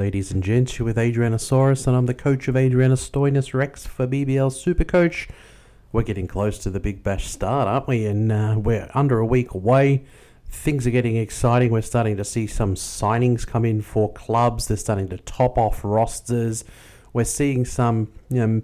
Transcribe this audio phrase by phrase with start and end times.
[0.00, 0.78] ladies and gents.
[0.78, 5.28] You're with Adrianasaurus, and I'm the coach of Adrianostoinus Rex for BBL Supercoach.
[5.92, 8.06] We're getting close to the Big Bash start, aren't we?
[8.06, 10.04] And uh, we're under a week away.
[10.48, 11.70] Things are getting exciting.
[11.70, 14.68] We're starting to see some signings come in for clubs.
[14.68, 16.64] They're starting to top off rosters.
[17.12, 18.62] We're seeing some you know,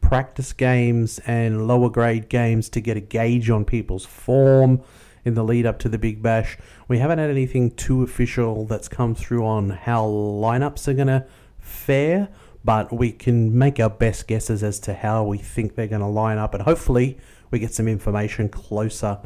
[0.00, 4.80] practice games and lower grade games to get a gauge on people's form
[5.24, 6.56] in the lead up to the Big Bash.
[6.88, 11.26] We haven't had anything too official that's come through on how lineups are going to
[11.58, 12.28] fare,
[12.64, 16.06] but we can make our best guesses as to how we think they're going to
[16.06, 17.18] line up, and hopefully
[17.50, 19.18] we get some information closer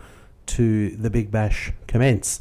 [0.46, 2.40] to the Big Bash commence.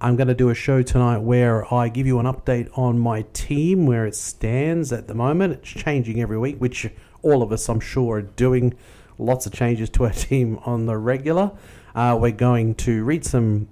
[0.00, 3.22] I'm going to do a show tonight where I give you an update on my
[3.32, 5.54] team, where it stands at the moment.
[5.54, 6.88] It's changing every week, which
[7.22, 8.74] all of us, I'm sure, are doing
[9.18, 11.50] lots of changes to our team on the regular.
[11.98, 13.66] Uh, we're going to read some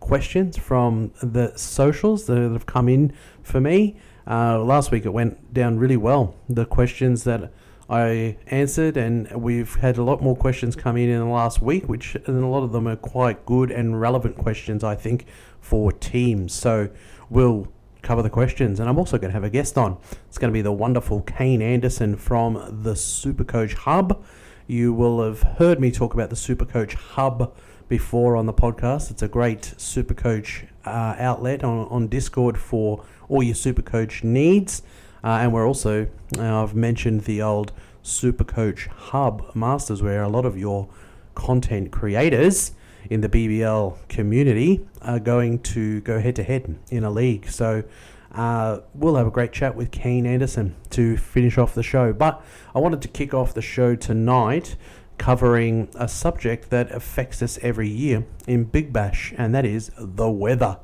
[0.00, 3.10] questions from the socials that have come in
[3.42, 3.96] for me.
[4.26, 6.34] Uh, last week it went down really well.
[6.50, 7.50] The questions that
[7.88, 11.88] I answered, and we've had a lot more questions come in in the last week,
[11.88, 15.24] which and a lot of them are quite good and relevant questions, I think,
[15.58, 16.52] for teams.
[16.52, 16.90] So
[17.30, 19.96] we'll cover the questions, and I'm also going to have a guest on.
[20.26, 24.22] It's going to be the wonderful Kane Anderson from the Supercoach Hub.
[24.70, 27.56] You will have heard me talk about the Supercoach Hub
[27.88, 29.10] before on the podcast.
[29.10, 34.82] It's a great Supercoach uh, outlet on, on Discord for all your Supercoach needs.
[35.24, 37.72] Uh, and we're also, uh, I've mentioned the old
[38.04, 40.86] Supercoach Hub Masters, where a lot of your
[41.34, 42.72] content creators
[43.08, 47.48] in the BBL community are going to go head to head in a league.
[47.48, 47.84] So
[48.32, 52.12] uh, we'll have a great chat with Kane Anderson to finish off the show.
[52.12, 52.42] But
[52.74, 54.76] I wanted to kick off the show tonight
[55.16, 60.30] covering a subject that affects us every year in Big Bash, and that is the
[60.30, 60.78] weather.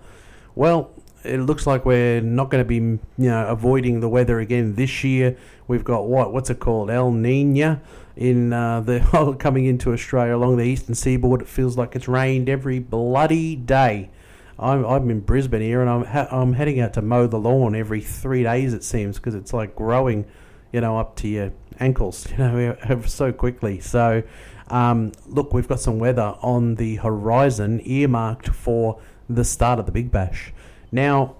[0.54, 0.90] Well,
[1.22, 5.02] it looks like we're not going to be, you know, avoiding the weather again this
[5.04, 5.36] year.
[5.66, 6.32] We've got what?
[6.32, 6.90] What's it called?
[6.90, 7.80] El Nino
[8.16, 11.42] in uh, the coming into Australia along the eastern seaboard.
[11.42, 14.10] It feels like it's rained every bloody day.
[14.58, 17.74] I'm, I'm in Brisbane here, and I'm ha- I'm heading out to mow the lawn
[17.74, 18.72] every three days.
[18.72, 20.26] It seems because it's like growing,
[20.72, 23.80] you know, up to your ankles, you know, so quickly.
[23.80, 24.22] So,
[24.68, 29.92] um, look, we've got some weather on the horizon earmarked for the start of the
[29.92, 30.52] Big Bash.
[30.92, 31.36] Now,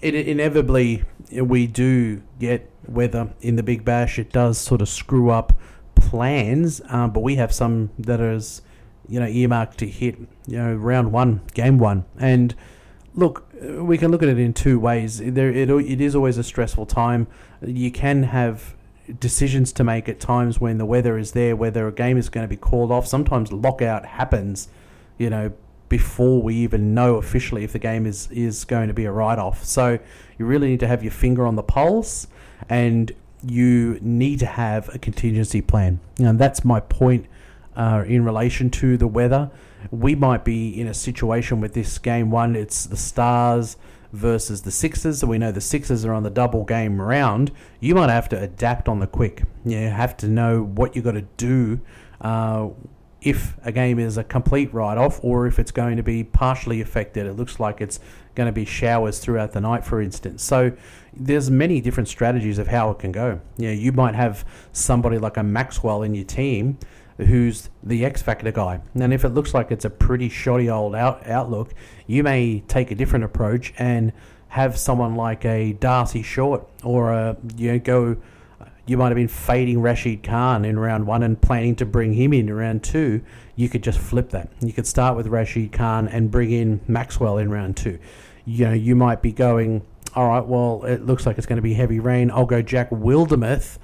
[0.00, 4.18] it inevitably we do get weather in the Big Bash.
[4.18, 5.54] It does sort of screw up
[5.94, 8.62] plans, um, but we have some that is
[9.08, 12.04] you know, earmarked to hit, you know, round one, game one.
[12.18, 12.54] And
[13.14, 15.18] look, uh, we can look at it in two ways.
[15.18, 17.26] There, it, it is always a stressful time.
[17.62, 18.74] You can have
[19.20, 22.44] decisions to make at times when the weather is there, whether a game is going
[22.44, 23.06] to be called off.
[23.06, 24.68] Sometimes lockout happens,
[25.18, 25.52] you know,
[25.88, 29.38] before we even know officially if the game is, is going to be a write
[29.38, 29.64] off.
[29.64, 29.98] So
[30.38, 32.26] you really need to have your finger on the pulse
[32.68, 33.12] and
[33.46, 36.00] you need to have a contingency plan.
[36.18, 37.26] And that's my point
[37.76, 39.50] uh, in relation to the weather.
[39.90, 43.76] We might be in a situation with this game one, it's the Stars
[44.12, 45.18] versus the Sixers.
[45.18, 47.50] So we know the Sixers are on the double game round.
[47.80, 49.42] You might have to adapt on the quick.
[49.64, 51.80] You have to know what you've got to do
[52.20, 52.68] uh,
[53.20, 56.80] if a game is a complete write off or if it's going to be partially
[56.80, 57.26] affected.
[57.26, 57.98] It looks like it's
[58.34, 60.42] going to be showers throughout the night, for instance.
[60.42, 60.72] So
[61.12, 63.40] there's many different strategies of how it can go.
[63.56, 66.78] You know, you might have somebody like a Maxwell in your team
[67.18, 68.80] who's the X Factor guy.
[68.94, 71.74] And if it looks like it's a pretty shoddy old out, outlook,
[72.06, 74.12] you may take a different approach and
[74.48, 78.16] have someone like a D'Arcy Short or a, you know, go.
[78.86, 82.34] You might have been fading Rashid Khan in round one and planning to bring him
[82.34, 83.22] in round two.
[83.56, 84.50] You could just flip that.
[84.60, 87.98] You could start with Rashid Khan and bring in Maxwell in round two.
[88.44, 91.62] You know, you might be going, all right, well, it looks like it's going to
[91.62, 92.30] be heavy rain.
[92.30, 93.78] I'll go Jack Wildermuth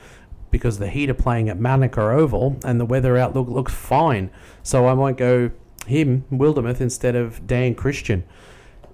[0.50, 4.30] because the Heat are playing at Manuka Oval and the weather outlook looks fine.
[4.62, 5.50] So I might go
[5.86, 8.24] him, Wildermuth, instead of Dan Christian.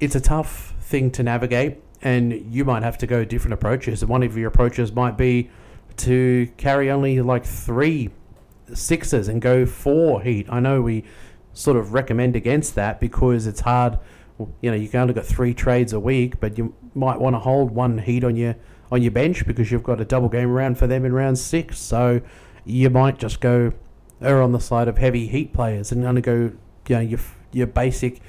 [0.00, 4.04] It's a tough thing to navigate, and you might have to go different approaches.
[4.04, 5.50] One of your approaches might be
[5.98, 8.10] to carry only like three
[8.72, 10.46] sixes and go four Heat.
[10.50, 11.04] I know we
[11.52, 13.98] sort of recommend against that because it's hard.
[14.60, 17.40] You know, you can only got three trades a week, but you might want to
[17.40, 18.56] hold one Heat on your
[18.90, 21.78] on your bench because you've got a double game round for them in round six.
[21.78, 22.20] So
[22.64, 23.72] you might just go
[24.20, 26.52] err on the side of heavy heat players and only go
[26.88, 27.20] you know your
[27.52, 28.20] your basic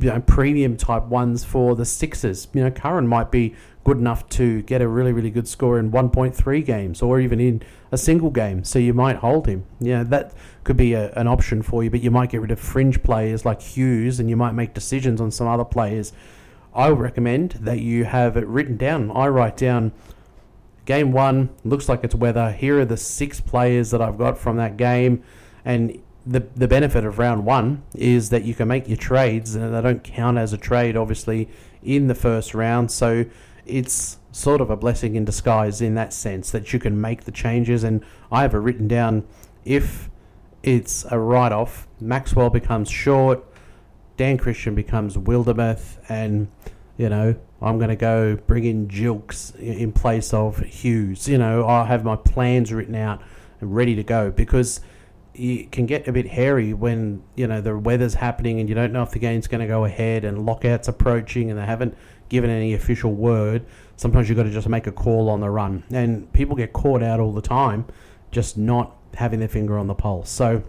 [0.00, 2.48] you know premium type ones for the sixes.
[2.52, 3.54] You know, Curran might be
[3.84, 7.62] good enough to get a really really good score in 1.3 games or even in
[7.92, 8.64] a single game.
[8.64, 9.64] So you might hold him.
[9.80, 11.90] Yeah, that could be a, an option for you.
[11.90, 15.20] But you might get rid of fringe players like Hughes, and you might make decisions
[15.20, 16.12] on some other players
[16.76, 19.10] I recommend that you have it written down.
[19.10, 19.92] I write down
[20.84, 22.52] game one, looks like it's weather.
[22.52, 25.22] Here are the six players that I've got from that game.
[25.64, 29.74] And the, the benefit of round one is that you can make your trades, and
[29.74, 31.48] they don't count as a trade, obviously,
[31.82, 32.90] in the first round.
[32.90, 33.24] So
[33.64, 37.32] it's sort of a blessing in disguise in that sense that you can make the
[37.32, 37.84] changes.
[37.84, 39.26] And I have it written down
[39.64, 40.10] if
[40.62, 43.44] it's a write off, Maxwell becomes short,
[44.16, 46.48] Dan Christian becomes Wildermuth, and
[46.96, 51.28] you know I'm going to go bring in Jilks in place of Hughes.
[51.28, 53.20] You know I have my plans written out
[53.60, 54.80] and ready to go because
[55.34, 58.92] it can get a bit hairy when you know the weather's happening and you don't
[58.92, 61.94] know if the game's going to go ahead and lockouts approaching and they haven't
[62.28, 63.64] given any official word.
[63.96, 67.02] Sometimes you've got to just make a call on the run, and people get caught
[67.02, 67.86] out all the time,
[68.30, 70.30] just not having their finger on the pulse.
[70.30, 70.62] So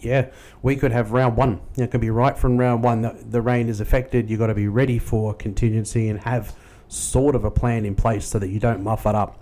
[0.00, 0.26] yeah,
[0.62, 1.60] we could have round one.
[1.76, 4.30] It could be right from round one that the rain is affected.
[4.30, 6.54] You've got to be ready for contingency and have
[6.88, 9.38] sort of a plan in place so that you don't muff it up.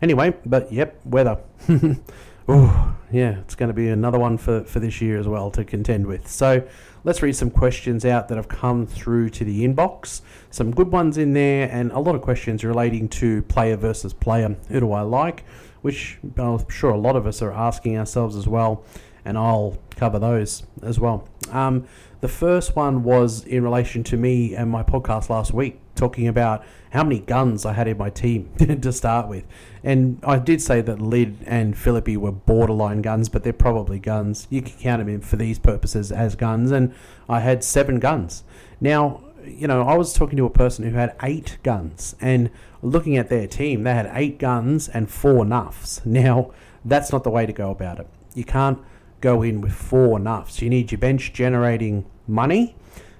[0.00, 1.38] Anyway, but yep, weather.
[2.48, 5.64] oh, yeah, it's going to be another one for, for this year as well to
[5.64, 6.28] contend with.
[6.28, 6.66] So
[7.04, 10.22] let's read some questions out that have come through to the inbox.
[10.50, 14.56] Some good ones in there, and a lot of questions relating to player versus player.
[14.68, 15.44] Who do I like?
[15.82, 18.84] Which I'm sure a lot of us are asking ourselves as well
[19.24, 21.28] and I'll cover those as well.
[21.50, 21.86] Um,
[22.20, 26.64] the first one was in relation to me and my podcast last week, talking about
[26.90, 29.44] how many guns I had in my team to start with.
[29.84, 34.46] And I did say that Lynn and Philippe were borderline guns, but they're probably guns.
[34.50, 36.72] You can count them in for these purposes as guns.
[36.72, 36.92] And
[37.28, 38.42] I had seven guns.
[38.80, 42.50] Now, you know, I was talking to a person who had eight guns, and
[42.82, 46.04] looking at their team, they had eight guns and four nuffs.
[46.04, 46.52] Now,
[46.84, 48.08] that's not the way to go about it.
[48.34, 48.78] You can't
[49.20, 50.60] go in with four nuffs.
[50.62, 52.76] You need your bench generating money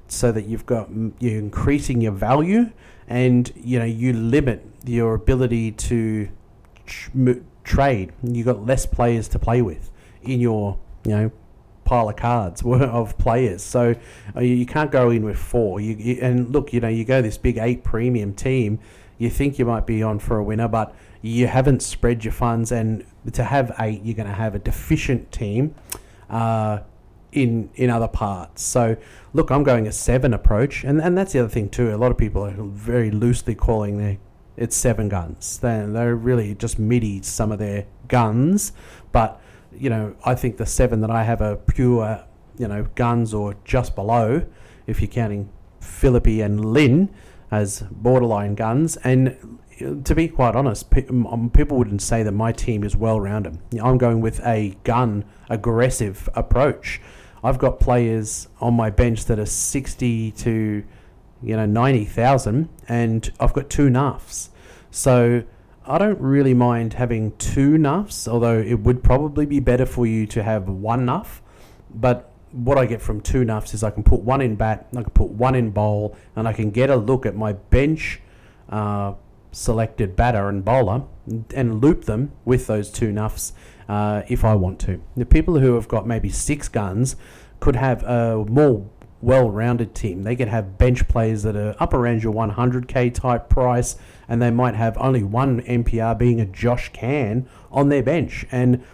[0.07, 2.71] so that you've got you're increasing your value
[3.07, 6.29] and you know you limit your ability to
[6.87, 7.33] tr-
[7.65, 8.13] trade.
[8.23, 9.91] You've got less players to play with
[10.23, 11.33] in your you know
[11.85, 13.63] pile of cards of players.
[13.63, 13.95] So
[14.37, 15.81] uh, you can't go in with four.
[15.81, 18.79] You, you, and look, you know, you go this big eight premium team.
[19.17, 22.73] You think you might be on for a winner, but you haven't spread your funds,
[22.73, 25.75] and to have eight, you're going to have a deficient team
[26.31, 26.81] uh,
[27.33, 28.63] in in other parts.
[28.63, 28.97] So,
[29.33, 31.95] look, I'm going a seven approach, and and that's the other thing too.
[31.95, 34.19] A lot of people are very loosely calling their
[34.57, 35.59] it's seven guns.
[35.59, 38.73] They're, they're really just midi some of their guns,
[39.13, 39.41] but
[39.73, 42.25] you know, I think the seven that I have are pure,
[42.59, 44.45] you know, guns or just below,
[44.87, 45.51] if you're counting
[45.81, 47.15] Philippe and Lynn
[47.51, 48.97] as borderline guns.
[48.99, 53.59] And to be quite honest, um, people wouldn't say that my team is well rounded.
[53.83, 57.01] I'm going with a gun aggressive approach.
[57.43, 60.85] I've got players on my bench that are 60 to
[61.41, 64.49] you know 90,000 and I've got two nuffs.
[64.91, 65.45] So
[65.87, 70.27] I don't really mind having two nuffs, although it would probably be better for you
[70.27, 71.43] to have one nuff.
[71.95, 75.03] But what I get from two nuffs is I can put one in bat, I
[75.03, 78.21] can put one in bowl, and I can get a look at my bench
[78.69, 79.15] uh,
[79.59, 81.03] selected batter and bowler
[81.55, 83.53] and loop them with those two nuffs
[83.89, 85.01] uh, if I want to.
[85.17, 87.17] The people who have got maybe six guns
[87.61, 88.89] could have a more
[89.21, 90.23] well-rounded team.
[90.23, 93.97] They could have bench players that are up around your 100k type price,
[94.29, 98.85] and they might have only one MPR being a Josh Can on their bench, and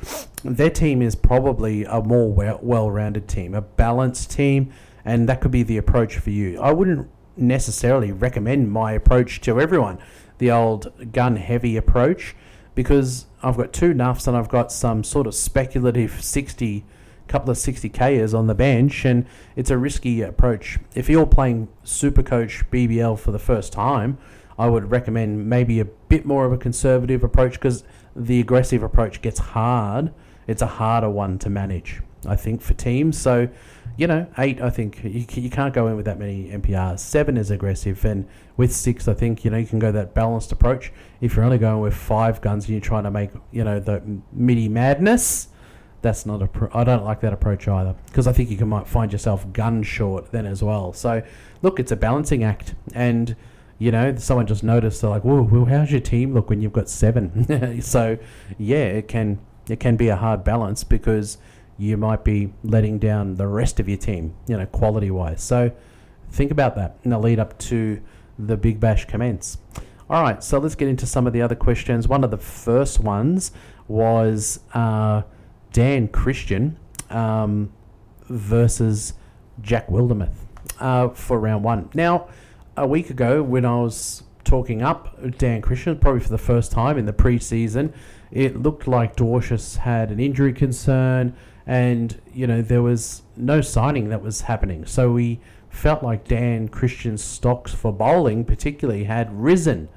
[0.42, 4.72] their team is probably a more well-rounded team, a balanced team,
[5.04, 6.58] and that could be the approach for you.
[6.58, 9.98] I wouldn't necessarily recommend my approach to everyone
[10.38, 12.34] the old gun heavy approach
[12.74, 16.84] because I've got two nuffs and I've got some sort of speculative 60
[17.26, 19.26] couple of 60kers on the bench and
[19.56, 20.78] it's a risky approach.
[20.94, 24.18] If you're playing Super Coach BBL for the first time,
[24.58, 27.82] I would recommend maybe a bit more of a conservative approach because
[28.14, 30.12] the aggressive approach gets hard.
[30.46, 33.18] It's a harder one to manage, I think, for teams.
[33.18, 33.48] So
[33.96, 36.98] you know, eight, I think you, you can't go in with that many NPRs.
[36.98, 40.50] Seven is aggressive, and with six, I think you know you can go that balanced
[40.52, 40.92] approach.
[41.20, 44.02] If you're only going with five guns and you're trying to make you know the
[44.32, 45.48] midi madness,
[46.02, 46.48] that's not a.
[46.48, 49.50] Pro- I don't like that approach either because I think you can might find yourself
[49.52, 50.92] gun short then as well.
[50.92, 51.22] So
[51.62, 53.36] look, it's a balancing act, and
[53.78, 56.72] you know someone just noticed they're like, "Whoa, well, how's your team look when you've
[56.72, 57.80] got seven?
[57.82, 58.18] so
[58.58, 61.38] yeah, it can it can be a hard balance because
[61.78, 65.42] you might be letting down the rest of your team, you know, quality wise.
[65.42, 65.72] So
[66.30, 68.00] think about that in the lead up to
[68.38, 69.58] the Big Bash commence.
[70.08, 72.06] All right, so let's get into some of the other questions.
[72.06, 73.52] One of the first ones
[73.88, 75.22] was uh,
[75.72, 76.78] Dan Christian
[77.10, 77.72] um,
[78.28, 79.14] versus
[79.60, 80.34] Jack Wildermuth
[80.78, 81.90] uh, for round one.
[81.94, 82.28] Now,
[82.76, 86.98] a week ago when I was talking up Dan Christian, probably for the first time
[86.98, 87.92] in the preseason,
[88.30, 91.34] it looked like Dwarshuis had an injury concern,
[91.66, 94.86] and you know there was no signing that was happening.
[94.86, 95.40] So we
[95.70, 99.88] felt like Dan Christian's stocks for bowling, particularly, had risen.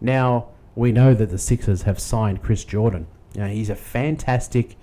[0.00, 3.06] Now we know that the Sixers have signed Chris Jordan.
[3.34, 4.76] Now, he's a fantastic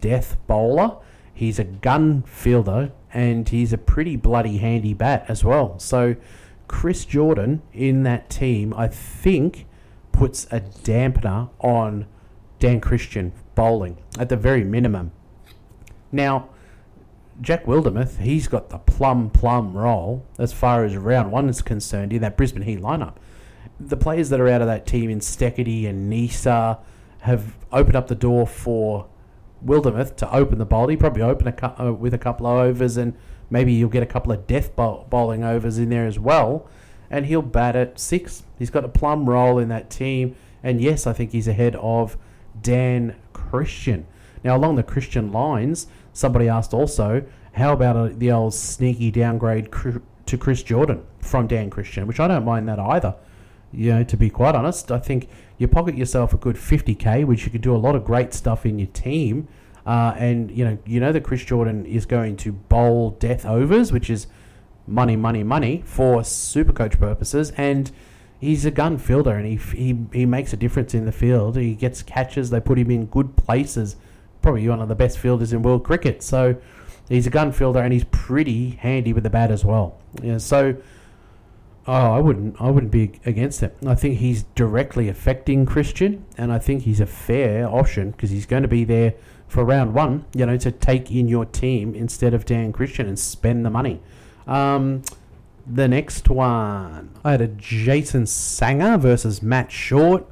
[0.00, 0.96] death bowler.
[1.34, 5.78] He's a gun fielder, and he's a pretty bloody handy bat as well.
[5.78, 6.16] So
[6.68, 9.66] Chris Jordan in that team, I think,
[10.12, 12.06] puts a dampener on
[12.58, 15.12] Dan Christian bowling at the very minimum.
[16.12, 16.50] Now,
[17.40, 22.12] Jack Wildermuth, he's got the plum plum role as far as round one is concerned
[22.12, 23.14] in that Brisbane Heat lineup.
[23.80, 26.78] The players that are out of that team in Steketee and Neser
[27.20, 29.06] have opened up the door for
[29.64, 30.88] Wildermuth to open the bowl.
[30.88, 33.14] He probably open a cu- uh, with a couple of overs, and
[33.48, 36.68] maybe you'll get a couple of death bowl- bowling overs in there as well.
[37.10, 38.42] And he'll bat at six.
[38.58, 42.16] He's got a plum role in that team, and yes, I think he's ahead of
[42.60, 44.06] Dan Christian.
[44.44, 49.68] Now, along the Christian lines, somebody asked also, how about uh, the old sneaky downgrade
[50.26, 53.14] to Chris Jordan from Dan Christian, which I don't mind that either.
[53.72, 55.28] You know, to be quite honest, I think
[55.58, 58.66] you pocket yourself a good 50k, which you could do a lot of great stuff
[58.66, 59.48] in your team.
[59.84, 63.92] Uh, and you know, you know that Chris Jordan is going to bowl death overs,
[63.92, 64.26] which is
[64.86, 67.90] money, money, money for super coach purposes, and
[68.38, 71.56] he's a gun fielder, and he, he he makes a difference in the field.
[71.56, 72.50] He gets catches.
[72.50, 73.96] They put him in good places.
[74.42, 76.22] Probably one of the best fielders in world cricket.
[76.22, 76.56] So
[77.08, 79.98] he's a gun fielder, and he's pretty handy with the bat as well.
[80.38, 80.76] So.
[81.84, 82.60] Oh, I wouldn't.
[82.60, 83.76] I wouldn't be against it.
[83.84, 88.46] I think he's directly affecting Christian, and I think he's a fair option because he's
[88.46, 89.14] going to be there
[89.48, 90.24] for round one.
[90.32, 94.00] You know, to take in your team instead of Dan Christian and spend the money.
[94.46, 95.02] Um,
[95.66, 100.24] the next one, I had a Jason Sangha versus Matt Short.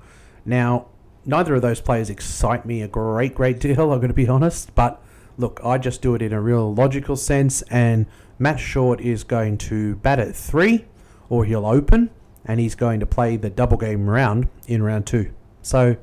[0.45, 0.87] Now,
[1.25, 3.93] neither of those players excite me a great, great deal.
[3.93, 5.03] I'm going to be honest, but
[5.37, 8.07] look, I just do it in a real logical sense, and
[8.39, 10.87] Matt Short is going to bat at three
[11.29, 12.11] or he'll open
[12.45, 15.33] and he's going to play the double game round in round two.
[15.63, 15.97] So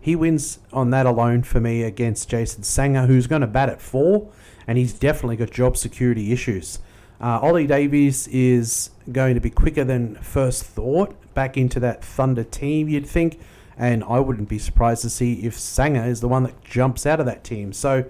[0.00, 3.80] he wins on that alone for me against Jason Sangha, who's going to bat at
[3.80, 4.30] four,
[4.66, 6.80] and he's definitely got job security issues.
[7.20, 12.44] Uh, Ollie Davies is going to be quicker than first thought back into that Thunder
[12.44, 13.40] team, you'd think,
[13.78, 17.20] and I wouldn't be surprised to see if Sangha is the one that jumps out
[17.20, 17.72] of that team.
[17.72, 18.04] So,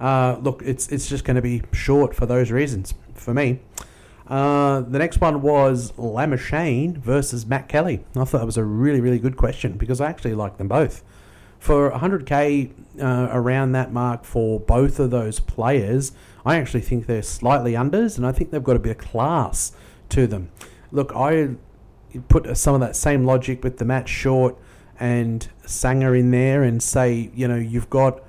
[0.00, 3.60] uh, look, it's it's just going to be short for those reasons for me.
[4.26, 8.04] Uh, the next one was Labuschagne versus Matt Kelly.
[8.16, 11.02] I thought that was a really, really good question because I actually like them both.
[11.58, 16.12] For 100k uh, around that mark for both of those players,
[16.44, 19.72] I actually think they're slightly unders, and I think they've got a bit of class
[20.10, 20.50] to them.
[20.90, 21.50] Look, I
[22.28, 24.56] put some of that same logic with the Matt Short
[24.98, 28.22] and Sangha in there, and say, you know, you've got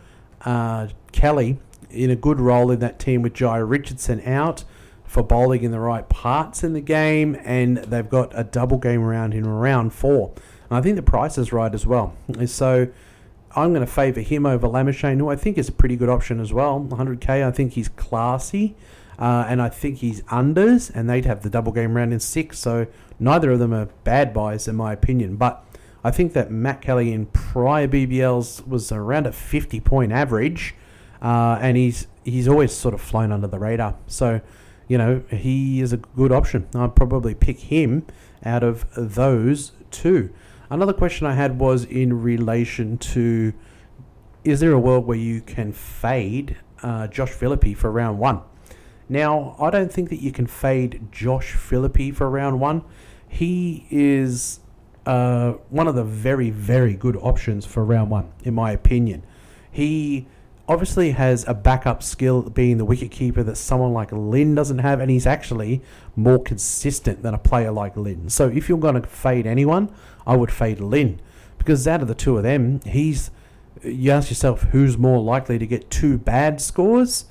[0.45, 4.63] uh, Kelly in a good role in that team with Jhye Richardson out
[5.05, 9.01] for bowling in the right parts in the game, and they've got a double game
[9.01, 10.33] round in round four.
[10.69, 12.15] And I think the price is right as well.
[12.45, 12.87] So
[13.55, 16.39] I'm going to favour him over Labuschagne, who I think is a pretty good option
[16.39, 16.85] as well.
[16.89, 18.75] 100k, I think he's classy,
[19.17, 22.59] uh, and I think he's unders, and they'd have the double game round in six.
[22.59, 22.87] So
[23.19, 25.37] neither of them are bad buys in my opinion.
[25.37, 25.64] But
[26.05, 30.75] I think that Matt Kelly in prior BBLs was around a 50 point average,
[31.19, 33.95] uh, and he's he's always sort of flown under the radar.
[34.05, 34.39] So
[34.87, 36.67] you know, he is a good option.
[36.75, 38.05] I'd probably pick him
[38.43, 40.31] out of those two.
[40.69, 43.53] Another question I had was in relation to
[44.43, 48.41] is there a world where you can fade uh, Josh Philippe for round one?
[49.09, 52.83] Now, I don't think that you can fade Josh Philippe for round one.
[53.27, 54.59] He is
[55.05, 59.23] uh, one of the very, very good options for round one, in my opinion.
[59.71, 60.27] He
[60.67, 64.99] obviously has a backup skill being the wicket keeper that someone like Lynn doesn't have,
[64.99, 65.81] and he's actually
[66.15, 68.29] more consistent than a player like Lynn.
[68.29, 69.93] So if you're going to fade anyone,
[70.25, 71.21] I would fade Lynn
[71.57, 73.31] because out of the two of them, he's.
[73.83, 77.25] You ask yourself who's more likely to get two bad scores?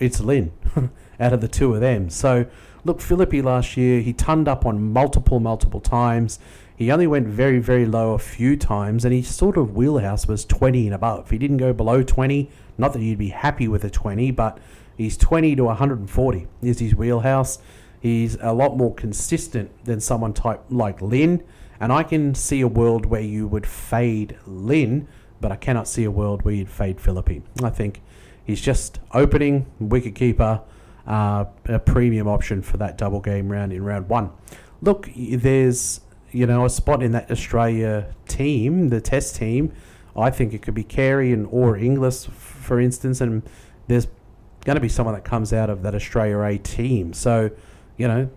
[0.00, 0.52] It's Lynn
[1.20, 2.10] out of the two of them.
[2.10, 2.46] So
[2.84, 6.38] look, Philippe last year he turned up on multiple, multiple times.
[6.82, 10.44] He only went very, very low a few times, and his sort of wheelhouse was
[10.44, 11.30] 20 and above.
[11.30, 12.50] He didn't go below 20.
[12.76, 14.58] Not that you'd be happy with a 20, but
[14.96, 17.60] he's 20 to 140 is his wheelhouse.
[18.00, 21.44] He's a lot more consistent than someone type like Lynn,
[21.78, 25.06] and I can see a world where you would fade Lynn,
[25.40, 27.42] but I cannot see a world where you'd fade Philippe.
[27.62, 28.02] I think
[28.42, 30.62] he's just opening wicketkeeper,
[31.06, 34.32] uh, a premium option for that double game round in round one.
[34.80, 36.00] look, there's
[36.32, 39.72] you know a spot in that Australia team, the Test team.
[40.16, 43.42] I think it could be Carey and or Inglis, for instance, and
[43.86, 44.06] there's
[44.64, 47.12] going to be someone that comes out of that Australia A team.
[47.12, 47.50] So,
[47.96, 48.28] you know,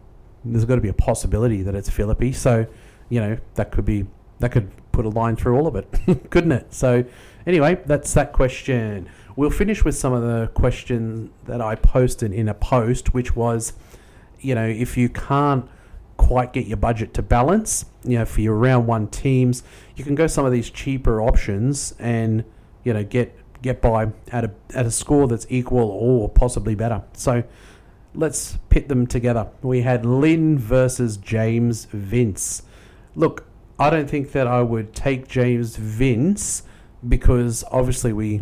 [0.43, 2.31] there's got to be a possibility that it's Philippe.
[2.33, 2.65] So,
[3.09, 4.05] you know, that could be
[4.39, 5.87] that could put a line through all of it,
[6.29, 6.73] couldn't it?
[6.73, 7.03] So,
[7.45, 9.09] anyway, that's that question.
[9.35, 13.73] We'll finish with some of the questions that I posted in a post, which was,
[14.39, 15.67] you know, if you can't
[16.17, 19.63] quite get your budget to balance, you know, for your round one teams,
[19.95, 22.43] you can go some of these cheaper options and,
[22.83, 27.03] you know, get get by at a at a score that's equal or possibly better.
[27.13, 27.43] So
[28.13, 29.49] let's pit them together.
[29.61, 32.63] We had Lynn versus James Vince.
[33.15, 33.45] Look,
[33.77, 36.63] I don't think that I would take James Vince
[37.07, 38.41] because obviously we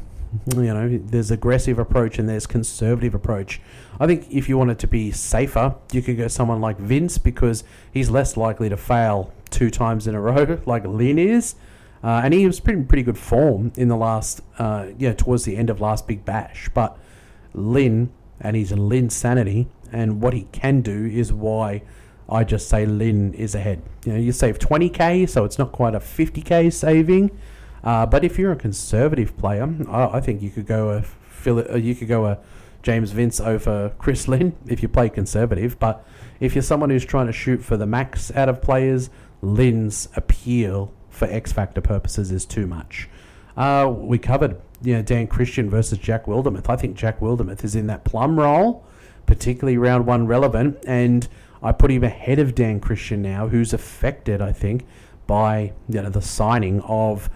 [0.56, 3.62] you know there's aggressive approach and there's conservative approach.
[4.00, 7.64] I think if you wanted to be safer, you could go someone like Vince because
[7.92, 11.56] he's less likely to fail two times in a row like Lynn is.
[12.04, 15.56] Uh, and he was pretty pretty good form in the last, uh, yeah, towards the
[15.56, 16.70] end of last Big Bash.
[16.74, 16.98] But
[17.54, 18.12] Lynn
[18.42, 21.84] and his Lynn sanity and what he can do is why
[22.28, 23.82] I just say Lynn is ahead.
[24.06, 27.32] You know, you save 20k, so it's not quite a 50k saving.
[27.84, 31.66] Uh, but if you're a conservative player, I, I think you could go a Phil,
[31.70, 32.40] uh, you could go a
[32.82, 35.80] James Vince over Chris Lynn if you play conservative.
[35.80, 36.06] But
[36.40, 39.10] if you're someone who's trying to shoot for the max out of players,
[39.42, 43.10] Lynn's appeal for X Factor purposes is too much.
[43.56, 46.70] Uh, we covered you know, Dan Christian versus Jack Wildermuth.
[46.70, 48.86] I think Jack Wildermuth is in that plum role,
[49.26, 51.28] particularly round one relevant, and
[51.62, 54.86] I put him ahead of Dan Christian now, who's affected, I think,
[55.28, 57.30] by you know the signing of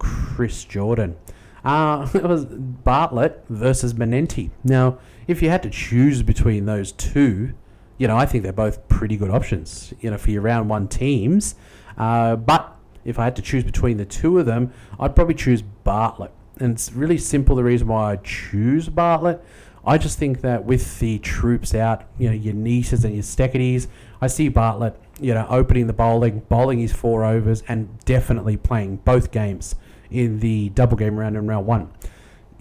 [0.00, 1.16] Chris Jordan.
[1.64, 4.50] Uh, it was Bartlett versus Manenti.
[4.64, 7.52] Now, if you had to choose between those two,
[7.98, 10.88] you know, I think they're both pretty good options, you know, for your round one
[10.88, 11.54] teams.
[11.96, 15.62] Uh, but if I had to choose between the two of them, I'd probably choose
[15.62, 16.32] Bartlett.
[16.58, 19.42] And it's really simple the reason why I choose Bartlett.
[19.84, 23.86] I just think that with the troops out, you know, your Nesers and your Steketees,
[24.20, 28.96] I see Bartlett, you know, opening the bowling, bowling his four overs, and definitely playing
[28.98, 29.74] both games
[30.10, 31.90] in the double game round in round one.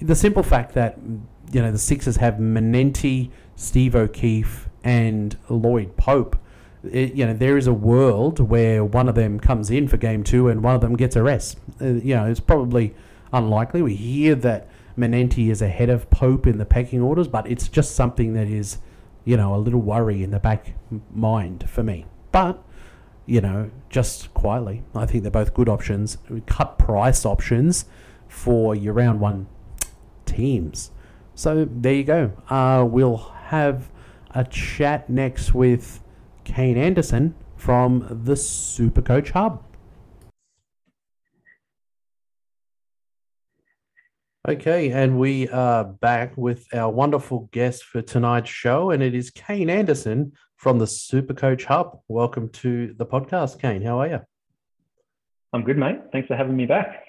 [0.02, 0.98] The simple fact that,
[1.52, 6.38] you know, the Sixers have Manenti, Steve O'Keefe, and Lloyd Pope
[6.84, 10.24] it, you know, there is a world where one of them comes in for game
[10.24, 11.58] two and one of them gets a rest.
[11.82, 12.96] Uh, you know, it's probably
[13.34, 13.82] unlikely.
[13.82, 17.96] We hear that Manenti is ahead of Pope in the pecking orders, but it's just
[17.96, 18.78] something that is,
[19.26, 20.74] you know, a little worry in the back
[21.14, 22.06] mind for me.
[22.32, 22.64] But,
[23.30, 27.86] you know, just quietly, I think they're both good options, cut price options
[28.28, 29.46] for your round one
[30.26, 30.90] teams.
[31.36, 32.32] So there you go.
[32.50, 33.92] Uh, we'll have
[34.32, 36.04] a chat next with
[36.44, 39.64] Kane Anderson from the Supercoach Hub.
[44.48, 49.30] Okay, and we are back with our wonderful guest for tonight's show, and it is
[49.30, 52.02] Kane Anderson from the Supercoach Hub.
[52.10, 53.82] Welcome to the podcast, Kane.
[53.82, 54.20] How are you?
[55.54, 56.00] I'm good, mate.
[56.12, 57.06] Thanks for having me back.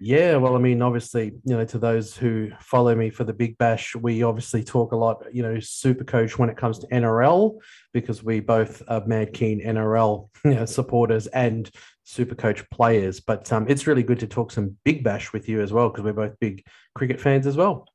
[0.00, 3.58] Yeah, well, I mean, obviously, you know, to those who follow me for the Big
[3.58, 7.58] Bash, we obviously talk a lot, you know, super coach when it comes to NRL
[7.92, 11.70] because we both are mad keen NRL you know, supporters and
[12.04, 13.20] super coach players.
[13.20, 16.04] But um, it's really good to talk some Big Bash with you as well because
[16.04, 16.64] we're both big
[16.94, 17.86] cricket fans as well.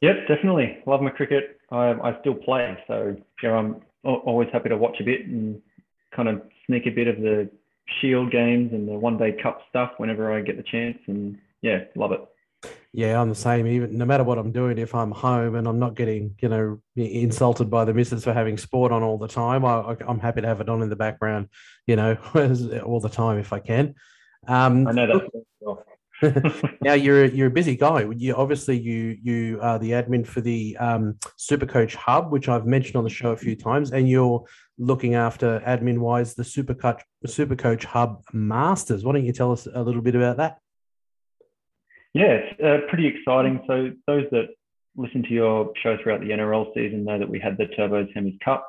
[0.00, 0.78] Yep, definitely.
[0.86, 1.58] Love my cricket.
[1.70, 5.60] I, I still play, so you know, I'm always happy to watch a bit and
[6.14, 7.50] kind of sneak a bit of the
[8.00, 11.84] Shield games and the One Day Cup stuff whenever I get the chance, and yeah,
[11.94, 12.20] love it.
[12.92, 13.66] Yeah, I'm the same.
[13.66, 16.80] Even no matter what I'm doing, if I'm home and I'm not getting, you know,
[16.96, 20.46] insulted by the missus for having sport on all the time, I, am happy to
[20.48, 21.48] have it on in the background,
[21.86, 22.16] you know,
[22.84, 23.94] all the time if I can.
[24.48, 25.84] Um, I know that.
[26.80, 28.08] now you're you're a busy guy.
[28.16, 32.96] You obviously you you are the admin for the um, Supercoach Hub, which I've mentioned
[32.96, 34.44] on the show a few times, and you're
[34.78, 39.04] looking after admin wise the Supercoach Supercoach Hub Masters.
[39.04, 40.58] Why don't you tell us a little bit about that?
[42.14, 43.62] Yeah, it's uh, pretty exciting.
[43.66, 44.48] So those that
[44.96, 48.40] listen to your show throughout the NRL season know that we had the Turbo Semis
[48.40, 48.66] Cup,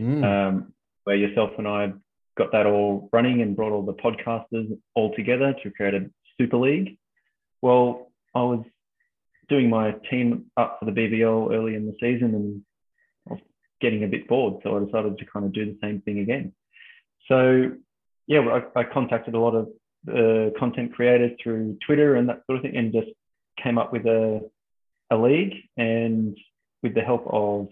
[0.00, 0.24] mm.
[0.24, 0.72] um,
[1.04, 1.92] where yourself and I
[2.36, 6.56] got that all running and brought all the podcasters all together to create a Super
[6.56, 6.98] League.
[7.62, 8.64] Well, I was
[9.48, 12.62] doing my team up for the BBL early in the season and
[13.28, 13.42] I was
[13.80, 14.60] getting a bit bored.
[14.62, 16.52] So I decided to kind of do the same thing again.
[17.28, 17.72] So,
[18.26, 19.68] yeah, I, I contacted a lot of
[20.08, 23.08] uh, content creators through Twitter and that sort of thing and just
[23.62, 24.48] came up with a,
[25.10, 25.54] a league.
[25.76, 26.38] And
[26.82, 27.68] with the help of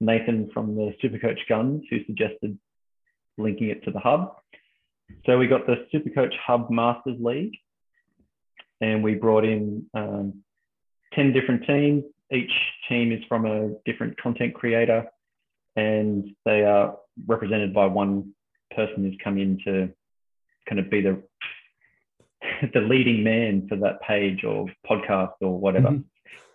[0.00, 2.58] Nathan from the Supercoach Guns, who suggested
[3.36, 4.36] linking it to the hub.
[5.26, 7.56] So we got the Supercoach Hub Masters League,
[8.80, 10.42] and we brought in um,
[11.14, 12.04] 10 different teams.
[12.30, 12.52] Each
[12.88, 15.06] team is from a different content creator,
[15.76, 18.34] and they are represented by one
[18.74, 19.90] person who's come in to
[20.68, 21.22] kind of be the
[22.74, 25.88] the leading man for that page or podcast or whatever.
[25.88, 26.02] Mm-hmm.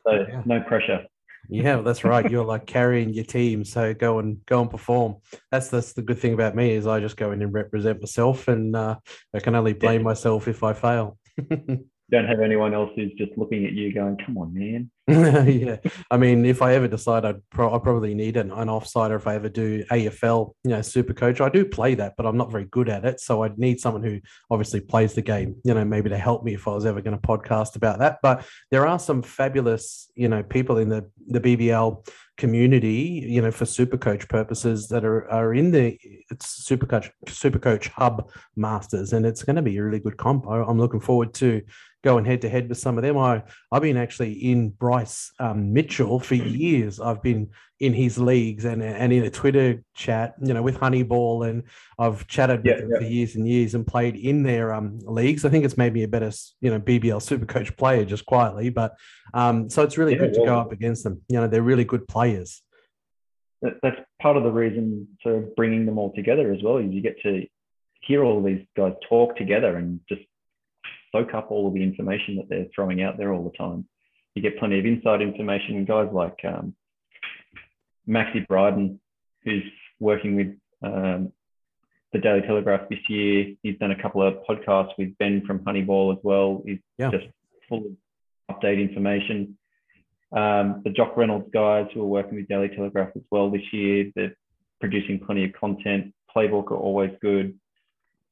[0.05, 0.41] So yeah.
[0.45, 1.05] no pressure.
[1.49, 2.29] Yeah, that's right.
[2.29, 5.17] You're like carrying your team, so go and go and perform.
[5.51, 8.47] That's that's the good thing about me is I just go in and represent myself,
[8.47, 8.97] and uh,
[9.33, 10.05] I can only blame yeah.
[10.05, 11.17] myself if I fail.
[12.13, 15.77] don't have anyone else who's just looking at you going, "Come on, man." yeah,
[16.11, 19.27] I mean, if I ever decide I'd pro- I probably need an, an offsider if
[19.27, 21.41] I ever do AFL, you know, super coach.
[21.41, 24.03] I do play that, but I'm not very good at it, so I'd need someone
[24.03, 24.19] who
[24.51, 27.19] obviously plays the game, you know, maybe to help me if I was ever going
[27.19, 28.19] to podcast about that.
[28.21, 32.07] But there are some fabulous, you know, people in the the BBL
[32.43, 35.97] community, you know, for super coach purposes that are, are in the
[36.29, 40.17] it's super coach super coach hub masters, and it's going to be a really good
[40.17, 40.45] comp.
[40.49, 41.61] I, am looking forward to
[42.03, 43.17] going head to head with some of them.
[43.17, 46.99] I I've been actually in Bryce um, Mitchell for years.
[46.99, 51.49] I've been in his leagues and and in a Twitter chat, you know, with Honeyball,
[51.49, 51.63] and
[51.97, 52.97] I've chatted with yeah, yeah.
[52.97, 55.43] for years and years and played in their um, leagues.
[55.43, 56.31] I think it's made me a better,
[56.61, 58.69] you know, BBL Super Coach player just quietly.
[58.69, 58.95] But
[59.33, 61.21] um, so it's really yeah, good to go up against them.
[61.27, 62.61] You know, they're really good players.
[63.61, 66.77] That's part of the reason for bringing them all together as well.
[66.77, 67.45] Is you get to
[68.01, 70.21] hear all these guys talk together and just
[71.11, 73.87] soak up all of the information that they're throwing out there all the time.
[74.35, 75.85] You get plenty of inside information.
[75.85, 76.75] Guys like um,
[78.07, 78.99] Maxi Bryden,
[79.43, 79.63] who's
[79.99, 81.31] working with um,
[82.11, 83.55] the Daily Telegraph this year.
[83.63, 86.61] He's done a couple of podcasts with Ben from Honeyball as well.
[86.65, 87.09] He's yeah.
[87.09, 87.25] just
[87.67, 87.85] full
[88.49, 89.57] of update information.
[90.31, 94.11] Um, the Jock Reynolds guys who are working with Daily Telegraph as well this year,
[94.15, 94.35] they're
[94.79, 96.13] producing plenty of content.
[96.35, 97.57] Playbook are always good.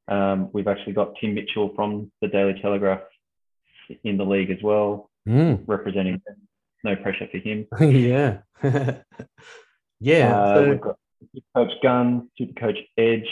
[0.07, 3.01] Um, we've actually got Tim Mitchell from the Daily Telegraph
[4.03, 5.61] in the league as well, mm.
[5.67, 6.35] representing them.
[6.83, 7.67] No pressure for him.
[7.81, 8.39] yeah.
[9.99, 10.35] yeah.
[10.35, 10.69] Uh, so...
[10.69, 10.97] We've got
[11.55, 13.27] Coach Gun, Super Coach Edge,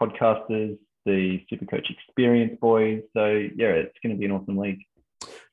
[0.00, 3.02] podcasters, the Super Coach Experience boys.
[3.16, 4.80] So, yeah, it's going to be an awesome league.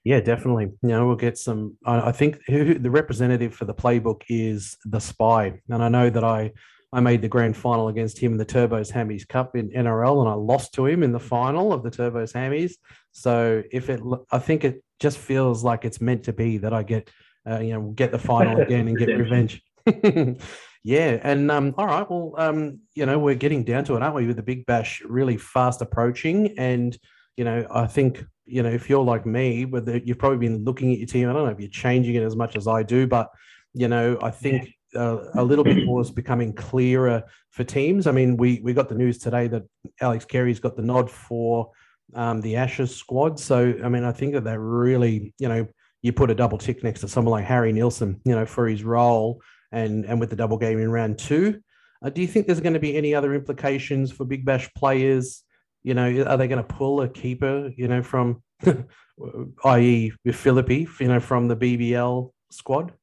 [0.04, 0.72] Yeah, definitely.
[0.82, 1.78] You know, we'll get some.
[1.86, 6.10] I, I think who, the representative for the playbook is the Spy, and I know
[6.10, 6.54] that I
[6.94, 10.30] I made the grand final against him in the Turbos Hammies Cup in NRL, and
[10.30, 12.74] I lost to him in the final of the Turbos Hammies.
[13.12, 14.02] So if it,
[14.32, 17.10] I think it just feels like it's meant to be that I get,
[17.50, 19.62] uh, you know, get the final again and get revenge.
[20.84, 24.16] yeah, and um, all right, well, um, you know, we're getting down to it, aren't
[24.16, 24.28] we?
[24.28, 26.98] With the Big Bash really fast approaching, and
[27.38, 30.92] you know, I think you know if you're like me, whether you've probably been looking
[30.92, 33.08] at your team, I don't know if you're changing it as much as I do,
[33.08, 33.30] but
[33.74, 34.64] you know, I think.
[34.66, 38.08] Yeah uh, a little bit more is becoming clearer for teams.
[38.08, 39.64] I mean, we we got the news today that
[40.00, 41.72] Alex Carey's got the nod for
[42.14, 43.40] um, the Ashes squad.
[43.40, 45.68] So I mean, I think that that really, you know,
[46.02, 48.84] you put a double tick next to someone like Harry Nielsen, you know, for his
[48.84, 51.62] role and and with the double game in round two.
[52.04, 55.44] Uh, do you think there's going to be any other implications for Big Bash players?
[55.84, 58.42] You know, are they going to pull a keeper, you know, from,
[59.66, 62.94] i.e., with Philippe, you know, from the BBL squad?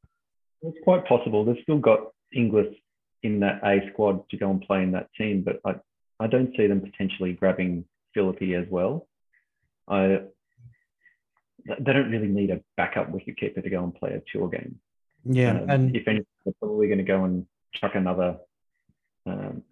[0.62, 1.44] It's quite possible.
[1.44, 2.00] They've still got
[2.34, 2.74] Inglis
[3.22, 5.76] in that A squad to go and play in that team, but I,
[6.20, 7.84] I don't see them potentially grabbing
[8.14, 9.06] Philippe as well.
[9.88, 10.22] I
[11.80, 14.78] they don't really need a backup wicketkeeper to go and play a tour game.
[15.24, 18.36] Yeah, um, and if anything, they're probably going to go and chuck another
[19.26, 19.62] um,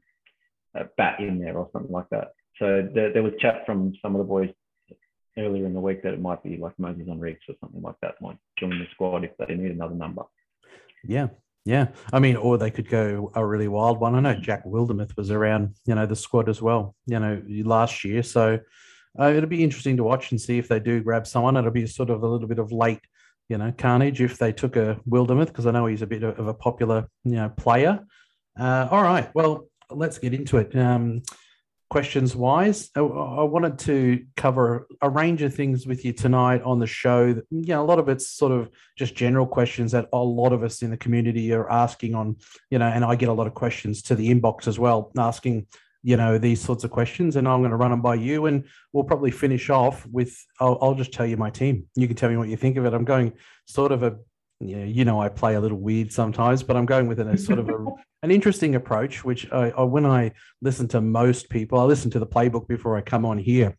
[0.96, 2.32] bat in there or something like that.
[2.58, 4.50] So there, there was chat from some of the boys
[5.38, 8.14] earlier in the week that it might be like Moises Henriques or something like that
[8.20, 10.22] might join the squad if they need another number.
[11.04, 11.28] Yeah.
[11.64, 11.88] Yeah.
[12.12, 14.14] I mean, or they could go a really wild one.
[14.14, 18.04] I know Jack Wildermuth was around, you know, the squad as well, you know, last
[18.04, 18.22] year.
[18.22, 18.60] So
[19.18, 21.56] uh, it'll be interesting to watch and see if they do grab someone.
[21.56, 23.00] It'll be sort of a little bit of late,
[23.48, 26.46] you know, carnage if they took a Wildermuth, because I know he's a bit of
[26.46, 28.04] a popular, you know, player.
[28.58, 29.30] Uh, all right.
[29.34, 30.76] Well, let's get into it.
[30.76, 31.22] Um,
[31.88, 36.80] questions wise, I, I, wanted to cover a range of things with you tonight on
[36.80, 37.32] the show.
[37.32, 40.52] That, you know, a lot of it's sort of just general questions that a lot
[40.52, 42.36] of us in the community are asking on,
[42.70, 45.66] you know, and I get a lot of questions to the inbox as well, asking,
[46.06, 47.34] you know, these sorts of questions.
[47.34, 50.40] And I'm going to run them by you, and we'll probably finish off with.
[50.60, 51.86] I'll, I'll just tell you my team.
[51.96, 52.94] You can tell me what you think of it.
[52.94, 53.32] I'm going
[53.64, 54.16] sort of a
[54.60, 57.58] yeah, you know, I play a little weird sometimes, but I'm going with a sort
[57.58, 57.86] of a,
[58.22, 60.30] an interesting approach, which I, I, when I
[60.62, 63.76] listen to most people, I listen to the playbook before I come on here.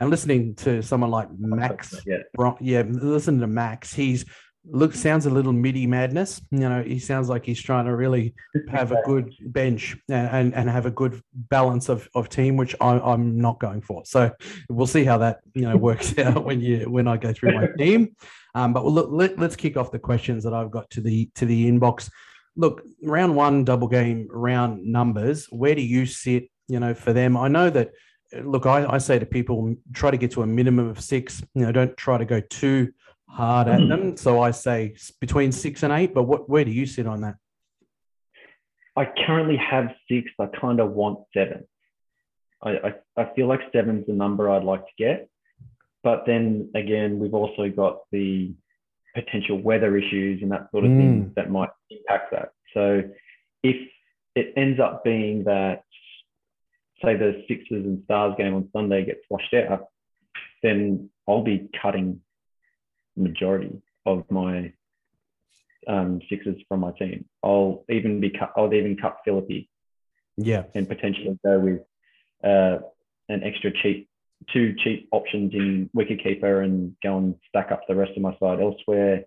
[0.00, 3.92] And listening to someone like Max, yeah, yeah, listen to Max.
[3.94, 4.26] He's
[4.64, 6.40] Look, sounds a little midi madness.
[6.50, 8.34] You know, he sounds like he's trying to really
[8.68, 12.98] have a good bench and, and, have a good balance of, of team, which I,
[12.98, 14.04] I'm not going for.
[14.04, 14.30] So
[14.68, 17.68] we'll see how that you know works out when you when I go through my
[17.78, 18.14] team.
[18.54, 21.46] Um, but look, let, let's kick off the questions that I've got to the to
[21.46, 22.10] the inbox.
[22.54, 25.46] Look, round one double game round numbers.
[25.46, 26.50] Where do you sit?
[26.68, 27.92] You know, for them, I know that
[28.42, 31.42] look, I, I, say to people, try to get to a minimum of six.
[31.54, 32.92] You know, don't try to go too
[33.30, 34.16] hard at them.
[34.16, 36.14] So I say between six and eight.
[36.14, 37.36] But what, where do you sit on that?
[38.96, 40.30] I currently have six.
[40.38, 41.64] I kind of want seven.
[42.62, 45.28] I, I, I feel like seven's the number I'd like to get.
[46.02, 48.52] But then again, we've also got the
[49.14, 50.98] potential weather issues and that sort of mm.
[50.98, 52.50] thing that might impact that.
[52.74, 53.02] So
[53.62, 53.76] if
[54.34, 55.82] it ends up being that
[57.02, 59.86] say the Sixers and Stars game on Sunday gets washed out,
[60.62, 62.20] then I'll be cutting
[63.16, 64.72] majority of my
[65.86, 67.24] um, Sixers from my team.
[67.42, 68.52] I'll even be cut.
[68.56, 69.68] I'll even cut Philippe.
[70.36, 71.80] Yeah, and potentially go with
[72.42, 72.78] uh,
[73.28, 74.08] an extra cheap,
[74.52, 78.60] two cheap options in wicketkeeper and go and stack up the rest of my side
[78.60, 79.24] elsewhere.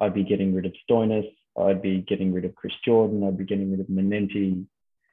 [0.00, 1.30] I'd be getting rid of Stoinis.
[1.58, 3.24] I'd be getting rid of Chris Jordan.
[3.24, 4.66] I'd be getting rid of Manenti.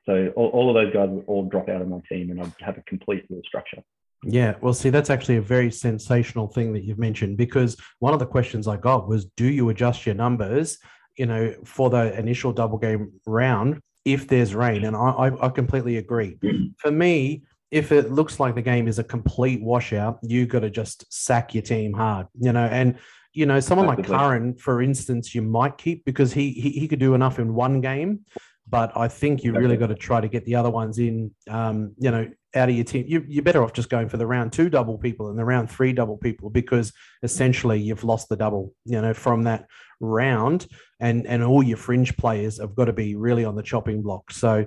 [0.05, 2.51] So all, all of those guys would all drop out of my team and I'd
[2.59, 3.83] have a complete restructure.
[4.25, 8.19] Yeah, well, see, that's actually a very sensational thing that you've mentioned because one of
[8.19, 10.77] the questions I got was, do you adjust your numbers,
[11.17, 14.85] you know, for the initial double game round if there's rain?
[14.85, 16.37] And I, I, completely agree.
[16.77, 20.69] For me, if it looks like the game is a complete washout, you got to
[20.69, 22.97] just sack your team hard, you know, and
[23.33, 26.99] you know, someone like Curran, for instance, you might keep because he, he he could
[26.99, 28.19] do enough in one game
[28.67, 31.93] but I think you really got to try to get the other ones in, um,
[31.97, 33.05] you know, out of your team.
[33.07, 35.69] You, you're better off just going for the round two double people and the round
[35.69, 39.67] three double people because essentially you've lost the double, you know, from that
[39.99, 40.67] round,
[40.99, 44.31] and and all your fringe players have got to be really on the chopping block.
[44.31, 44.65] So,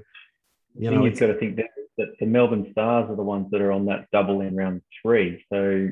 [0.78, 3.62] you know, you've got to think that, that the Melbourne Stars are the ones that
[3.62, 5.42] are on that double in round three.
[5.50, 5.88] So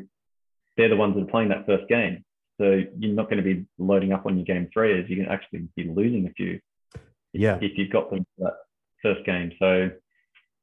[0.76, 2.24] they're the ones that are playing that first game.
[2.60, 5.26] So you're not going to be loading up on your game three as you can
[5.26, 6.60] actually be losing a few
[7.34, 7.58] yeah.
[7.60, 8.54] if you've got them for that
[9.02, 9.52] first game.
[9.58, 9.90] So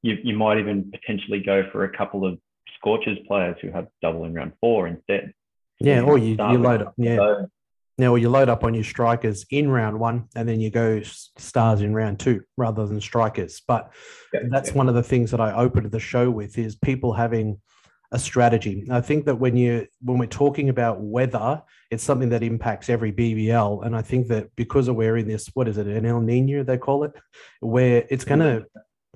[0.01, 2.39] you, you might even potentially go for a couple of
[2.77, 5.33] Scorchers players who have double in round four instead.
[5.79, 6.93] Yeah, or you, you load up.
[6.97, 7.17] Yeah.
[7.17, 7.47] So,
[7.97, 11.81] now, you load up on your strikers in round one, and then you go stars
[11.81, 13.61] in round two rather than strikers.
[13.67, 13.91] But
[14.33, 14.75] yeah, that's yeah.
[14.75, 17.61] one of the things that I opened the show with is people having
[18.11, 18.85] a strategy.
[18.91, 23.11] I think that when you when we're talking about weather, it's something that impacts every
[23.11, 26.63] BBL, and I think that because we're in this, what is it, an El Nino
[26.63, 27.13] they call it,
[27.61, 28.65] where it's going to,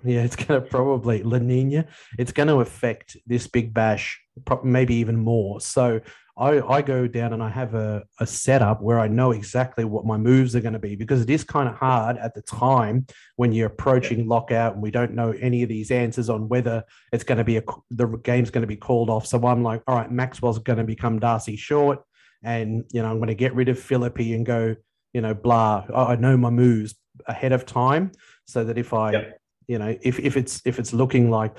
[0.04, 4.22] yeah, it's going to probably La Nina, it's going to affect this big bash,
[4.64, 5.60] maybe even more.
[5.60, 6.00] So
[6.38, 10.06] I, I go down and I have a, a setup where I know exactly what
[10.06, 13.06] my moves are going to be because it is kind of hard at the time
[13.38, 17.24] when you're approaching lockout and we don't know any of these answers on whether it's
[17.24, 19.26] going to be a the game's going to be called off.
[19.26, 22.04] So I'm like, all right, Maxwell's going to become D'Arcy Short,
[22.44, 24.76] and you know I'm going to get rid of Philippe and go,
[25.14, 25.86] you know, blah.
[25.96, 26.96] I know my moves
[27.28, 28.12] ahead of time
[28.46, 31.58] so that if I yep you know if, if it's if it's looking like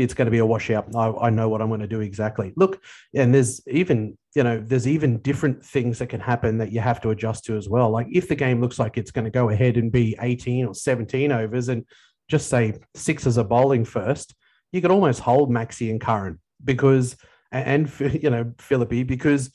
[0.00, 0.94] it's going to be a washout.
[0.96, 2.52] I, I know what I'm going to do exactly.
[2.56, 2.82] Look,
[3.14, 7.00] and there's even, you know, there's even different things that can happen that you have
[7.02, 7.90] to adjust to as well.
[7.90, 10.74] Like if the game looks like it's going to go ahead and be 18 or
[10.74, 11.84] 17 overs and
[12.28, 14.34] just say Sixers are bowling first,
[14.72, 17.16] you could almost hold Maxi and Curran because,
[17.52, 19.52] and, you know, Philippe, because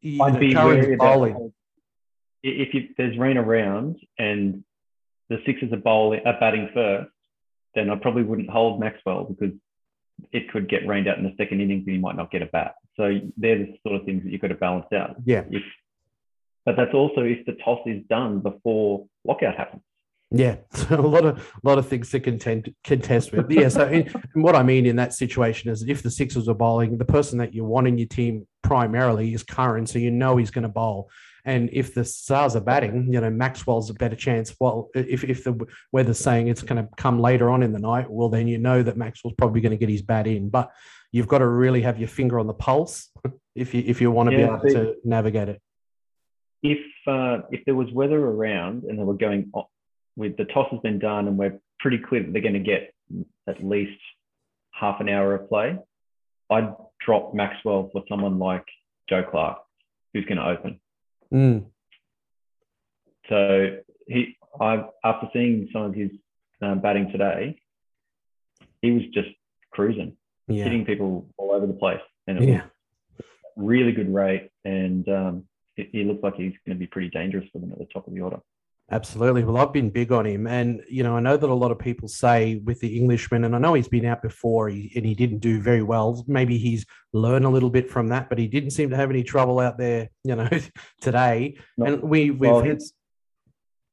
[0.00, 1.52] you I'd know, be Curran's bowling.
[2.42, 4.64] If you, there's rain around and
[5.28, 7.10] the Sixers are bowling, are batting first,
[7.74, 9.54] then I probably wouldn't hold Maxwell because
[10.32, 12.46] it could get rained out in the second innings and you might not get a
[12.46, 12.74] bat.
[12.96, 15.16] So they're the sort of things that you've got to balance out.
[15.24, 15.44] Yeah.
[15.50, 15.62] If,
[16.64, 19.82] but that's also if the toss is done before lockout happens.
[20.34, 23.50] Yeah, so a lot of a lot of things to contend contest with.
[23.50, 26.54] Yeah, so in, what I mean in that situation is that if the Sixers are
[26.54, 30.36] bowling, the person that you want in your team primarily is Curran, so you know
[30.36, 31.10] he's going to bowl.
[31.44, 34.54] And if the Stars are batting, you know, Maxwell's a better chance.
[34.60, 38.08] Well, if, if the weather's saying it's going to come later on in the night,
[38.08, 40.50] well, then you know that Maxwell's probably going to get his bat in.
[40.50, 40.70] But
[41.10, 43.10] you've got to really have your finger on the pulse
[43.54, 45.62] if you if you want to yeah, be able to navigate it.
[46.62, 49.50] If uh, if there was weather around and they were going
[50.16, 52.94] with the toss has been done and we're pretty clear that they're going to get
[53.48, 53.98] at least
[54.70, 55.76] half an hour of play,
[56.50, 56.72] I'd
[57.04, 58.64] drop Maxwell for someone like
[59.08, 59.58] Joe Clarke,
[60.12, 60.80] who's going to open.
[61.32, 61.64] Mm.
[63.28, 66.10] So he, I after seeing some of his
[66.60, 67.58] um, batting today,
[68.82, 69.28] he was just
[69.70, 70.16] cruising,
[70.48, 70.64] yeah.
[70.64, 72.62] hitting people all over the place, and it yeah.
[73.16, 74.50] was really good rate.
[74.64, 75.44] And um,
[75.76, 78.14] he looks like he's going to be pretty dangerous for them at the top of
[78.14, 78.40] the order.
[78.92, 79.42] Absolutely.
[79.42, 80.46] Well, I've been big on him.
[80.46, 83.56] And, you know, I know that a lot of people say with the Englishman, and
[83.56, 86.22] I know he's been out before and he didn't do very well.
[86.28, 89.22] Maybe he's learned a little bit from that, but he didn't seem to have any
[89.22, 90.48] trouble out there, you know,
[91.00, 91.56] today.
[91.78, 92.82] And we, we've well, had...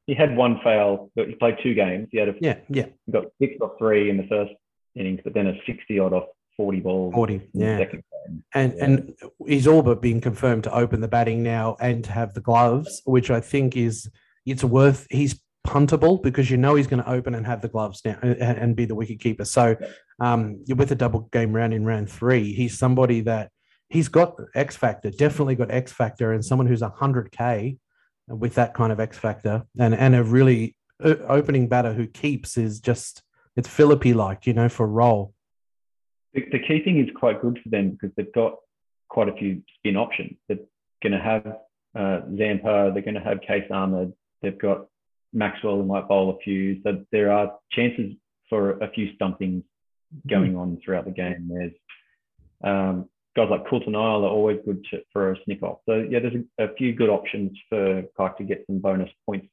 [0.06, 2.10] He had one fail, but he played two games.
[2.12, 2.88] He had a, yeah, yeah.
[3.06, 4.52] He got six off three in the first
[4.96, 6.26] innings, but then a 60 odd off
[6.58, 7.14] 40 balls.
[7.14, 7.86] 40, yeah.
[8.54, 8.84] And, yeah.
[8.84, 9.14] and
[9.48, 13.02] he's all but been confirmed to open the batting now and to have the gloves,
[13.06, 14.10] which I think is
[14.46, 18.02] it's worth he's puntable because you know he's going to open and have the gloves
[18.04, 19.46] now and, and be the wicket keeper.
[19.46, 19.76] So
[20.20, 23.52] um, with a double game round in round three, he's somebody that
[23.90, 27.78] he's got X factor, definitely got X factor, and someone who's hundred k
[28.28, 32.58] with that kind of X factor and and a really uh, opening batter who keeps
[32.58, 33.24] is just
[33.56, 35.34] it's Philippe like you know for role.
[36.34, 38.56] The, the key thing is quite good for them because they've got
[39.08, 40.38] quite a few spin options.
[40.48, 40.60] They're
[41.02, 41.46] going to have
[41.96, 44.88] uh, Zampa, they're going to have Qais Ahmad, They've got
[45.34, 46.82] Maxwell who might bowl a few.
[46.84, 48.14] So there are chances
[48.50, 49.64] for a few stumpings
[50.28, 51.50] going on throughout the game.
[51.52, 51.74] There's
[52.64, 55.80] um, guys like Coulter-Nile are always good to, for a sniff off.
[55.88, 59.48] So yeah, there's a, a, few good options for Pyke to get some bonus points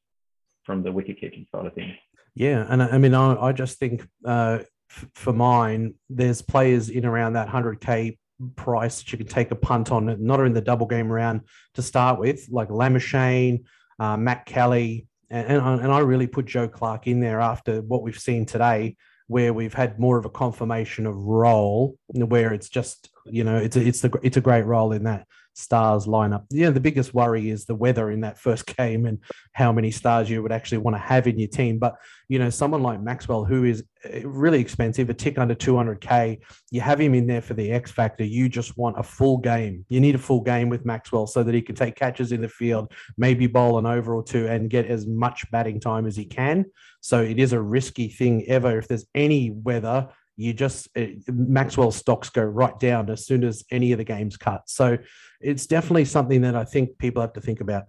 [0.65, 1.95] from the wicket keeping side of things.
[2.35, 4.59] Yeah, and I mean, I, I just think uh,
[4.91, 8.19] f- for mine, there's players in around that 100k
[8.57, 11.43] price that you can take a punt on, not in the double game round
[11.75, 13.65] to start with, like Labuschagne,
[13.99, 18.03] uh, Matt Kelly, and, and, and I really put Joe Clarke in there after what
[18.03, 23.11] we've seen today, where we've had more of a confirmation of role, where it's just
[23.27, 26.45] you know it's a, it's the it's a great role in that stars lineup.
[26.51, 29.19] Yeah, the biggest worry is the weather in that first game and
[29.53, 31.79] how many stars you would actually want to have in your team.
[31.79, 31.97] But
[32.29, 36.41] you know, someone like Maxwell, who is eh, really expensive, a tick under 200k,
[36.71, 38.25] you have him in there for the X factor.
[38.25, 39.85] You just want a full game.
[39.89, 42.49] You need a full game with Maxwell so that he can take catches in the
[42.49, 46.27] field, maybe bowl an over or two, and get as much batting time as he
[46.27, 46.67] can.
[47.01, 51.91] So it is a risky thing ever if there's any weather you just uh, Maxwell
[51.91, 54.63] stocks go right down as soon as any of the games cut.
[54.67, 54.99] So
[55.41, 57.85] it's definitely something that I think people have to think about.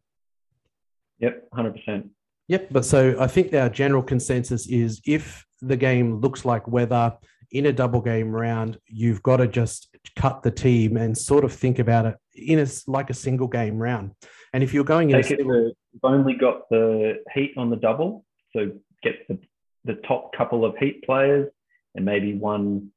[1.19, 2.10] Yep, hundred percent.
[2.47, 7.17] Yep, but so I think our general consensus is if the game looks like weather
[7.51, 11.51] in a double game round, you've got to just cut the team and sort of
[11.51, 14.12] think about it in a like a single game round.
[14.53, 15.65] And if you're going in, Take single...
[15.65, 18.71] you've only got the heat on the double, so
[19.03, 19.38] get the
[19.83, 21.49] the top couple of heat players
[21.97, 22.91] and maybe one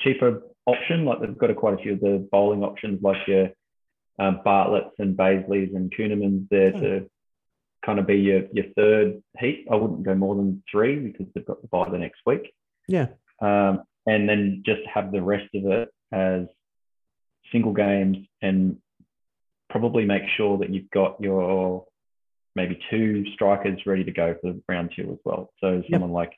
[0.00, 1.04] cheaper option.
[1.04, 3.50] Like they've got a, quite a few of the bowling options, like your
[4.18, 6.80] um, Bartlett's and Bazleys and Kuhnemanns there mm.
[6.80, 7.10] to
[7.84, 9.66] kind of be your, your third heat.
[9.70, 12.52] I wouldn't go more than three because they've got the buy the next week.
[12.88, 13.06] Yeah.
[13.40, 16.46] Um, and then just have the rest of it as
[17.52, 18.78] single games and
[19.68, 21.86] probably make sure that you've got your
[22.56, 25.52] maybe two strikers ready to go for round two as well.
[25.60, 26.14] So someone yep.
[26.14, 26.32] like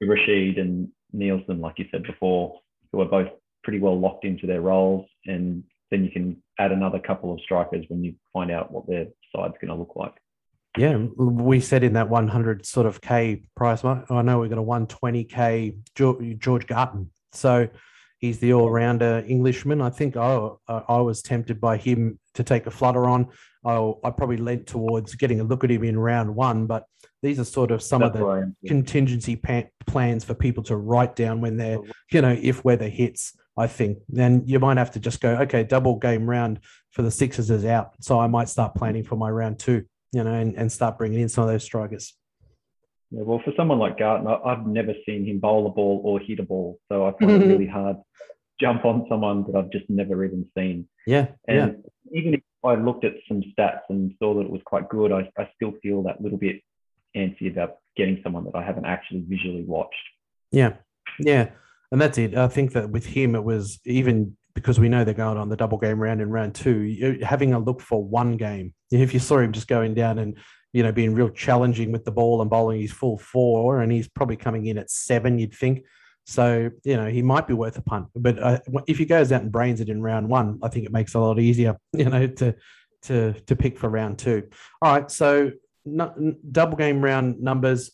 [0.00, 2.60] Rashid and Nielsen, like you said before,
[2.92, 3.28] who are both
[3.62, 5.06] pretty well locked into their roles.
[5.26, 9.06] And then you can add another couple of strikers when you find out what their
[9.34, 10.14] side's going to look like.
[10.78, 14.58] Yeah, we said in that 100 sort of K price, oh, I know we've got
[14.58, 17.10] a 120K George Garton.
[17.32, 17.68] So
[18.18, 19.80] he's the all rounder Englishman.
[19.80, 23.28] I think oh, I, I was tempted by him to take a flutter on.
[23.64, 26.86] I, I probably lent towards getting a look at him in round one, but
[27.22, 31.14] these are sort of some That's of the contingency pa- plans for people to write
[31.14, 31.78] down when they're,
[32.10, 33.36] you know, if weather hits.
[33.58, 37.10] I think then you might have to just go, okay, double game round for the
[37.10, 40.56] Sixers is out, so I might start planning for my round two, you know, and,
[40.56, 42.14] and start bringing in some of those strikers.
[43.10, 46.38] Yeah, well, for someone like Garton, I've never seen him bowl a ball or hit
[46.38, 48.02] a ball, so I find it really hard to
[48.60, 50.88] jump on someone that I've just never even seen.
[51.06, 52.18] Yeah, and yeah.
[52.18, 55.30] even if I looked at some stats and saw that it was quite good, I,
[55.38, 56.60] I still feel that little bit
[57.16, 59.94] antsy about getting someone that I haven't actually visually watched.
[60.52, 60.74] Yeah,
[61.18, 61.50] yeah,
[61.90, 62.36] and that's it.
[62.36, 65.56] I think that with him, it was even because we know they're going on the
[65.56, 67.18] double game round in round two.
[67.22, 68.74] Having a look for one game.
[68.90, 70.36] If you saw him just going down and
[70.72, 74.08] you know being real challenging with the ball and bowling his full four, and he's
[74.08, 75.84] probably coming in at seven, you'd think.
[76.26, 79.42] So you know he might be worth a punt, but uh, if he goes out
[79.42, 82.04] and brains it in round one, I think it makes it a lot easier, you
[82.04, 82.54] know, to
[83.02, 84.48] to to pick for round two.
[84.82, 85.52] All right, so
[86.52, 87.92] double game round numbers.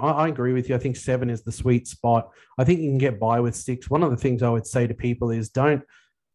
[0.00, 0.74] I, I, agree with you.
[0.74, 2.30] I think seven is the sweet spot.
[2.56, 3.90] I think you can get by with six.
[3.90, 5.82] One of the things I would say to people is don't,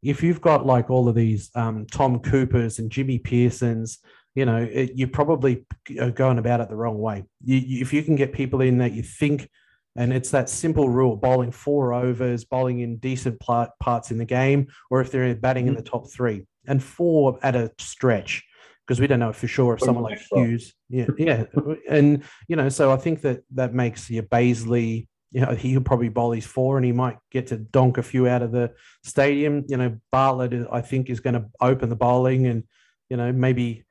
[0.04, 3.98] if you've got like all of these um, Tom Coopers and Jimmy Peirsons,
[4.36, 5.66] you know, it, you probably
[6.00, 7.24] are going about it the wrong way.
[7.44, 9.50] You, you, if you can get people in that you think,
[9.96, 14.68] and it's that simple rule bowling four overs, bowling in decent parts in the game,
[14.89, 15.84] or if they're batting in mm-hmm.
[15.84, 18.44] the top three, and four at a stretch
[18.86, 21.46] because we don't know for sure if someone like Hughes, yeah, yeah,
[21.89, 25.08] and you know, so I think that that makes your Bazley.
[25.34, 28.28] You know, he'll probably bowl his four, and he might get to donk a few
[28.28, 28.74] out of the
[29.04, 29.64] stadium.
[29.70, 32.64] You know, Bartlett, I think, is going to open the bowling, and
[33.10, 33.86] you know, maybe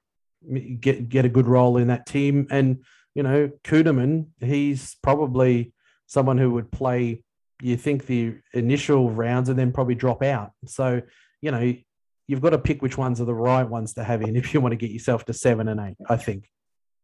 [0.80, 2.46] get get a good role in that team.
[2.50, 2.84] And
[3.14, 5.72] you know, Kuhnemann, he's probably
[6.10, 7.22] someone who would play.
[7.62, 10.52] You think the initial rounds, and then probably drop out.
[10.66, 11.02] So
[11.40, 11.74] you know,
[12.26, 14.60] you've got to pick which ones are the right ones to have in if you
[14.60, 16.48] want to get yourself to seven and eight, I think.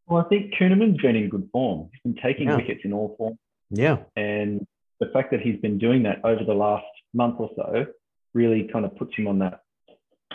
[0.07, 1.89] Well, I think Kuhnemann's been in good form.
[1.93, 2.57] He's been taking yeah.
[2.57, 3.39] wickets in all forms.
[3.71, 3.99] Yeah.
[4.15, 4.65] And
[5.01, 7.87] the fact that he's been doing that over the last month or so
[8.33, 9.63] really kind of puts him on that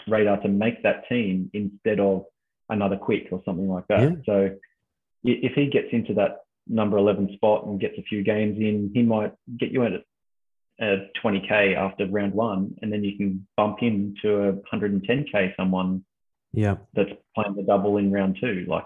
[0.08, 2.26] radar to make that team instead of
[2.70, 4.02] another quick or something like that.
[4.02, 4.16] Yeah.
[4.26, 4.56] So
[5.24, 9.04] if he gets into that number 11 spot and gets a few games in, he
[9.04, 9.94] might get you at
[10.80, 16.04] a 20k after round one, and then you can bump into a 110k someone.
[16.54, 18.66] Yeah, that's playing the double in round two.
[18.68, 18.86] Like,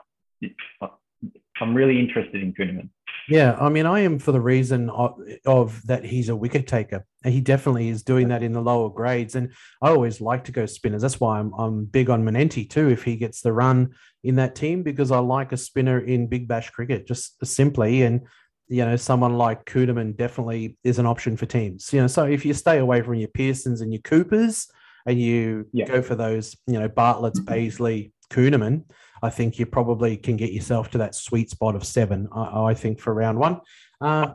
[1.59, 2.89] I'm really interested in Kuhnemann.
[3.27, 7.05] Yeah, I mean, I am for the reason of, of, that he's a wicket taker.
[7.23, 9.51] He definitely is doing that in the lower grades, and
[9.81, 11.01] I always like to go spinners.
[11.01, 12.89] That's why I'm I'm big on Manenti too.
[12.89, 16.47] If he gets the run in that team, because I like a spinner in Big
[16.47, 18.21] Bash cricket, just simply and
[18.67, 21.91] you know, someone like Kuhnemann definitely is an option for teams.
[21.93, 24.67] You know, so if you stay away from your Peirsons and your Coopers
[25.05, 25.85] and you yeah.
[25.85, 28.85] go for those, you know, Bartlett's, Bazley, Kuhnemann,
[29.21, 32.27] I think you probably can get yourself to that sweet spot of seven.
[32.31, 33.61] I, I think for round one.
[34.01, 34.33] Uh,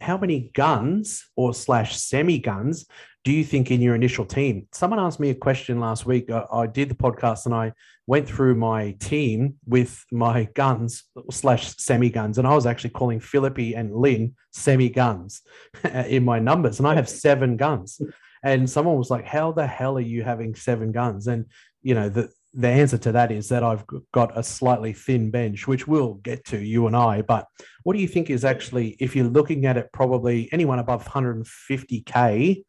[0.00, 2.86] how many guns or slash semi guns
[3.24, 4.66] do you think in your initial team?
[4.72, 6.30] Someone asked me a question last week.
[6.30, 7.72] I, I, did the podcast and I
[8.06, 13.20] went through my team with my guns slash semi guns, and I was actually calling
[13.20, 15.42] Philippe and Lynn semi guns
[15.84, 18.00] in my numbers, and I have seven guns.
[18.42, 21.46] And someone was like, "How the hell are you having seven guns?" And
[21.82, 25.66] you know the the answer to that is that I've got a slightly thin bench,
[25.66, 27.22] which we'll get to you and I.
[27.22, 27.46] But
[27.82, 32.64] what do you think is actually, if you're looking at it, probably anyone above 150k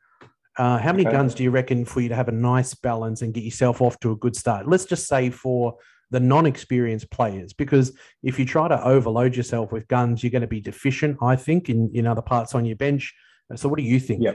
[0.58, 1.12] uh, how many okay.
[1.12, 4.00] guns do you reckon for you to have a nice balance and get yourself off
[4.00, 4.68] to a good start?
[4.68, 5.78] Let's just say for
[6.12, 10.48] the non-experienced players, because if you try to overload yourself with guns, you're going to
[10.48, 11.18] be deficient.
[11.22, 13.14] I think in in other parts on your bench.
[13.56, 14.22] So, what do you think?
[14.22, 14.34] Yeah.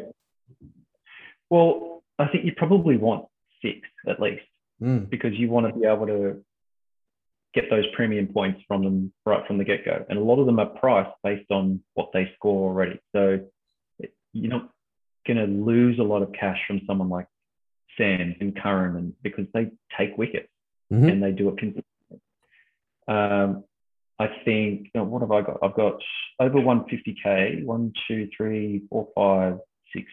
[1.50, 3.26] Well, I think you probably want
[3.62, 3.78] six
[4.08, 4.42] at least,
[4.82, 5.08] mm.
[5.08, 6.42] because you want to be able to
[7.54, 10.58] get those premium points from them right from the get-go, and a lot of them
[10.58, 13.00] are priced based on what they score already.
[13.14, 13.40] So
[14.32, 14.70] you're not
[15.26, 17.26] going to lose a lot of cash from someone like
[17.96, 20.48] Sam and Curran and because they take wickets
[20.92, 21.08] mm-hmm.
[21.08, 22.20] and they do it consistently.
[23.06, 23.64] Um,
[24.18, 25.58] I think, you know, what have I got?
[25.62, 26.00] I've got
[26.40, 29.58] over 150k, one, two, three, four, five,
[29.94, 30.06] six,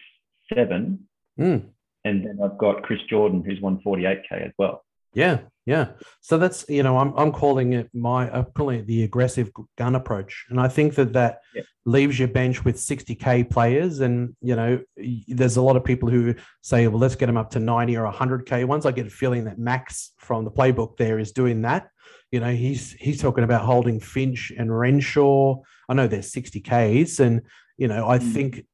[0.54, 1.08] seven.
[1.38, 1.70] Mm.
[2.06, 4.84] And then I've got Chris Jordan, who's 148k as well.
[5.12, 5.88] Yeah, yeah.
[6.20, 9.94] So that's you know I'm I'm calling it my I'm calling it the aggressive gun
[9.94, 11.62] approach, and I think that that yeah.
[11.86, 14.78] leaves your bench with 60k players, and you know
[15.26, 18.12] there's a lot of people who say, well, let's get them up to 90 or
[18.12, 18.66] 100k.
[18.66, 21.88] Once I get a feeling that Max from the playbook there is doing that,
[22.30, 25.62] you know he's he's talking about holding Finch and Renshaw.
[25.88, 27.40] I know they're 60ks, and
[27.78, 28.32] you know I mm.
[28.34, 28.66] think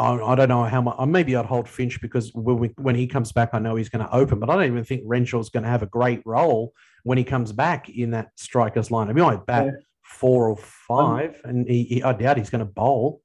[0.00, 0.96] I, I don't know how much.
[1.06, 4.04] Maybe I'd hold Finch because when, we, when he comes back, I know he's going
[4.04, 4.40] to open.
[4.40, 6.72] But I don't even think Renshaw's going to have a great role
[7.04, 9.08] when he comes back in that strikers line.
[9.08, 9.16] lineup.
[9.16, 9.72] He might bat yeah.
[10.02, 13.20] four or five, um, and he, he, I doubt he's going to bowl.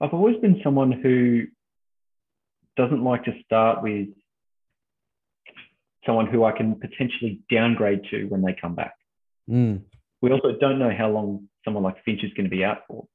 [0.00, 1.46] I've always been someone who
[2.76, 4.08] doesn't like to start with
[6.04, 8.94] someone who I can potentially downgrade to when they come back.
[9.50, 9.82] Mm.
[10.22, 13.06] We also don't know how long someone like Finch is going to be out for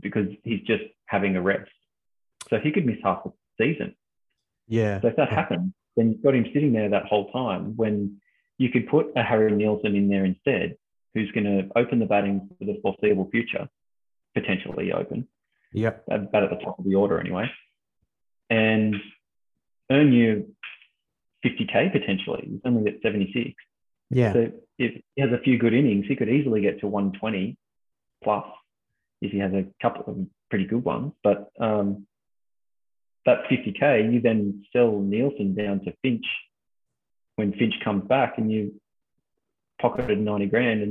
[0.00, 1.70] because he's just having a rest.
[2.48, 3.94] So he could miss half the season.
[4.66, 5.00] Yeah.
[5.00, 8.20] So if that happens, then you've got him sitting there that whole time when
[8.58, 10.76] you could put a Harry Nielsen in there instead,
[11.14, 13.68] who's going to open the batting for the foreseeable future,
[14.34, 15.26] potentially open.
[15.72, 15.94] Yeah.
[16.08, 17.50] Bat at the top of the order anyway.
[18.48, 18.96] And
[19.90, 20.54] earn you
[21.44, 22.48] 50K potentially.
[22.50, 23.54] He's only at 76.
[24.10, 24.32] Yeah.
[24.32, 27.56] So if he has a few good innings, he could easily get to 120
[28.22, 28.44] plus
[29.20, 31.12] if he has a couple of pretty good ones.
[31.22, 32.06] But um,
[33.26, 36.26] that 50k, you then sell Nielsen down to Finch
[37.36, 38.80] when Finch comes back, and you
[39.80, 40.82] pocketed 90 grand,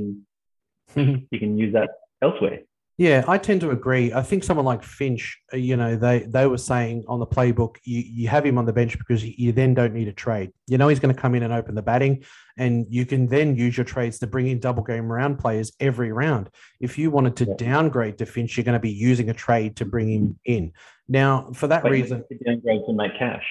[0.96, 1.90] and you can use that
[2.22, 2.60] elsewhere.
[3.00, 4.12] Yeah, I tend to agree.
[4.12, 7.76] I think someone like Finch, uh, you know, they they were saying on the playbook,
[7.82, 10.52] you, you have him on the bench because you then don't need a trade.
[10.66, 12.24] You know, he's going to come in and open the batting,
[12.58, 16.12] and you can then use your trades to bring in double game round players every
[16.12, 16.50] round.
[16.78, 17.54] If you wanted to yeah.
[17.56, 20.74] downgrade to Finch, you're going to be using a trade to bring him in.
[21.08, 23.46] Now, for that but reason, downgrade to make cash.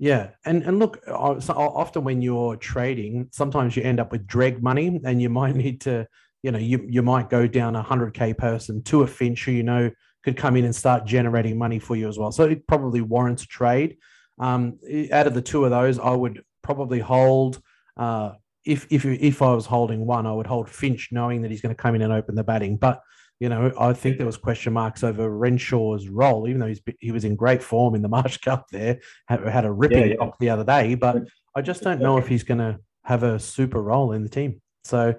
[0.00, 4.60] Yeah, and and look, so often when you're trading, sometimes you end up with dreg
[4.60, 6.08] money, and you might need to,
[6.46, 9.50] you know, you you might go down a hundred k person to a Finch who
[9.50, 9.90] you know
[10.22, 12.30] could come in and start generating money for you as well.
[12.30, 13.96] So it probably warrants a trade.
[14.38, 14.78] Um,
[15.10, 17.60] out of the two of those, I would probably hold.
[17.96, 18.34] Uh,
[18.64, 21.74] if if if I was holding one, I would hold Finch, knowing that he's going
[21.74, 22.76] to come in and open the batting.
[22.76, 23.00] But
[23.40, 27.10] you know, I think there was question marks over Renshaw's role, even though he's he
[27.10, 28.66] was in great form in the Marsh Cup.
[28.70, 30.30] There had, had a ripping yeah, yeah.
[30.38, 31.24] the other day, but
[31.56, 34.62] I just don't know if he's going to have a super role in the team.
[34.84, 35.16] So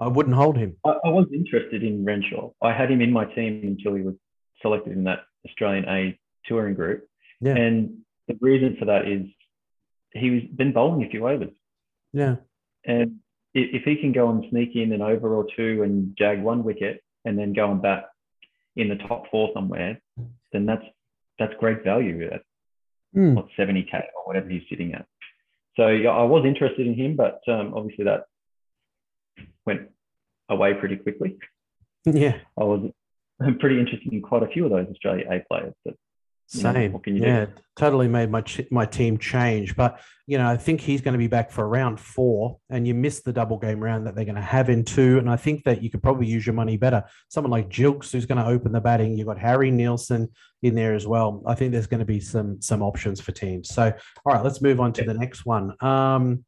[0.00, 0.76] I wouldn't hold him.
[0.84, 2.50] I, I was interested in Renshaw.
[2.62, 4.14] I had him in my team until he was
[4.62, 7.06] selected in that Australian A touring group.
[7.40, 7.56] Yeah.
[7.56, 7.98] And
[8.28, 9.26] the reason for that is
[10.12, 11.54] he was been bowling a few overs.
[12.12, 12.36] Yeah.
[12.84, 13.16] And
[13.54, 17.02] if he can go and sneak in an over or two and jag one wicket
[17.24, 18.06] and then go and bat
[18.76, 20.00] in the top four somewhere,
[20.52, 20.84] then that's
[21.38, 22.42] that's great value at
[23.16, 23.34] mm.
[23.34, 25.06] what 70k or whatever he's sitting at.
[25.76, 28.24] So yeah, I was interested in him, but um, obviously that
[29.66, 29.88] went
[30.48, 31.38] away pretty quickly.
[32.04, 32.90] Yeah, I was
[33.58, 35.94] pretty interested in quite a few of those Australia A players, but
[36.50, 36.92] same.
[36.92, 37.52] Know, yeah, do?
[37.76, 39.76] totally made my my team change.
[39.76, 42.94] But you know, I think he's going to be back for round four, and you
[42.94, 45.18] missed the double game round that they're going to have in two.
[45.18, 47.04] And I think that you could probably use your money better.
[47.28, 49.16] Someone like Jilks, who's going to open the batting.
[49.16, 50.28] You've got Harry Nielsen
[50.62, 51.42] in there as well.
[51.46, 53.68] I think there's going to be some some options for teams.
[53.68, 53.92] So,
[54.24, 55.12] all right, let's move on to yeah.
[55.12, 55.74] the next one.
[55.80, 56.44] Um,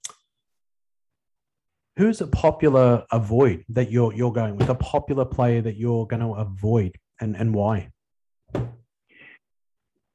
[1.97, 4.69] who's a popular avoid that you're you're going with?
[4.69, 7.91] A popular player that you're going to avoid, and and why?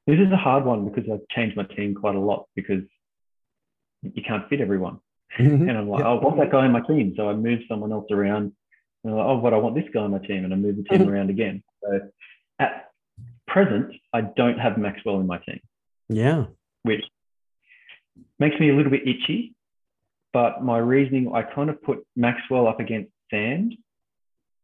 [0.08, 2.82] This is a hard one because I've changed my team quite a lot because
[4.02, 5.00] you can't fit everyone.
[5.38, 5.68] Mm-hmm.
[5.68, 7.12] And I'm like, oh, I want that guy in my team.
[7.14, 8.52] So I move someone else around.
[9.04, 10.44] And I'm like, oh, but I want this guy in my team.
[10.44, 11.10] And I move the team mm-hmm.
[11.10, 11.62] around again.
[11.82, 12.00] So
[12.58, 12.90] at
[13.46, 15.60] present, I don't have Maxwell in my team.
[16.08, 16.46] Yeah.
[16.84, 17.04] Which
[18.38, 19.54] makes me a little bit itchy.
[20.32, 23.74] But my reasoning, I kind of put Maxwell up against Sams.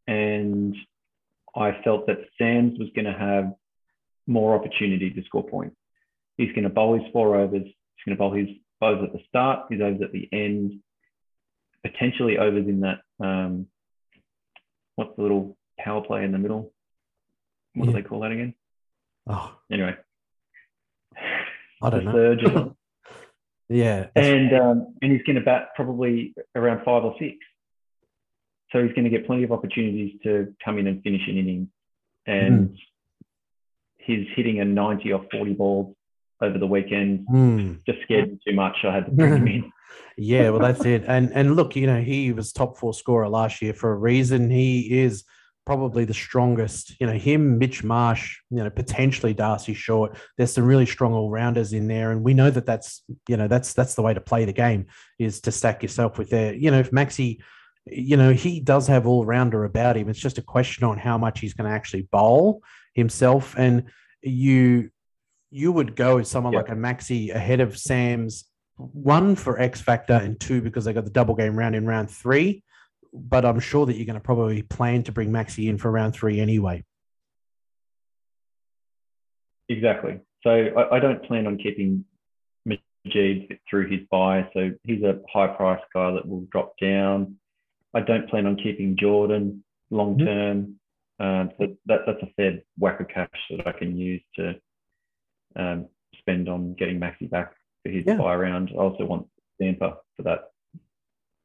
[0.07, 0.75] And
[1.55, 3.53] I felt that Sams was going to have
[4.27, 5.75] more opportunity to score points.
[6.37, 7.63] He's going to bowl his four overs.
[7.63, 8.49] He's going to bowl his
[8.81, 10.79] overs at the start, his overs at the end,
[11.83, 12.99] potentially overs in that.
[13.19, 13.67] Um,
[14.95, 16.73] what's the little power play in the middle?
[17.73, 17.93] What yeah.
[17.93, 18.53] do they call that again?
[19.27, 19.95] Oh, anyway,
[21.81, 22.75] I don't know.
[23.69, 27.37] yeah, and um, and he's going to bat probably around five or six.
[28.71, 31.69] So he's going to get plenty of opportunities to come in and finish an inning.
[32.25, 32.77] And mm
[34.05, 35.95] he's hitting a 90 or 40 balls
[36.41, 37.27] over the weekend.
[37.27, 37.79] Mm.
[37.85, 38.77] Just scared me too much.
[38.83, 39.71] I had to bring him in.
[40.17, 41.03] yeah, well, that's it.
[41.07, 44.49] And and look, you know, he was top four scorer last year for a reason.
[44.49, 45.23] He is
[45.65, 46.99] probably the strongest.
[46.99, 50.17] You know, him, Mitch Marsh, you know, potentially D'Arcy Short.
[50.37, 53.47] There's some really strong all rounders in there, and we know that that's you know
[53.47, 54.87] that's that's the way to play the game
[55.19, 56.53] is to stack yourself with there.
[56.53, 57.39] You know, if Maxi.
[57.87, 60.09] You know, he does have all rounder about him.
[60.09, 62.63] It's just a question on how much he's going to actually bowl
[62.95, 63.53] himself.
[63.59, 63.83] And
[64.23, 64.89] you
[65.51, 66.63] you would go with someone yep.
[66.63, 68.45] like a Maxi ahead of Sam's
[68.77, 72.09] one for X Factor and two because they got the double game round in round
[72.09, 72.63] three.
[73.15, 76.13] But I'm sure that you're going to probably plan to bring Maxi in for round
[76.13, 76.83] three anyway.
[79.69, 80.19] Exactly.
[80.43, 82.05] So I, I don't plan on keeping
[82.67, 84.49] Mujeeb through his buy.
[84.53, 87.37] So he's a high price guy that will drop down.
[87.93, 90.25] I don't plan on keeping Jordan long mm-hmm.
[90.25, 90.61] term.
[90.61, 90.71] Mm-hmm.
[91.25, 94.55] Um, so that, that's a fair whack of cash that I can use to
[95.55, 95.87] um,
[96.19, 97.53] spend on getting Maxi back
[97.83, 98.17] for his yeah.
[98.17, 98.71] buy round.
[98.73, 99.27] I also want
[99.61, 100.49] Zampa for that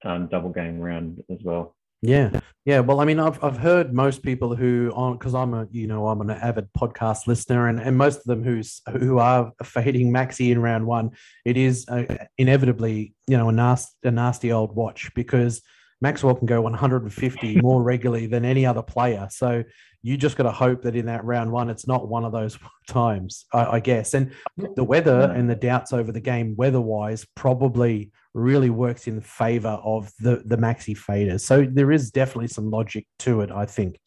[0.05, 1.77] um, double game round as well.
[2.03, 2.81] Yeah, yeah.
[2.81, 6.09] Well, I mean, I've I've heard most people who on because I'm a you know
[6.09, 10.51] I'm an avid podcast listener, and, and most of them who's who are fading Maxi
[10.51, 11.11] in round one,
[11.45, 12.05] it is uh,
[12.39, 15.61] inevitably you know a nasty a nasty old watch because
[16.01, 19.29] Maxwell can go 150 more regularly than any other player.
[19.31, 19.65] So
[20.03, 22.59] you just got to hope that in that round one, it's not one of those
[22.89, 24.15] times, I, I guess.
[24.15, 24.33] And
[24.77, 29.81] the weather and the doubts over the game, weather wise, probably really works in favor
[29.83, 31.41] of the the maxi faders.
[31.41, 33.99] So there is definitely some logic to it, I think.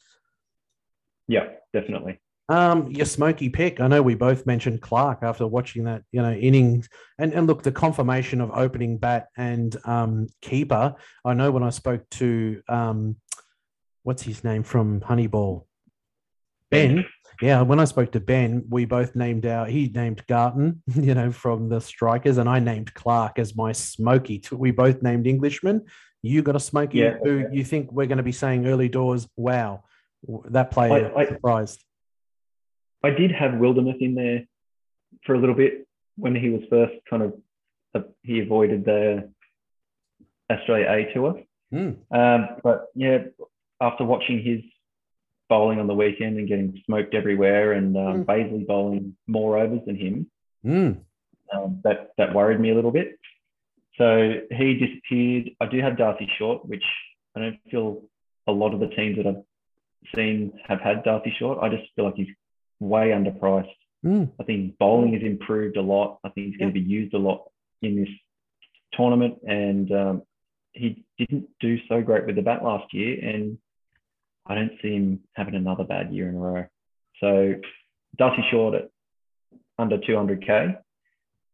[1.28, 2.20] Yeah, definitely.
[2.50, 3.80] Um, your smoky pick.
[3.80, 6.89] I know we both mentioned Clarke after watching that, you know, innings.
[7.18, 10.96] And and look, the confirmation of opening bat and um, keeper.
[11.24, 13.16] I know when I spoke to um,
[14.04, 15.66] what's his name from Honeyball,
[16.70, 17.06] Ben.
[17.41, 19.66] Yeah, when I spoke to Ben, we both named our.
[19.66, 24.44] He named Garton, you know, from the Strikers, and I named Clarke as my smoky.
[24.52, 25.86] We both named Englishman.
[26.22, 27.18] You got a smoky yeah.
[27.24, 29.28] who you think we're going to be saying early doors?
[29.36, 29.84] Wow,
[30.50, 31.84] that player I, I, surprised.
[33.04, 34.43] I did have Wildermuth in there
[35.26, 35.88] for a little bit.
[36.16, 37.34] when he was first kind of
[37.95, 39.30] uh, he avoided the
[40.49, 41.41] Australia A tour.
[41.74, 41.97] Mm.
[42.12, 43.20] Um, but yeah,
[43.82, 44.62] after watching his
[45.49, 48.26] bowling on the weekend and getting smoked everywhere, and um, mm.
[48.26, 50.32] Bazley bowling more overs than him,
[50.66, 50.97] mm.
[51.54, 53.20] um, that that worried me a little bit.
[53.97, 55.51] So he disappeared.
[55.62, 56.84] I do have D'Arcy Short, which
[57.36, 58.04] I don't feel
[58.47, 59.43] a lot of the teams that I've
[60.16, 61.60] seen have had D'Arcy Short.
[61.62, 62.34] I just feel like he's
[62.84, 63.72] way underpriced.
[64.06, 64.32] Mm.
[64.40, 66.20] I think bowling has improved a lot.
[66.24, 67.50] I think he's going to be used a lot
[67.82, 68.10] in this
[68.94, 70.22] tournament, and um,
[70.74, 73.58] he didn't do so great with the bat last year, and
[74.46, 76.66] I don't see him having another bad year in a row.
[77.20, 77.56] So
[78.18, 78.90] D'Arcy Short at
[79.78, 80.78] under 200k,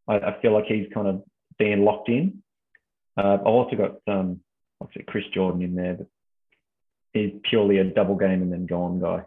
[0.07, 1.23] I, I feel like he's kind of
[1.57, 2.41] being locked in.
[3.17, 4.39] Uh, I've also got um,
[4.81, 6.07] obviously Chris Jordan in there, but
[7.13, 9.23] he's purely a double game and then gone guy.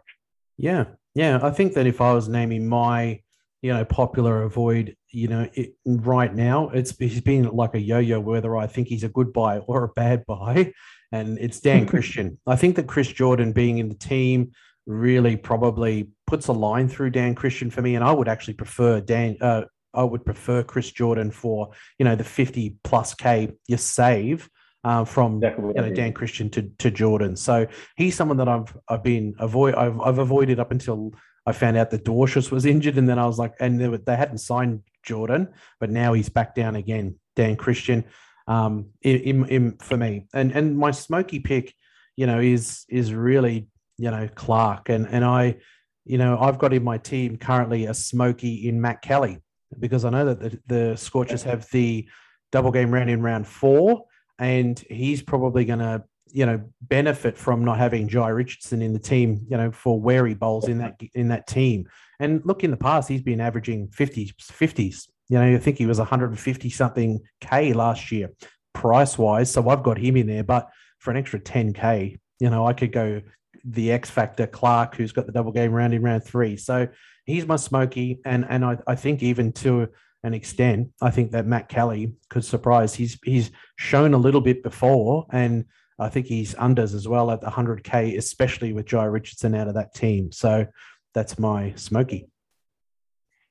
[0.57, 0.85] Yeah,
[1.15, 1.39] yeah.
[1.41, 3.21] I think that if I was naming my,
[3.61, 8.19] you know, popular avoid, you know, it, right now, it's he's been like a yo-yo
[8.19, 10.73] whether I think he's a good buy or a bad buy,
[11.11, 12.39] and it's Dan Christian.
[12.45, 14.51] I think that Chris Jordan being in the team
[14.85, 18.99] really probably puts a line through Dan Christian for me, and I would actually prefer
[18.99, 19.37] Dan.
[19.39, 24.49] Uh, I would prefer Chris Jordan for you know the fifty plus k you save
[24.83, 27.35] uh, from you know, Dan Christian to, to Jordan.
[27.35, 31.13] So he's someone that I've I've been avoid I've, I've avoided up until
[31.45, 33.97] I found out that Dwarshuis was injured, and then I was like, and they, were,
[33.97, 37.15] they hadn't signed Jordan, but now he's back down again.
[37.35, 38.05] Dan Christian,
[38.47, 41.73] um, in, in, for me, and and my smoky pick,
[42.15, 43.67] you know, is is really
[43.97, 45.57] you know Clarke, and and I,
[46.05, 49.39] you know, I've got in my team currently a smoky in Matt Kelly
[49.79, 52.07] because I know that the, the Scorchers have the
[52.51, 54.05] double game round in round four
[54.39, 58.99] and he's probably going to you know benefit from not having Jhye Richardson in the
[58.99, 61.87] team you know for where he bowls in that in that team.
[62.19, 65.85] And look in the past he's been averaging 50s 50s you know I think he
[65.85, 68.29] was 150 something k last year
[68.73, 70.69] price wise so I've got him in there but
[70.99, 73.21] for an extra 10k you know I could go
[73.63, 76.87] the X factor Clarke who's got the double game round in round 3 so
[77.25, 79.89] he's my smoky and and I, I think even to
[80.23, 80.91] an extent.
[81.01, 82.95] I think that Matt Kelly could surprise.
[82.95, 85.65] He's he's shown a little bit before, and
[85.99, 89.75] I think he's unders as well at the 100k, especially with Jhye Richardson out of
[89.75, 90.31] that team.
[90.31, 90.65] So
[91.13, 92.29] that's my smoky.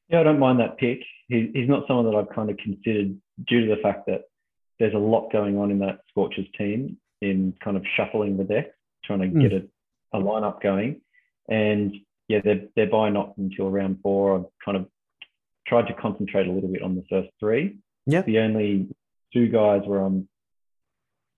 [0.09, 1.01] Yeah, I don't mind that pick.
[1.29, 3.17] He, he's not someone that I've kind of considered
[3.47, 4.23] due to the fact that
[4.79, 8.73] there's a lot going on in that Scorchers team in kind of shuffling the deck,
[9.05, 9.69] trying to get mm.
[10.13, 11.01] a, a lineup going.
[11.49, 11.95] And
[12.29, 14.37] yeah, they're, they're buying not until round four.
[14.37, 14.87] I've kind of
[15.73, 17.79] tried to concentrate a little bit on the first three.
[18.05, 18.21] Yeah.
[18.23, 18.95] The only
[19.33, 20.29] two guys where I'm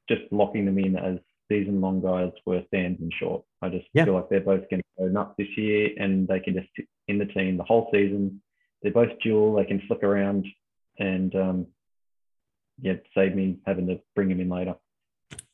[0.08, 1.18] just locking them in as
[1.48, 3.44] season long guys were Sams and Short.
[3.62, 4.06] I just yeah.
[4.06, 6.88] feel like they're both going to go nuts this year and they can just sit
[7.06, 8.42] in the team the whole season.
[8.82, 10.46] They're both dual, they can flick around
[10.98, 11.66] and um,
[12.80, 14.74] yeah, save me having to bring them in later.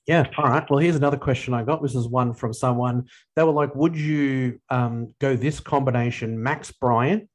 [0.07, 0.27] Yeah.
[0.39, 0.69] All right.
[0.71, 1.83] Well, here's another question I got.
[1.83, 3.09] This is one from someone.
[3.37, 7.29] They were like, would you um, go this combination, Max Bryant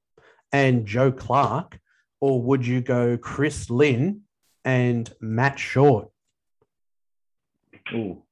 [0.55, 1.77] and Joe Clarke,
[2.21, 4.21] or would you go Chris Lynn
[4.63, 6.07] and Matt Short?
[7.93, 8.23] Ooh.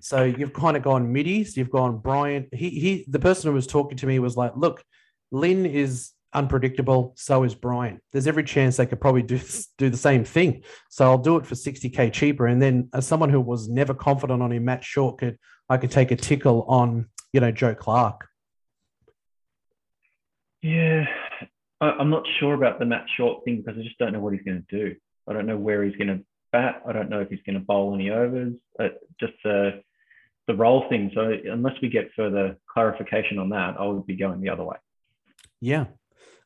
[0.00, 1.56] So you've kind of gone middies.
[1.56, 2.52] You've gone Bryant.
[2.52, 3.04] He he.
[3.08, 4.82] The person who was talking to me was like, "Look,
[5.30, 7.14] Lynn is unpredictable.
[7.16, 8.00] So is Bryant.
[8.10, 9.38] There's every chance they could probably do
[9.78, 10.64] do the same thing.
[10.90, 12.48] So I'll do it for 60k cheaper.
[12.48, 15.38] And then as someone who was never confident on him, Matt Short could
[15.70, 18.26] I could take a tickle on you know Joe Clarke.
[20.64, 21.04] Yeah,
[21.80, 24.32] I, am not sure about the Matt Short thing because I just don't know what
[24.32, 24.94] he's going to do.
[25.28, 26.82] I don't know where he's going to bat.
[26.86, 28.54] I don't know if he's going to bowl any overs.
[28.78, 29.70] Uh, just uh,
[30.46, 31.10] the role thing.
[31.14, 34.76] So unless we get further clarification on that, I would be going the other way.
[35.60, 35.86] Yeah.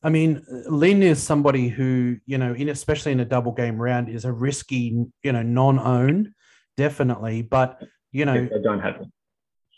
[0.03, 4.09] I mean, Lynn is somebody who, you know, in especially in a double game round,
[4.09, 6.35] is a risky, you know, non-own,
[6.76, 7.43] definitely.
[7.43, 9.12] But you know, I don't have them.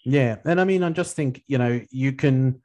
[0.04, 2.60] Yeah, and I mean, I just think you know you can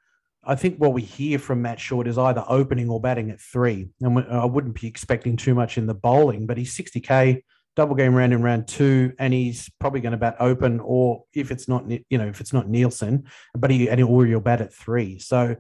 [0.46, 3.88] I think what we hear from Matt Short is either opening or batting at three.
[4.02, 7.44] And I wouldn't be expecting too much in the bowling, but he's 60K,
[7.76, 11.52] double game round in round two, and he's probably going to bat open, or if
[11.52, 13.26] it's not, you know, if it's not Nielsen,
[13.56, 15.20] but he, and or he'll bat at three.
[15.20, 15.56] So,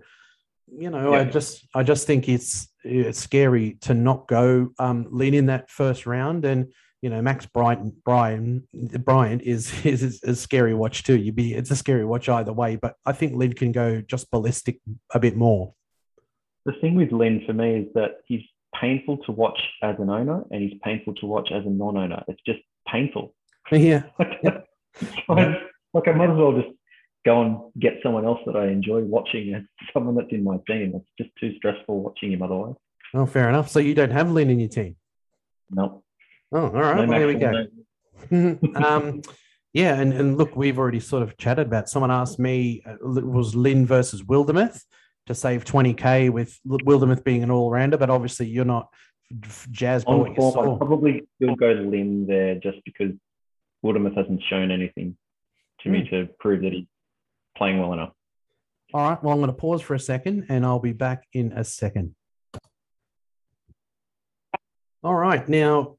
[0.71, 1.19] you know, yeah.
[1.19, 5.69] I just, I just think it's, it's scary to not go um, Lynn in that
[5.69, 6.45] first round.
[6.45, 6.71] And,
[7.05, 11.15] you know, Max Bryant, Brian, Bryant is, is, is a scary watch too.
[11.15, 14.31] You'd be it's a scary watch either way, but I think Lynn can go just
[14.31, 14.79] ballistic
[15.13, 15.75] a bit more.
[16.65, 18.41] The thing with Lynn for me is that he's
[18.73, 22.23] painful to watch as an owner and he's painful to watch as a non-owner.
[22.27, 23.35] It's just painful.
[23.71, 24.05] Yeah.
[24.17, 25.59] like,
[25.93, 26.75] like I might as well just
[27.23, 29.61] go and get someone else that I enjoy watching as
[29.93, 30.93] someone that's in my team.
[30.95, 32.73] It's just too stressful watching him otherwise.
[33.13, 33.69] Oh, fair enough.
[33.69, 34.95] So you don't have Lynn in your team?
[35.69, 36.01] No.
[36.51, 37.07] Oh, all right.
[37.07, 38.75] Well, here we go.
[38.75, 39.21] um,
[39.73, 41.89] yeah, and, and look, we've already sort of chatted about.
[41.89, 44.81] Someone asked me, uh, was Lynn versus Wildermuth
[45.25, 48.87] to save 20k with Wildermuth being an all rounder, but obviously you're not
[49.31, 50.73] by what you saw.
[50.75, 53.11] I'd probably still go Lynn there just because
[53.83, 55.17] Wildermuth hasn't shown anything
[55.81, 55.91] to mm.
[55.91, 56.15] me hmm.
[56.15, 56.85] to prove that he's
[57.57, 58.11] playing well enough.
[58.93, 59.21] All right.
[59.23, 62.15] Well, I'm going to pause for a second and I'll be back in a second.
[65.03, 65.47] All right.
[65.49, 65.97] Now,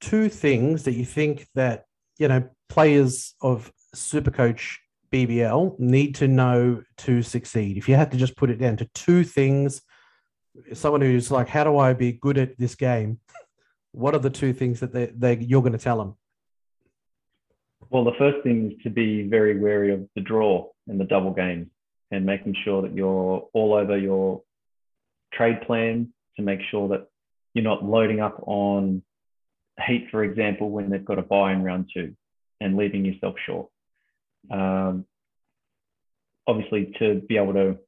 [0.00, 1.84] two things that you think that,
[2.18, 4.76] you know, players of Supercoach
[5.12, 7.76] BBL need to know to succeed.
[7.76, 9.82] If you had to just put it down to two things,
[10.72, 13.20] someone who's like, how do I be good at this game?
[13.92, 16.14] What are the two things that they, they you're going to tell them?
[17.88, 21.32] Well, the first thing is to be very wary of the draw and the double
[21.32, 21.66] games
[22.12, 24.42] and making sure that you're all over your
[25.32, 27.08] trade plan to make sure that
[27.52, 29.02] you're not loading up on
[29.86, 32.14] heat, for example, when they've got a buy in round two
[32.60, 33.68] and leaving yourself short.
[34.50, 35.06] Um,
[36.46, 37.78] obviously, to be able to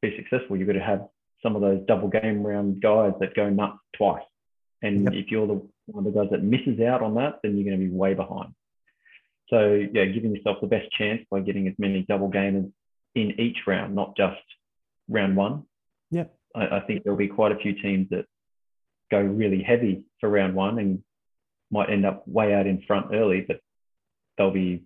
[0.00, 1.06] be successful, you've got to have
[1.42, 4.22] some of those double game round guys that go nuts twice.
[4.82, 5.14] And yep.
[5.14, 7.78] if you're the one of the guys that misses out on that, then you're going
[7.78, 8.54] to be way behind.
[9.48, 12.72] So yeah, giving yourself the best chance by getting as many double gamers
[13.14, 14.40] in each round, not just
[15.08, 15.64] round one.
[16.10, 16.24] Yeah.
[16.54, 18.24] I, I, think there'll be quite a few teams that
[19.12, 21.02] go really heavy for round one and
[21.70, 23.60] might end up way out in front early, but
[24.36, 24.82] they'll be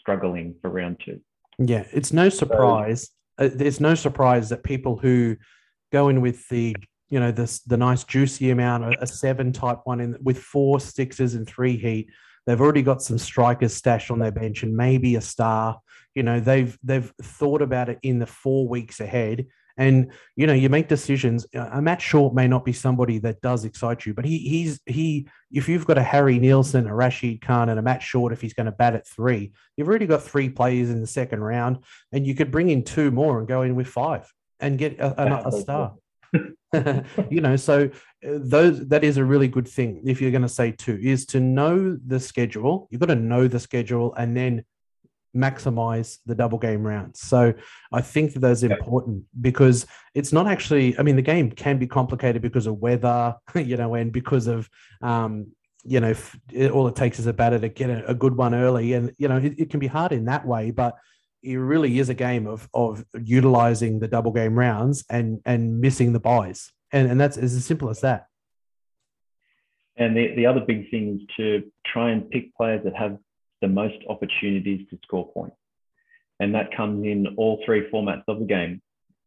[0.00, 1.20] struggling for round two.
[1.58, 3.10] Yeah, it's no surprise.
[3.38, 5.36] So, uh, there's no surprise that people who
[5.92, 6.74] go in with the
[7.08, 10.78] you know this the nice juicy amount a, a seven type one in with four
[10.78, 12.10] sixes and three heat
[12.46, 15.80] they've already got some strikers stashed on their bench and maybe a star
[16.14, 19.46] you know they've they've thought about it in the four weeks ahead
[19.78, 23.64] and you know you make decisions a matt short may not be somebody that does
[23.64, 27.70] excite you but he he's he if you've got a harry nielsen a rashid khan
[27.70, 30.50] and a matt short if he's going to bat at three you've already got three
[30.50, 31.78] players in the second round
[32.12, 35.22] and you could bring in two more and go in with five and get a,
[35.22, 35.94] a, a star.
[37.30, 37.88] you know so
[38.26, 41.24] uh, those that is a really good thing if you're going to say two is
[41.24, 44.62] to know the schedule you've got to know the schedule and then
[45.36, 47.20] maximize the double game rounds.
[47.20, 47.54] So
[47.92, 51.86] i think that that's important because it's not actually i mean the game can be
[51.86, 54.68] complicated because of weather you know and because of
[55.02, 55.46] um
[55.84, 56.14] you know
[56.52, 58.92] it, all it takes is a batter to get a, a good one early.
[58.94, 60.96] And you know it, it can be hard in that way but
[61.42, 66.12] it really is a game of of utilizing the double game rounds and and missing
[66.12, 68.26] the buys, and and that's as simple as that.
[69.96, 73.18] And the, the other big thing is to try and pick players that have
[73.60, 75.56] the most opportunities to score points.
[76.40, 78.80] And that comes in all three formats of the game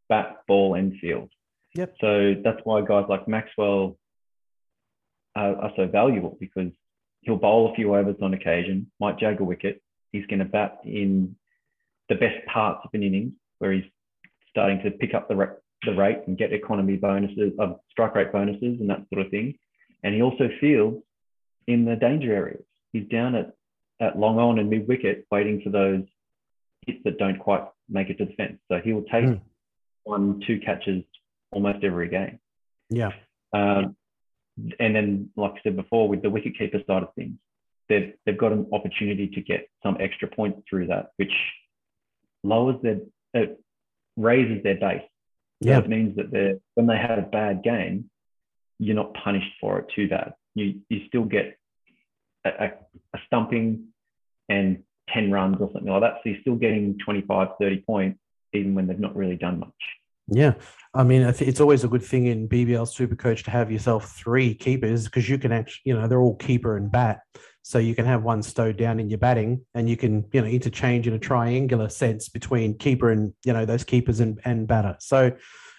[0.09, 1.29] bat, ball, and field.
[1.75, 1.95] Yep.
[2.01, 3.97] So that's why guys like Maxwell
[5.35, 6.71] are, are so valuable because
[7.21, 9.81] he'll bowl a few overs on occasion, might jag a wicket.
[10.11, 11.35] He's going to bat in
[12.09, 13.85] the best parts of an innings where he's
[14.49, 15.55] starting to pick up the,
[15.85, 19.31] the rate and get economy bonuses, of uh, strike rate bonuses and that sort of
[19.31, 19.57] thing.
[20.03, 20.97] And he also fields
[21.67, 22.63] in the danger areas.
[22.91, 23.53] He's down at,
[24.01, 26.03] at long on and mid wicket waiting for those
[26.85, 28.57] hits that don't quite make it to the fence.
[28.69, 29.41] So he will take mm.
[30.03, 31.03] one, two catches
[31.51, 32.39] almost every game.
[32.89, 33.11] Yeah.
[33.53, 33.95] Um,
[34.79, 37.37] and then, like I said before, with the wicket keeper side of things,
[37.87, 41.33] they've, they've got an opportunity to get some extra points through that, which
[42.43, 42.99] lowers their,
[43.33, 43.61] it
[44.17, 45.03] raises their base.
[45.63, 45.79] So yeah.
[45.79, 48.09] it means that they when they have a bad game,
[48.79, 50.33] you're not punished for it too bad.
[50.55, 51.55] You you still get
[52.43, 52.67] a, a,
[53.13, 53.90] a stumping
[54.51, 54.83] and
[55.13, 56.15] 10 runs or something like that.
[56.15, 58.19] So you're still getting 25, 30 points,
[58.53, 59.69] even when they've not really done much.
[60.27, 60.53] Yeah.
[60.93, 65.05] I mean, it's always a good thing in BBL Supercoach to have yourself three keepers
[65.05, 67.21] because you can actually, you know, they're all keeper and bat.
[67.63, 70.47] So you can have one stowed down in your batting and you can, you know,
[70.47, 74.95] interchange in a triangular sense between keeper and, you know, those keepers and, and batter.
[74.99, 75.31] So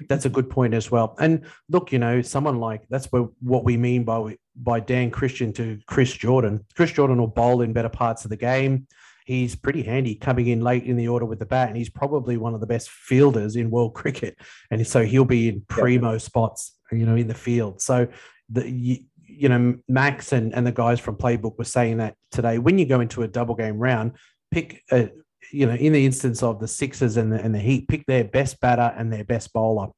[0.09, 1.17] that's a good point as well.
[1.19, 5.79] And look, you know, someone like that's what we mean by by Dan Christian to
[5.87, 6.65] Chris Jordan.
[6.77, 8.87] Chris Jordan will bowl in better parts of the game.
[9.25, 12.37] He's pretty handy coming in late in the order with the bat, and he's probably
[12.37, 14.37] one of the best fielders in world cricket.
[14.71, 17.81] And so he'll be in primo spots, you know, in the field.
[17.81, 18.09] So
[18.49, 22.59] the you know, Max and, and the guys from Playbook were saying that today.
[22.59, 24.13] When you go into a double game round,
[24.51, 25.11] pick a,
[25.51, 28.25] you know, in the instance of the Sixers and the and the Heat, pick their
[28.25, 29.89] best batter and their best bowler,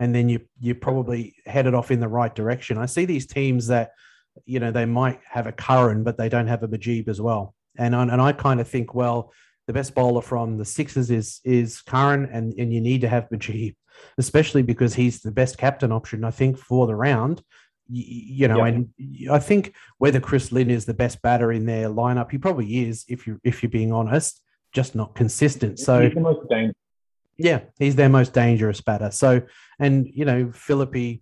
[0.00, 2.78] and then you you probably headed off in the right direction.
[2.78, 3.92] I see these teams that,
[4.46, 7.54] you know, they might have a Curran, but they don't have a Mujeeb as well,
[7.76, 9.32] and and I kind of think, well,
[9.66, 13.28] the best bowler from the Sixers is is Curran, and and you need to have
[13.28, 13.76] Mujeeb,
[14.18, 17.42] especially because he's the best captain option, I think, for the round.
[17.92, 18.88] You, you know, and
[19.30, 23.04] I think whether Chris Lynn is the best batter in their lineup, he probably is,
[23.06, 24.40] if you if you're being honest,
[24.72, 25.78] just not consistent.
[25.78, 26.76] So he's the most dangerous.
[27.40, 29.10] Yeah, he's their most dangerous batter.
[29.10, 29.40] So,
[29.80, 31.20] and you know, Philippe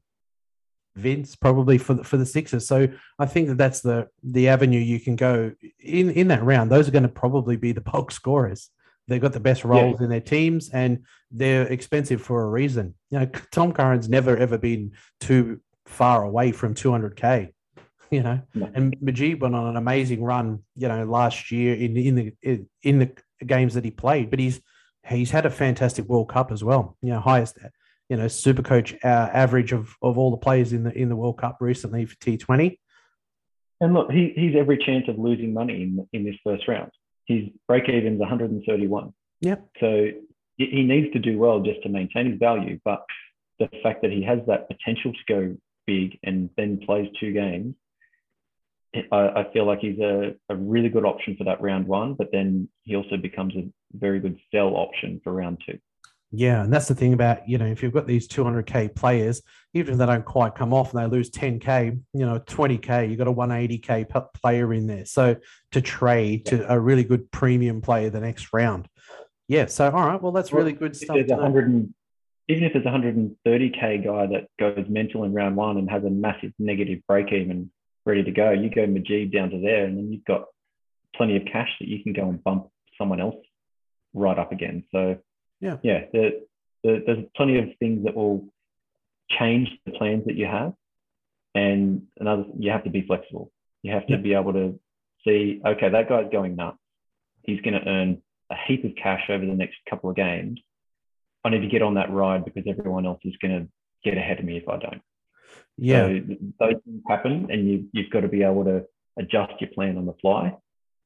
[0.98, 2.66] Vince probably for the, for the Sixers.
[2.66, 2.88] So
[3.18, 6.70] I think that that's the the avenue you can go in in that round.
[6.70, 8.70] Those are going to probably be the bulk scorers.
[9.06, 10.04] They've got the best roles yeah.
[10.04, 12.94] in their teams, and they're expensive for a reason.
[13.10, 17.52] You know, Tom Curran's never ever been too far away from 200k.
[18.10, 18.70] You know, no.
[18.72, 20.60] and Mujeeb went on an amazing run.
[20.74, 22.34] You know, last year in in the
[22.82, 23.12] in the
[23.44, 24.62] games that he played, but he's
[25.06, 26.96] he's had a fantastic World Cup as well.
[27.02, 27.58] You know, highest
[28.08, 31.16] you know super coach uh, average of of all the players in the in the
[31.16, 32.78] World Cup recently for T20.
[33.80, 36.90] And look, he, he's every chance of losing money in in this first round.
[37.26, 39.12] His break even's 131.
[39.40, 39.68] Yep.
[39.78, 40.08] So
[40.56, 42.80] he needs to do well just to maintain his value.
[42.84, 43.04] But
[43.58, 45.56] the fact that he has that potential to go
[45.86, 47.74] big and then plays two games,
[49.12, 52.14] I, I feel like he's a, a really good option for that round one.
[52.14, 55.78] But then he also becomes a very good sell option for round two.
[56.30, 59.94] Yeah, and that's the thing about you know if you've got these 200k players, even
[59.94, 63.28] if they don't quite come off and they lose 10k, you know 20k, you've got
[63.28, 65.06] a 180k player in there.
[65.06, 65.36] So
[65.72, 68.88] to trade to a really good premium player the next round.
[69.46, 69.66] Yeah.
[69.66, 71.16] So all right, well that's well, really good stuff.
[71.16, 71.94] There's 100 and,
[72.48, 76.10] even if there's a 130k guy that goes mental in round one and has a
[76.10, 77.70] massive negative break even
[78.06, 80.46] ready to go, you go Mujeeb down to there, and then you've got
[81.14, 83.36] plenty of cash that you can go and bump someone else
[84.14, 84.84] right up again.
[84.90, 85.18] So
[85.60, 86.46] yeah, yeah, the,
[86.84, 88.48] the, there's plenty of things that will
[89.30, 90.72] change the plans that you have,
[91.54, 93.50] and another you have to be flexible.
[93.82, 94.20] You have to yeah.
[94.20, 94.78] be able to
[95.24, 96.78] see, okay, that guy's going nuts.
[97.42, 100.60] He's going to earn a heap of cash over the next couple of games.
[101.44, 103.68] I need to get on that ride because everyone else is going to
[104.04, 105.02] get ahead of me if I don't.
[105.76, 106.20] Yeah, so
[106.58, 108.84] those things happen, and you you've got to be able to
[109.16, 110.56] adjust your plan on the fly.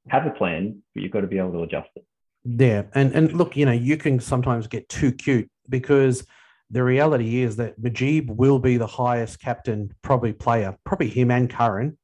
[0.09, 2.05] Have a plan, but you've got to be able to adjust it.
[2.45, 6.27] Yeah, and and look, you know, you can sometimes get too cute because
[6.71, 11.49] the reality is that Mujeeb will be the highest captain, probably player, probably him and
[11.49, 11.99] Curran.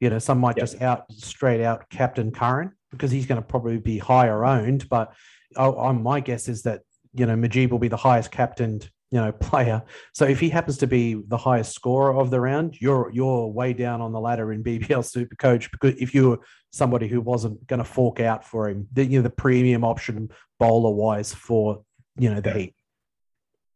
[0.00, 0.66] You know, some might yep.
[0.66, 4.88] just out straight out captain Curran because he's going to probably be higher owned.
[4.88, 5.12] But
[5.56, 6.82] I, my guess is that
[7.14, 9.82] you know Mujeeb will be the highest captained you know player.
[10.12, 13.72] So if he happens to be the highest scorer of the round, you're you're way
[13.72, 17.66] down on the ladder in BBL Super Coach because if you were somebody who wasn't
[17.66, 21.84] going to fork out for him, the you know the premium option bowler wise for
[22.16, 22.74] you know the Heat.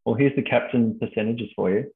[0.05, 1.93] Well, here's the captain percentages for you.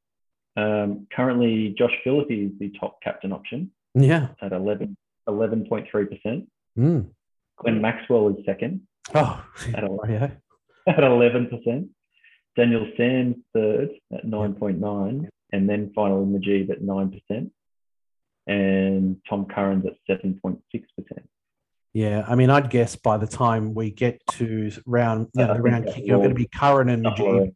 [0.56, 3.72] Um, currently, Josh Philippe is the top captain option.
[3.94, 4.96] Yeah, at 11,
[5.28, 6.48] 11.3 percent.
[6.78, 7.10] Mm.
[7.58, 8.82] Glenn Maxwell is second.
[9.14, 9.44] Oh,
[9.74, 10.30] at, 11, yeah.
[10.86, 11.88] at 11%.
[12.56, 17.50] Daniel Sams third at 9.9, and then finally Mujeeb at 9%,
[18.46, 20.60] and Tom Curran's at 7.6%.
[21.92, 25.62] Yeah, I mean, I'd guess by the time we get to round, you know, the
[25.62, 27.54] round kick, you're going to be Curran and Mujeeb.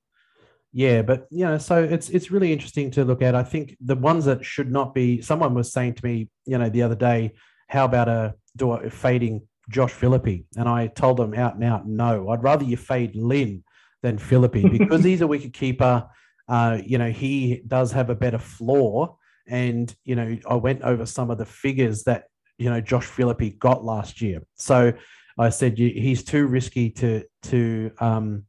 [0.72, 3.34] Yeah, but you know, so it's it's really interesting to look at.
[3.34, 5.20] I think the ones that should not be.
[5.20, 7.32] Someone was saying to me, you know, the other day,
[7.68, 10.45] how about a do a fading Josh Philippe?
[10.57, 12.28] And I told them out and out, no.
[12.30, 13.64] I'd rather you fade Lynn
[14.03, 16.09] than Philippe because he's a wicket keeper.
[16.49, 19.18] Uh, you know, he does have a better floor.
[19.47, 22.24] And, you know, I went over some of the figures that,
[22.59, 24.43] you know, Josh Philippe got last year.
[24.55, 24.93] So
[25.38, 28.45] I said he's too risky to, to um,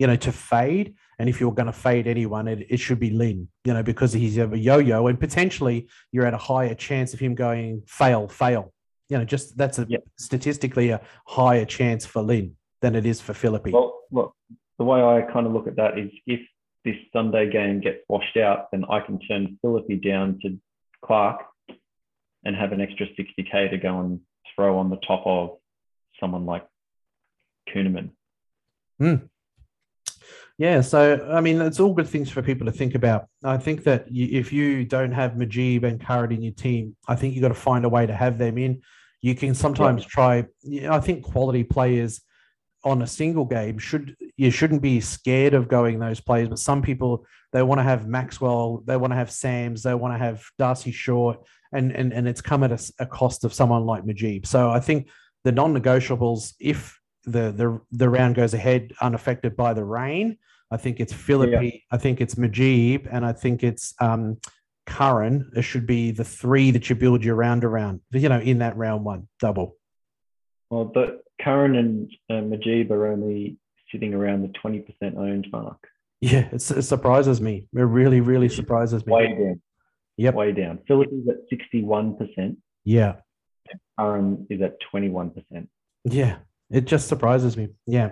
[0.00, 0.94] you know, to fade.
[1.18, 4.14] And if you're going to fade anyone, it, it should be Lynn, you know, because
[4.14, 8.26] he's a yo yo and potentially you're at a higher chance of him going fail,
[8.26, 8.72] fail.
[9.10, 10.02] You know, just that's a yep.
[10.18, 13.70] statistically a higher chance for Lynn than it is for Philippe.
[13.70, 14.34] Well, look,
[14.78, 16.40] the way I kind of look at that is if
[16.84, 20.58] this Sunday game gets washed out, then I can turn Philippe down to
[21.04, 21.42] Clarke
[22.44, 24.20] and have an extra 60k to go and
[24.54, 25.58] throw on the top of
[26.18, 26.66] someone like
[27.68, 28.10] Kuhnemann.
[29.00, 29.28] Mm.
[30.58, 33.28] Yeah, so I mean, it's all good things for people to think about.
[33.42, 37.16] I think that you, if you don't have Mujeeb and Curran in your team, I
[37.16, 38.82] think you've got to find a way to have them in.
[39.22, 40.08] You can sometimes yeah.
[40.08, 40.46] try.
[40.90, 42.20] I think quality players
[42.84, 46.48] on a single game should you shouldn't be scared of going those plays.
[46.48, 50.14] but some people they want to have maxwell they want to have sams they want
[50.14, 51.38] to have D'Arcy short
[51.72, 54.46] and and, and it's come at a, a cost of someone like Mujeeb.
[54.46, 55.08] so i think
[55.44, 60.38] the non-negotiables if the the the round goes ahead unaffected by the rain
[60.70, 61.78] i think it's philippe yeah.
[61.90, 64.38] i think it's Mujeeb, and i think it's um
[64.86, 68.58] curran it should be the three that you build your round around you know in
[68.58, 69.76] that round one double
[70.70, 73.56] well but Curran and uh, Mujeeb are only
[73.90, 74.84] sitting around the 20%
[75.16, 75.78] owned mark.
[76.20, 77.66] Yeah, it surprises me.
[77.74, 79.12] It really, really surprises me.
[79.12, 79.62] Way down.
[80.18, 80.34] Yep.
[80.34, 80.80] Way down.
[80.86, 82.56] Philippe is at 61%.
[82.84, 83.16] Yeah.
[83.98, 85.66] Curran is at 21%.
[86.04, 86.36] Yeah.
[86.70, 87.68] It just surprises me.
[87.86, 88.10] Yeah.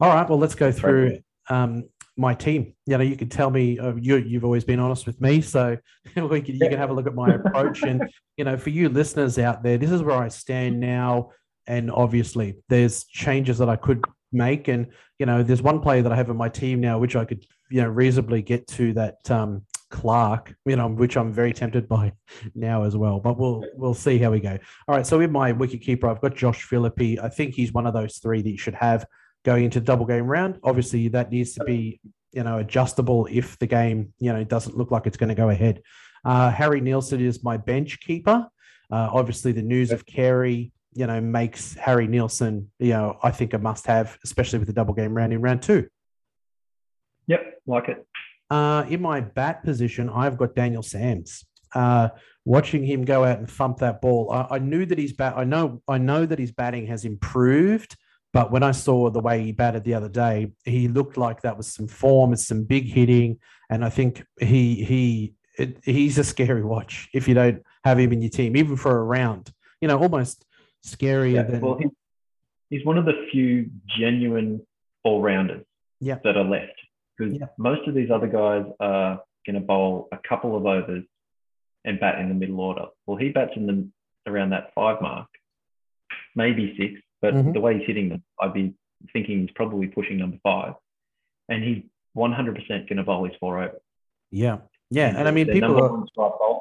[0.00, 0.28] All right.
[0.28, 1.84] Well, let's go through um,
[2.16, 2.74] my team.
[2.86, 5.76] You know, you could tell me uh, you you've always been honest with me, so
[6.16, 7.82] we can, you can have a look at my approach.
[7.82, 8.02] and
[8.36, 11.30] you know, for you listeners out there, this is where I stand now.
[11.66, 14.68] And obviously, there's changes that I could make.
[14.68, 14.88] And
[15.18, 17.44] you know, there's one player that I have in my team now, which I could
[17.70, 22.12] you know reasonably get to that um, Clarke, you know, which I'm very tempted by
[22.54, 23.20] now as well.
[23.20, 24.58] But we'll we'll see how we go.
[24.88, 25.06] All right.
[25.06, 27.18] So in my wicket keeper, I've got Josh Philippe.
[27.18, 29.06] I think he's one of those three that you should have
[29.44, 30.58] going into double game round.
[30.62, 32.00] Obviously, that needs to be
[32.32, 35.50] you know adjustable if the game you know doesn't look like it's going to go
[35.50, 35.82] ahead.
[36.24, 38.46] Uh, Harry Nielsen is my bench keeper.
[38.90, 43.54] Uh, obviously, the news of Carey you know makes Harry Nielsen you know I think
[43.54, 45.88] a must have, especially with the double game round in round two.
[47.26, 48.06] Yep, like it.
[48.48, 51.44] Uh, in my bat position, I've got Daniel Sams.
[51.74, 52.08] Uh,
[52.44, 55.34] watching him go out and thump that ball, I, I knew that his bat.
[55.36, 55.82] I know.
[55.88, 57.96] I know that his batting has improved
[58.36, 61.56] but when I saw the way he batted the other day, he looked like that
[61.56, 63.38] was some form, it's some big hitting,
[63.70, 68.12] and I think he he it, he's a scary watch if you don't have him
[68.12, 69.50] in your team, even for a round.
[69.80, 70.44] You know, almost
[70.86, 71.60] scarier yeah, than.
[71.60, 71.78] Well,
[72.70, 74.64] he's one of the few genuine
[75.04, 75.64] all rounders
[76.00, 76.18] yeah.
[76.24, 76.72] that are left
[77.16, 77.46] because yeah.
[77.58, 81.04] most of these other guys are going to bowl a couple of overs
[81.84, 82.86] and bat in the middle order.
[83.06, 83.88] Well, he bats in the
[84.30, 85.28] around that five mark,
[86.34, 87.52] maybe six, but mm-hmm.
[87.52, 88.74] the way he's hitting them, I'd be
[89.12, 90.74] thinking he's probably pushing number five.
[91.48, 91.84] And he's
[92.16, 93.78] 100% going to bowl his four over.
[94.30, 94.58] Yeah.
[94.90, 95.08] Yeah.
[95.08, 96.60] And, and I mean, people are.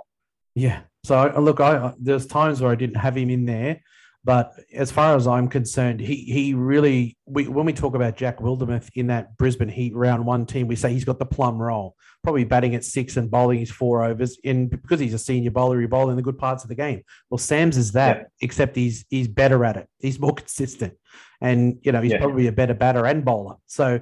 [0.54, 0.82] Yeah.
[1.04, 3.82] So look, I there's times where I didn't have him in there,
[4.26, 8.40] but as far as I'm concerned, he he really we, when we talk about Jack
[8.40, 11.96] Wildermuth in that Brisbane Heat round one team, we say he's got the plum role,
[12.24, 14.40] probably batting at six and bowling his four overs.
[14.44, 17.04] In because he's a senior bowler, he bowls in the good parts of the game.
[17.30, 18.24] Well, Sams is that, yeah.
[18.42, 19.88] except he's he's better at it.
[20.00, 20.96] He's more consistent,
[21.40, 22.18] and you know he's yeah.
[22.18, 23.58] probably a better batter and bowler.
[23.68, 24.02] So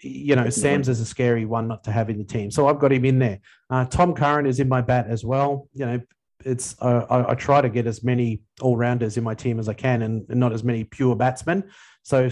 [0.00, 2.52] you know, Sams is a scary one not to have in the team.
[2.52, 3.40] So I've got him in there.
[3.70, 5.68] Uh, Tom Curran is in my bat as well.
[5.72, 6.00] You know,
[6.44, 9.68] it's uh, I, I, try to get as many all rounders in my team as
[9.68, 11.64] I can, and, and, not as many pure batsmen.
[12.02, 12.30] So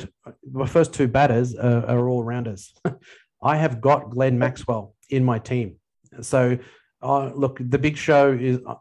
[0.50, 2.74] my first two batters are, are all rounders.
[3.42, 5.76] I have got Glenn Maxwell in my team.
[6.20, 6.58] So
[7.02, 8.60] uh, look, the big show is.
[8.66, 8.74] Uh,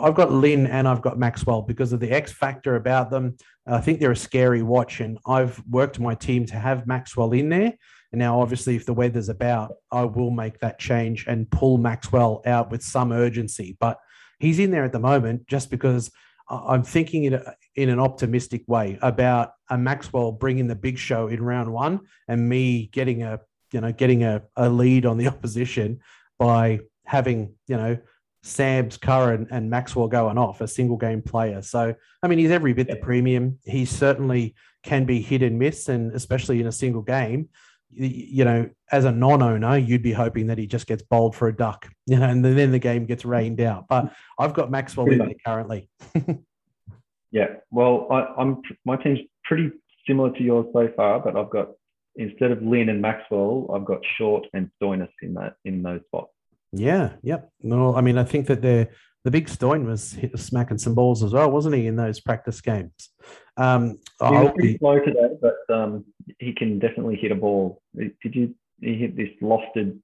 [0.00, 3.36] I've got Lynn and I've got Maxwell because of the X factor about them.
[3.68, 7.48] I think they're a scary watch, and I've worked my team to have Maxwell in
[7.48, 7.72] there.
[8.12, 12.42] And now, obviously, if the weather's about, I will make that change and pull Maxwell
[12.46, 13.76] out with some urgency.
[13.78, 13.98] But
[14.38, 16.10] he's in there at the moment just because
[16.48, 21.26] I'm thinking in, a, in an optimistic way about a Maxwell bringing the big show
[21.26, 23.40] in round one and me getting a
[23.72, 26.00] you know getting a, a lead on the opposition
[26.38, 27.98] by having you know
[28.42, 31.62] Sams, Curran, and Maxwell going off a single game player.
[31.62, 33.58] So I mean he's every bit the premium.
[33.64, 37.48] He certainly can be hit and miss, and especially in a single game
[37.90, 41.56] you know, as a non-owner, you'd be hoping that he just gets bowled for a
[41.56, 43.86] duck, you know, and then the game gets rained out.
[43.88, 45.88] But I've got Maxwell in there currently.
[47.30, 49.70] yeah, well, I, am my team's pretty
[50.06, 51.68] similar to yours so far, but I've got
[52.16, 56.32] instead of Lynn and Maxwell, I've got Short and Stoinis in that in those spots.
[56.72, 57.50] Yeah, yep.
[57.62, 58.90] No, I mean, I think that they're
[59.24, 63.10] the big Stoin was smacking some balls as well, wasn't he, in those practice games?
[63.56, 66.04] Um, he was pretty slow today, but um,
[66.38, 67.80] he can definitely hit a ball.
[67.96, 68.54] Did you?
[68.80, 69.98] He hit this lofted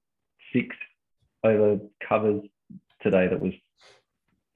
[0.51, 0.75] six
[1.43, 2.41] over covers
[3.01, 3.53] today that was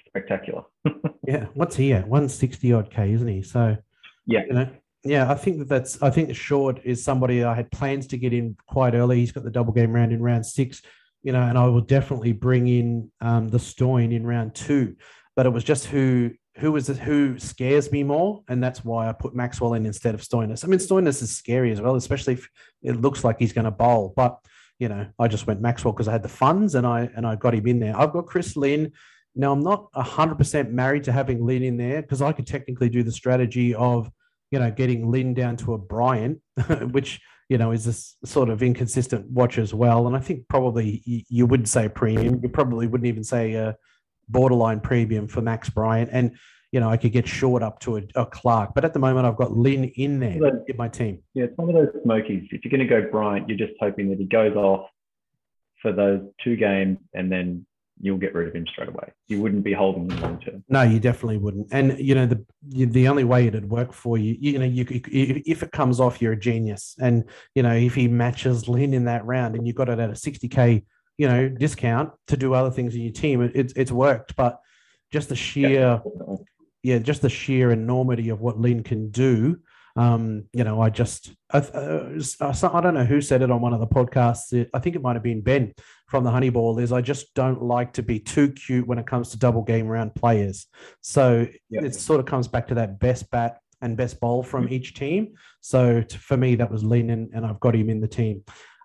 [0.07, 0.63] spectacular.
[1.27, 2.07] yeah, what's he at?
[2.07, 3.43] One sixty odd k, isn't he?
[3.43, 3.77] So
[4.25, 4.69] yeah, you know,
[5.03, 6.01] yeah, I think that that's.
[6.01, 9.19] I think Short is somebody I had plans to get in quite early.
[9.19, 10.81] He's got the double game round in round six,
[11.23, 14.95] you know, and I will definitely bring in um, the Stoin in round two.
[15.35, 19.13] But it was just who who is who scares me more, and that's why I
[19.13, 20.63] put Maxwell in instead of Stoinis.
[20.63, 22.49] I mean, Stoinis is scary as well, especially if
[22.81, 24.13] it looks like he's going to bowl.
[24.15, 24.39] But
[24.79, 27.35] you know, I just went Maxwell because I had the funds and I and I
[27.35, 27.97] got him in there.
[27.97, 28.91] I've got Chris Lynn.
[29.35, 32.89] Now I'm not hundred percent married to having Lynn in there because I could technically
[32.89, 34.09] do the strategy of
[34.51, 36.41] you know getting Lynn down to a Bryant,
[36.91, 40.07] which you know is a sort of inconsistent watch as well.
[40.07, 42.39] And I think probably you, you would say premium.
[42.41, 43.55] You probably wouldn't even say.
[43.55, 43.73] Uh,
[44.29, 46.09] borderline premium for Max Bryant.
[46.11, 46.37] And,
[46.71, 48.73] you know, I could get short up to a, a Clarke.
[48.75, 51.19] But at the moment, I've got Lynn in there in my team.
[51.33, 52.47] Yeah, it's one of those smokies.
[52.51, 54.89] If you're going to go Bryant, you're just hoping that he goes off
[55.81, 57.65] for those two games and then
[57.99, 59.11] you'll get rid of him straight away.
[59.27, 60.63] You wouldn't be holding him long term.
[60.69, 61.67] No, you definitely wouldn't.
[61.71, 65.63] And you know the the only way it'd work for you, you know, you if
[65.63, 66.95] it comes off, you're a genius.
[66.99, 67.25] And
[67.55, 70.13] you know if he matches Lynn in that round, and you got it at a
[70.13, 70.83] 60k,
[71.17, 74.35] you know, discount to do other things in your team, it's it's worked.
[74.35, 74.59] But
[75.11, 76.35] just the sheer, yeah,
[76.83, 79.59] yeah just the sheer enormity of what Lynn can do
[79.97, 83.73] um, you know, I just, I, uh, I, don't know who said it on one
[83.73, 84.69] of the podcasts.
[84.71, 85.73] I think it might have been Ben
[86.05, 86.79] from the Honeyball.
[86.79, 89.87] Is I just don't like to be too cute when it comes to double game
[89.87, 90.67] round players.
[91.01, 94.75] So it sort of comes back to that best bat and best bowl from mm-hmm.
[94.75, 95.33] each team.
[95.61, 98.43] So to, for me, that was Lennon, and I've got him in the team.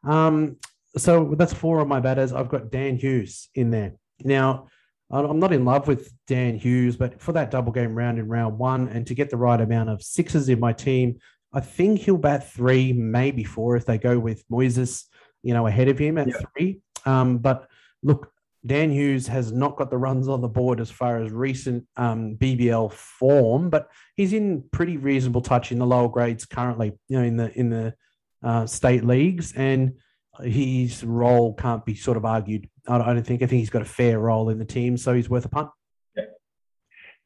[0.09, 0.57] Um,
[0.97, 2.33] so that's four of my batters.
[2.33, 3.95] I've got Dan Hughes in there.
[4.23, 4.69] Now,
[5.11, 8.59] I'm not in love with Dan Hughes, but for that double game round in round
[8.59, 11.19] one and to get the right amount of sixes in my team,
[11.53, 15.05] I think he'll bat three, maybe four if they go with Moises,
[15.43, 16.37] you know, ahead of him at yeah.
[16.57, 16.81] three.
[17.05, 17.69] Um, but
[18.03, 18.33] look,
[18.65, 22.37] Dan Hughes has not got the runs on the board as far as recent um,
[22.37, 27.25] BBL form, but he's in pretty reasonable touch in the lower grades currently, you know,
[27.25, 27.95] in the in the
[28.43, 29.95] uh, state leagues, and
[30.41, 33.43] his role can't be sort of argued I don't think.
[33.43, 35.71] I think he's got a fair role in the team, so he's worth a punt.
[36.17, 36.25] Yeah,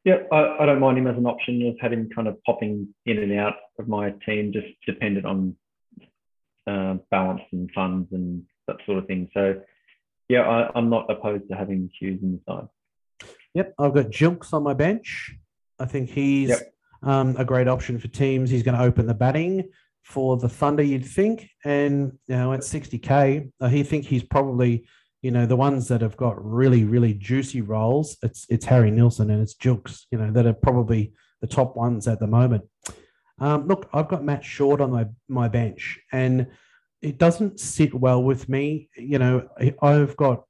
[0.05, 1.67] yeah, I, I don't mind him as an option.
[1.67, 5.57] I've had him kind of popping in and out of my team, just dependent on
[6.67, 9.31] uh, balance and funds and that sort of thing.
[9.33, 9.63] So,
[10.29, 12.69] yeah, I, am not opposed to having Hughes in the side.
[13.55, 15.35] Yep, I've got Gilkes on my bench.
[15.79, 16.75] I think he's yep.
[17.03, 18.51] um, a great option for teams.
[18.51, 19.71] He's going to open the batting
[20.07, 24.87] for the Thunder, you'd think, and you know at 60k, uh, he think he's probably
[25.27, 29.29] you know, the ones that have got really, really juicy roles, it's it's Harry Nielsen
[29.31, 32.63] and it's Gilkes, you know, that are probably the top ones at the moment.
[33.41, 36.47] Um, look, I've got Matt Short on my my bench, and
[37.03, 38.89] it doesn't sit well with me.
[38.97, 39.49] You know,
[39.83, 40.45] I've got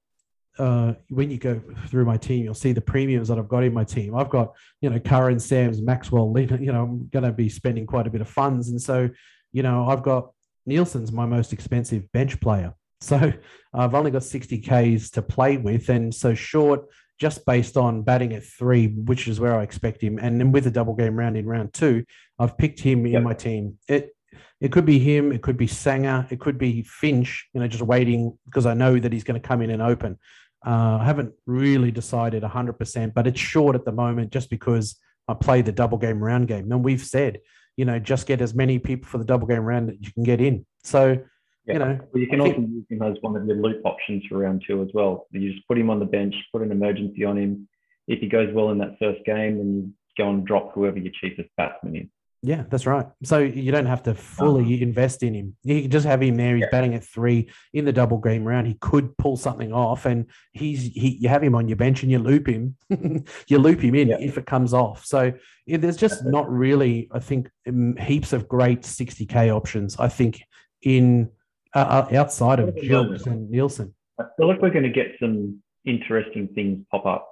[0.59, 3.73] uh, when you go through my team, you'll see the premiums that I've got in
[3.73, 4.15] my team.
[4.15, 8.07] I've got, you know, Curran, Sams, Maxwell, you know, I'm going to be spending quite
[8.07, 8.71] a bit of funds.
[8.71, 9.11] And so,
[9.53, 10.33] you know, I've got
[10.67, 12.75] Nielsen's my most expensive bench player.
[13.01, 13.33] So
[13.75, 15.89] I've only got 60 Ks to play with.
[15.89, 16.87] And so short,
[17.19, 20.19] just based on batting at three, which is where I expect him.
[20.19, 22.05] And then with a double game round in round two,
[22.39, 23.19] I've picked him yep.
[23.19, 23.79] in my team.
[23.89, 24.13] It
[24.61, 27.83] it could be him, it could be Sangha, it could be Finch, you know, just
[27.83, 30.19] waiting because I know that he's going to come in and open.
[30.67, 35.35] Uh, I haven't really decided 100%, but it's short at the moment just because I
[35.35, 36.73] play the double game round game.
[36.73, 37.41] And we've said,
[37.77, 40.23] you know, just get as many people for the double game round that you can
[40.23, 40.67] get in.
[40.83, 41.19] So
[41.67, 41.73] yeah.
[41.73, 42.71] You know, well, you can also think...
[42.71, 45.27] use him as one of your loop options for round two as well.
[45.33, 47.69] You just put him on the bench, put an emergency on him.
[48.07, 51.13] If he goes well in that first game, then you go and drop whoever your
[51.21, 52.07] cheapest batsman is.
[52.47, 53.07] Yeah, that's right.
[53.25, 54.85] So you don't have to fully uh-huh.
[54.85, 55.57] invest in him.
[55.65, 56.55] You can just have him there.
[56.55, 56.71] He's yeah.
[56.71, 58.69] batting at three in the double game round.
[58.69, 61.19] He could pull something off, and he's he.
[61.21, 62.77] You have him on your bench and you loop him.
[63.49, 64.19] you loop him in yeah.
[64.21, 65.05] if it comes off.
[65.05, 65.33] So
[65.67, 69.99] yeah, there's just not really, I think, um, heaps of great 60k options.
[69.99, 70.41] I think
[70.83, 71.31] in
[71.75, 73.93] uh, uh, outside of Gilkes and Nielsen.
[74.21, 77.29] I feel like we're going to get some interesting things pop up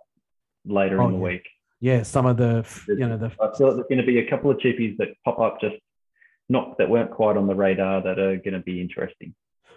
[0.66, 1.46] later oh, in the week.
[1.80, 3.26] Yeah, some of the you know the.
[3.40, 5.76] I feel like there's going to be a couple of cheapies that pop up just
[6.48, 9.34] not that weren't quite on the radar that are going to be interesting.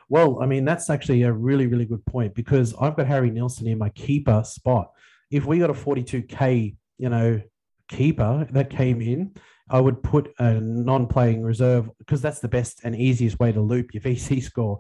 [0.10, 3.68] Well, I mean that's actually a really really good point because I've got Harry Nielsen
[3.68, 4.92] in my keeper spot.
[5.30, 7.42] If we got a 42k, you know,
[7.90, 9.34] keeper that came in
[9.70, 13.94] I would put a non-playing reserve because that's the best and easiest way to loop
[13.94, 14.80] your VC score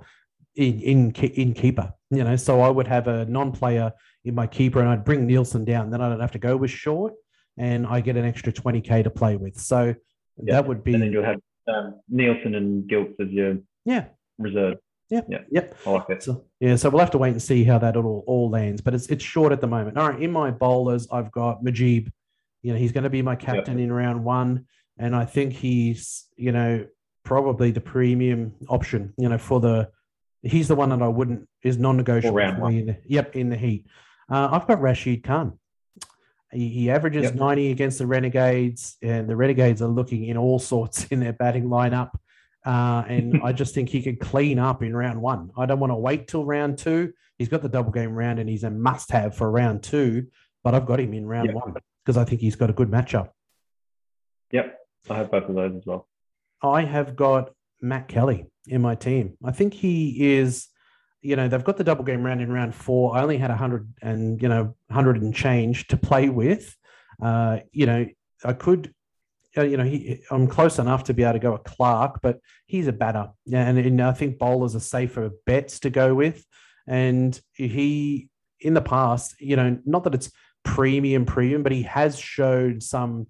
[0.57, 1.93] in in in keeper.
[2.09, 3.91] You know, so I would have a non-player
[4.25, 5.89] in my keeper, and I'd bring Nielsen down.
[5.89, 7.13] Then I don't have to go with short,
[7.57, 9.59] and I get an extra twenty k to play with.
[9.59, 9.95] So
[10.43, 10.53] yeah.
[10.53, 10.93] that would be.
[10.93, 14.05] And then you'll have um, Nielsen and Gilkes as your yeah
[14.37, 14.77] reserve.
[15.09, 15.77] Yeah, yeah, yep.
[15.85, 16.23] I like it.
[16.23, 18.93] So, yeah, so we'll have to wait and see how that all all lands, but
[18.93, 19.97] it's it's short at the moment.
[19.97, 22.11] All right, in my bowlers, I've got Mujeeb.
[22.61, 23.85] You know, he's going to be my captain yep.
[23.85, 24.65] in round one
[24.99, 26.85] and I think he's you know
[27.23, 29.13] probably the premium option.
[29.17, 29.89] You know for the
[30.41, 32.37] he's the one that I wouldn't is non-negotiable.
[32.67, 33.87] In the, yep, in the heat.
[34.29, 35.57] Uh, I've got Rashid Khan.
[36.51, 37.35] He, he averages yep.
[37.35, 41.65] 90 against the Renegades, and the Renegades are looking in all sorts in their batting
[41.65, 42.11] lineup.
[42.65, 45.51] Uh, and I just think he could clean up in round one.
[45.57, 47.13] I don't want to wait till round two.
[47.37, 50.27] He's got the double game round, and he's a must-have for round two.
[50.63, 51.55] But I've got him in round yep.
[51.55, 53.29] one because I think he's got a good matchup.
[54.51, 54.77] Yep,
[55.09, 56.07] I have both of those as well.
[56.61, 57.51] I have got
[57.81, 59.37] Matt Kelly in my team.
[59.43, 60.67] I think he is,
[61.21, 63.15] you know, they've got the double game round in round four.
[63.15, 66.75] I only had a hundred and you know, hundred and change to play with.
[67.21, 68.05] Uh, you know,
[68.43, 68.93] I could,
[69.57, 72.39] uh, you know, he, I'm close enough to be able to go a Clarke, but
[72.65, 76.45] he's a batter, and, and I think bowlers are safer bets to go with.
[76.87, 78.29] And he
[78.59, 80.31] in the past, you know, not that it's
[80.63, 83.27] premium premium, but he has showed some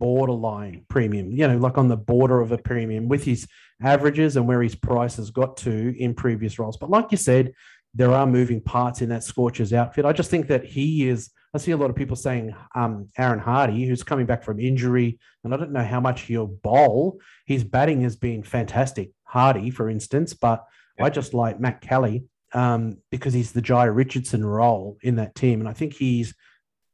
[0.00, 3.46] borderline premium, you know, like on the border of a premium with his
[3.82, 6.76] averages and where his price has got to in previous roles.
[6.76, 7.52] But like you said,
[7.94, 10.04] there are moving parts in that Scorchers outfit.
[10.04, 11.30] I just think that he is.
[11.52, 15.18] I see a lot of people saying um, Aaron Hardy, who's coming back from injury,
[15.44, 17.20] and I don't know how much he'll bowl.
[17.46, 19.10] His batting has been fantastic.
[19.24, 20.64] Hardy, for instance, but
[20.98, 21.06] yeah.
[21.06, 25.60] I just like Matt Kelly um, because he's the Jhye Richardson role in that team,
[25.60, 26.34] and I think he's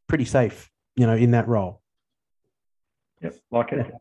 [0.08, 1.82] pretty safe, you know, in that role.
[3.22, 3.92] Yep, like it.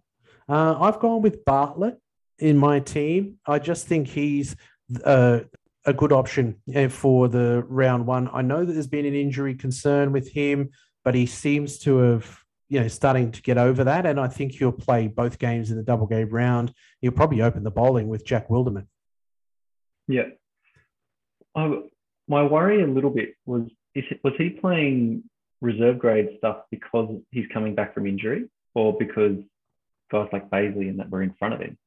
[0.47, 1.99] Uh, I've gone with Bartlett
[2.39, 3.39] in my team.
[3.45, 4.55] I just think he's
[5.03, 5.39] uh,
[5.85, 8.29] a good option uh, for the round one.
[8.31, 10.71] I know that there's been an injury concern with him,
[11.03, 12.39] but he seems to have,
[12.69, 14.05] you know, starting to get over that.
[14.05, 16.73] And I think he'll play both games in the double game round.
[17.01, 18.87] He'll probably open the bowling with Jack Wildermuth.
[20.07, 20.29] Yeah.
[21.55, 21.81] I,
[22.27, 25.23] my worry a little bit was is was he playing
[25.61, 29.37] reserve grade stuff because he's coming back from injury or because
[30.11, 31.77] guys like Bazley and that were in front of him?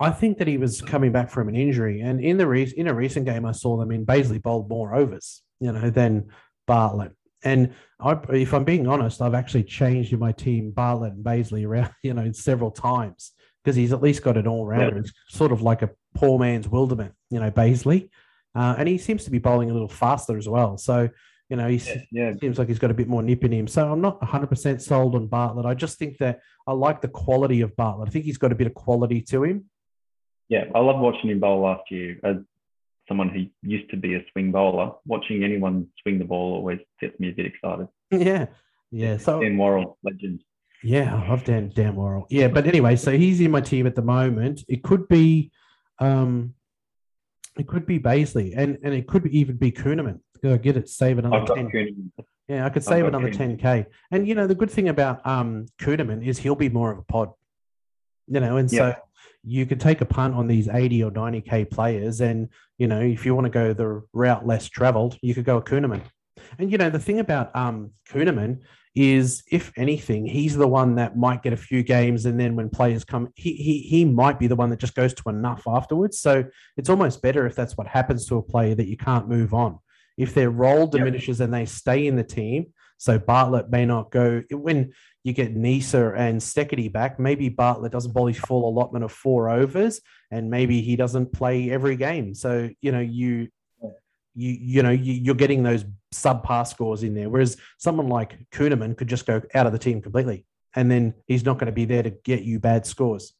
[0.00, 2.88] I think that he was coming back from an injury, and in the re- in
[2.88, 6.30] a recent game, I saw them in Bazley bowled more overs, you know, than
[6.66, 7.12] Bartlett.
[7.44, 11.64] And I, if I'm being honest, I've actually changed in my team Bartlett and Bazley
[11.64, 13.32] around, you know, several times
[13.62, 14.98] because he's at least got an all rounder.
[14.98, 18.10] It's sort of like a poor man's Wildermuth, you know, Bazley,
[18.54, 20.76] uh, and he seems to be bowling a little faster as well.
[20.76, 21.08] So
[21.48, 22.32] you know, he yeah, yeah.
[22.40, 23.66] seems like he's got a bit more nip in him.
[23.66, 25.66] So I'm not 100% sold on Bartlett.
[25.66, 28.08] I just think that I like the quality of Bartlett.
[28.08, 29.66] I think he's got a bit of quality to him.
[30.48, 32.18] Yeah, I love watching him bowl last year.
[32.24, 32.36] As
[33.08, 37.18] someone who used to be a swing bowler, watching anyone swing the ball always gets
[37.20, 37.88] me a bit excited.
[38.10, 38.46] Yeah,
[38.90, 39.16] yeah.
[39.16, 40.44] So Dan Worrell, legend.
[40.82, 42.26] Yeah, I love Dan Dan Worrell.
[42.30, 44.62] Yeah, but anyway, so he's in my team at the moment.
[44.68, 45.50] It could be,
[45.98, 46.54] um,
[47.58, 50.20] it could be Bazley, and and it could even be Kuhnemann.
[50.42, 52.12] Go get it, save another ten.
[52.48, 53.86] Yeah, I could save another ten k.
[54.10, 57.02] And you know the good thing about um Kuhnemann is he'll be more of a
[57.02, 57.30] pod.
[58.26, 58.94] You know, and so
[59.46, 62.48] you could take a punt on these 80 or 90k players and
[62.78, 65.62] you know if you want to go the route less traveled you could go a
[65.62, 66.00] Kuhnemann
[66.58, 68.60] and you know the thing about um Kuhnemann
[68.94, 72.70] is if anything he's the one that might get a few games and then when
[72.70, 76.18] players come he he he might be the one that just goes to enough afterwards
[76.20, 76.44] so
[76.76, 79.78] it's almost better if that's what happens to a player that you can't move on
[80.16, 81.46] if their role diminishes yep.
[81.46, 82.66] and they stay in the team
[82.96, 84.92] so Bartlett may not go when
[85.24, 87.18] you get Neser and Steketee back.
[87.18, 90.00] Maybe Bartlett doesn't bowl his full allotment of four overs,
[90.30, 92.34] and maybe he doesn't play every game.
[92.34, 93.48] So you know you
[94.34, 97.28] you you know you, are getting those subpar scores in there.
[97.28, 100.44] Whereas someone like Kuhnemann could just go out of the team completely,
[100.74, 103.32] and then he's not going to be there to get you bad scores.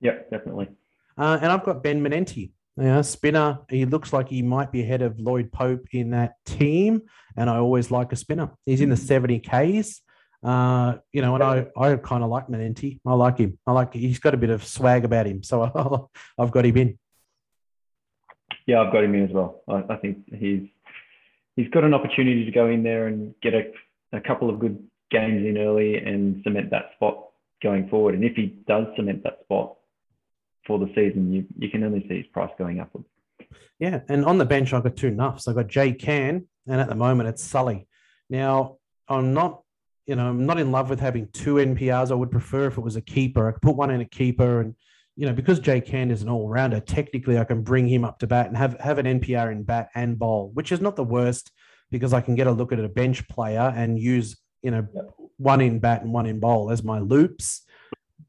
[0.00, 0.68] Yep, definitely.
[1.16, 2.52] Uh, and I've got Ben Manenti.
[2.76, 3.58] Yeah, spinner.
[3.68, 7.02] He looks like he might be ahead of Lloyd Pope in that team,
[7.36, 8.50] and I always like a spinner.
[8.64, 10.00] He's in the 70 Ks.
[10.42, 12.98] Uh, you know, and I, I kind of like Menenti.
[13.06, 13.58] I like him.
[13.66, 15.62] I like he's got a bit of swag about him, so
[16.38, 16.98] I, have got him in.
[18.66, 19.62] Yeah, I've got him in as well.
[19.68, 20.68] I, I, think he's
[21.56, 23.72] he's got an opportunity to go in there and get a,
[24.12, 27.28] a couple of good games in early and cement that spot
[27.62, 28.14] going forward.
[28.14, 29.76] And if he does cement that spot
[30.66, 33.08] for the season, you you can only see his price going upwards.
[33.78, 35.48] Yeah, and on the bench I've got two nuffs.
[35.48, 37.88] I've got Jay Can, and at the moment it's Sully.
[38.30, 38.78] Now
[39.08, 39.62] I'm not
[40.06, 42.10] you know, I'm not in love with having two NPRs.
[42.10, 43.48] I would prefer if it was a keeper.
[43.48, 44.74] I could put one in a keeper, and
[45.16, 48.18] you know, because Jay Can is an all rounder, technically I can bring him up
[48.20, 51.04] to bat and have have an NPR in bat and bowl, which is not the
[51.04, 51.50] worst
[51.90, 54.86] because I can get a look at a bench player and use you know
[55.36, 57.62] one in bat and one in bowl as my loops.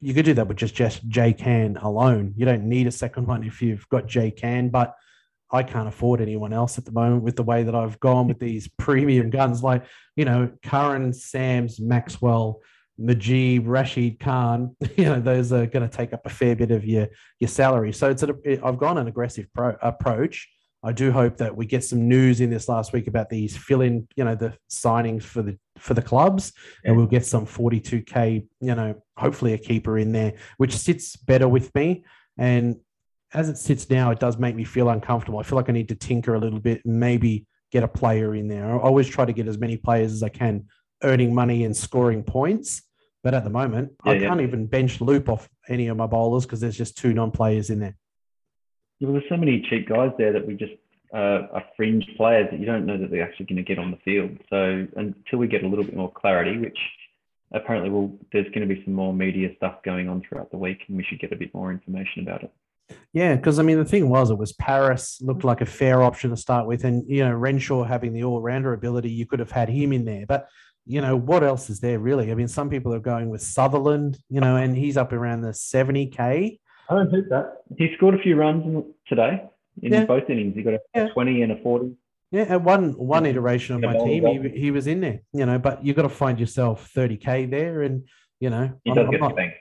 [0.02, 2.34] You could do that with just just Jay Can alone.
[2.36, 4.96] You don't need a second one if you've got Jay Can, but
[5.54, 8.40] I can't afford anyone else at the moment with the way that I've gone with
[8.40, 9.86] these premium guns like,
[10.16, 12.60] you know, Curran, Sams, Maxwell,
[13.00, 16.86] Mujeeb, Rashid Khan, you know, those are going to take up a fair bit of
[16.86, 17.08] your,
[17.40, 17.92] your salary.
[17.92, 20.50] So it's I've gone an aggressive pro, approach.
[20.86, 23.82] I do hope that we get some news in this last week about these fill
[23.82, 26.52] in, you know, the signings for the for the clubs,
[26.84, 26.90] yeah.
[26.90, 31.48] and we'll get some 42k, you know, hopefully a keeper in there, which sits better
[31.48, 32.04] with me.
[32.38, 32.78] And
[33.34, 35.40] as it sits now, it does make me feel uncomfortable.
[35.40, 38.36] I feel like I need to tinker a little bit and maybe get a player
[38.36, 38.72] in there.
[38.72, 40.68] I always try to get as many players as I can
[41.04, 42.82] earning money and scoring points.
[43.24, 46.46] But at the moment, yeah, I can't even bench loop off any of my bowlers
[46.46, 47.96] because there's just two non players in there.
[49.00, 50.74] Yeah, well, there's so many cheap guys there that we just
[51.14, 53.92] uh, are fringe players that you don't know that they're actually going to get on
[53.92, 54.38] the field.
[54.50, 56.78] So until we get a little bit more clarity, which
[57.54, 60.80] apparently will, there's going to be some more media stuff going on throughout the week,
[60.88, 62.52] and we should get a bit more information about it.
[63.14, 66.32] Yeah, because I mean the thing was it was Paris looked like a fair option
[66.32, 69.52] to start with, and you know Renshaw having the all rounder ability, you could have
[69.52, 70.26] had him in there.
[70.28, 70.48] But
[70.86, 72.32] you know what else is there really?
[72.32, 75.54] I mean, some people are going with Sutherland, you know, and he's up around the
[75.54, 76.60] seventy k.
[76.90, 79.44] I don't think that he scored a few runs today
[79.82, 80.06] in yeah.
[80.06, 80.56] both innings.
[80.56, 81.08] He got a yeah.
[81.10, 81.96] twenty and a forty.
[82.32, 85.60] Yeah, at one one iteration of my team, he, he was in there, you know.
[85.60, 88.08] But you've got to find yourself thirty k there, and
[88.40, 89.54] you know, he I'm, does I'm get not, bank,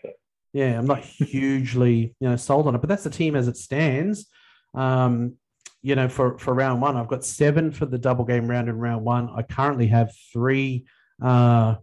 [0.52, 3.56] yeah, I'm not hugely you know sold on it, but that's the team as it
[3.56, 4.26] stands.
[4.74, 5.34] Um,
[5.82, 8.78] you know, for for round one, I've got seven for the double game round in
[8.78, 9.28] round one.
[9.36, 10.86] I currently have three.
[11.22, 11.76] Uh,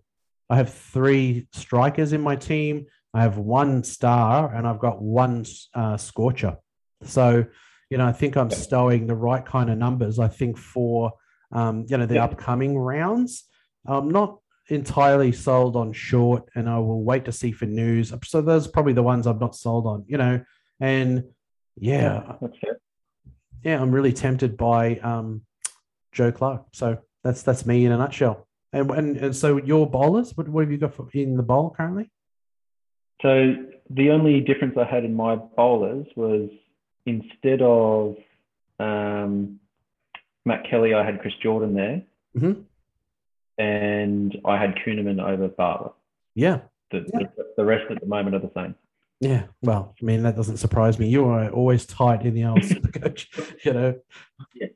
[0.50, 2.88] I have three strikers in my team.
[3.14, 6.58] I have one star, and I've got one uh, scorcher.
[7.04, 7.46] So,
[7.90, 10.20] you know, I think I'm stowing the right kind of numbers.
[10.20, 11.14] I think for
[11.52, 12.24] um, you know the yeah.
[12.24, 13.46] upcoming rounds.
[13.86, 18.14] I'm not entirely sold on short, and I will wait to see for news.
[18.26, 20.42] So those are probably the ones I'm not sold on, you know.
[20.80, 21.24] And
[21.78, 22.72] yeah, yeah,
[23.64, 25.42] yeah I'm really tempted by um,
[26.12, 26.66] Joe Clarke.
[26.74, 28.48] So that's that's me in a nutshell.
[28.72, 31.74] And and, and so your bowlers, what, what have you got for, in the bowl
[31.76, 32.10] currently?
[33.22, 33.56] So
[33.90, 36.50] the only difference I had in my bowlers was
[37.06, 38.16] instead of
[38.80, 39.60] um,
[40.46, 42.04] Matt Kelly, I had Chris Jordan there.
[42.38, 42.62] Mm-hmm
[43.60, 45.92] and I had Kuhnemann over Bartlett.
[46.34, 46.62] Yeah.
[46.92, 47.28] The, yeah.
[47.36, 48.74] the, the rest at the moment are the same.
[49.20, 51.10] Yeah, well, I mean that doesn't surprise me.
[51.10, 52.62] You are always tight in the old
[53.02, 53.30] coach,
[53.66, 54.00] you know.
[54.56, 54.68] Yeah.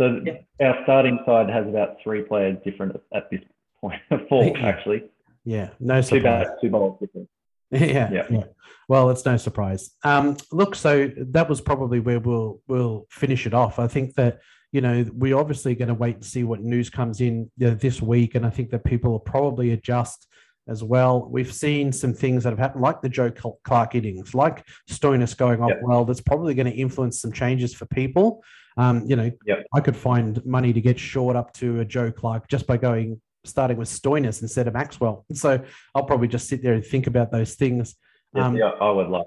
[0.00, 0.66] So yeah.
[0.66, 3.40] our starting side has about three players different at this
[3.80, 4.00] point.
[4.30, 5.04] Four actually.
[5.44, 6.20] Yeah, no surprise.
[6.20, 7.28] Two bats, two bowls different.
[7.72, 8.44] Yeah, yeah, yeah.
[8.88, 9.90] Well, it's no surprise.
[10.02, 13.78] Um, look, so that was probably where we'll we'll finish it off.
[13.78, 14.40] I think that
[14.72, 17.74] you know, we're obviously going to wait and see what news comes in you know,
[17.74, 18.36] this week.
[18.36, 20.28] And I think that people will probably adjust
[20.68, 21.28] as well.
[21.28, 23.32] We've seen some things that have happened, like the Joe
[23.64, 25.80] Clarke innings, like Stoinis going off yep.
[25.82, 26.04] well.
[26.04, 28.42] That's probably going to influence some changes for people.
[28.80, 29.66] Um, you know, yep.
[29.74, 33.20] I could find money to get short up to a Joe Clarke just by going
[33.44, 35.26] starting with Stoinis instead of Maxwell.
[35.34, 35.62] So
[35.94, 37.94] I'll probably just sit there and think about those things.
[38.34, 39.26] Um, yeah, I would love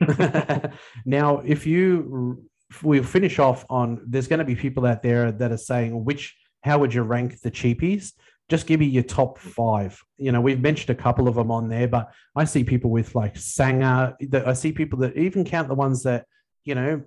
[0.00, 0.72] that.
[1.06, 2.48] now, if you
[2.82, 6.34] we'll finish off on there's going to be people out there that are saying which
[6.62, 8.12] how would you rank the cheapies
[8.48, 11.68] just give me your top five you know we've mentioned a couple of them on
[11.68, 14.14] there but i see people with like Sangha.
[14.46, 16.24] i see people that even count the ones that
[16.64, 17.02] you know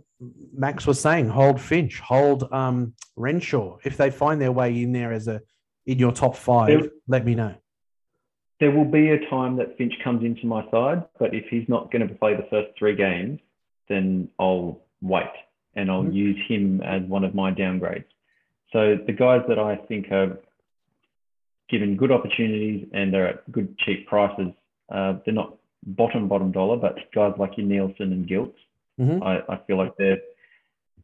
[0.53, 5.11] max was saying hold finch hold um renshaw if they find their way in there
[5.11, 5.41] as a
[5.85, 7.53] in your top five there, let me know
[8.59, 11.91] there will be a time that finch comes into my side but if he's not
[11.91, 13.39] going to play the first three games
[13.89, 15.27] then i'll wait
[15.75, 16.13] and I'll mm-hmm.
[16.13, 18.05] use him as one of my downgrades.
[18.71, 20.39] So the guys that I think are
[21.69, 24.51] given good opportunities and they're at good cheap prices,
[24.89, 25.55] uh, they're not
[25.85, 28.53] bottom bottom dollar, but guys like your Nielsen and Gilkes,
[28.99, 29.23] mm-hmm.
[29.23, 30.19] I, I, feel like they're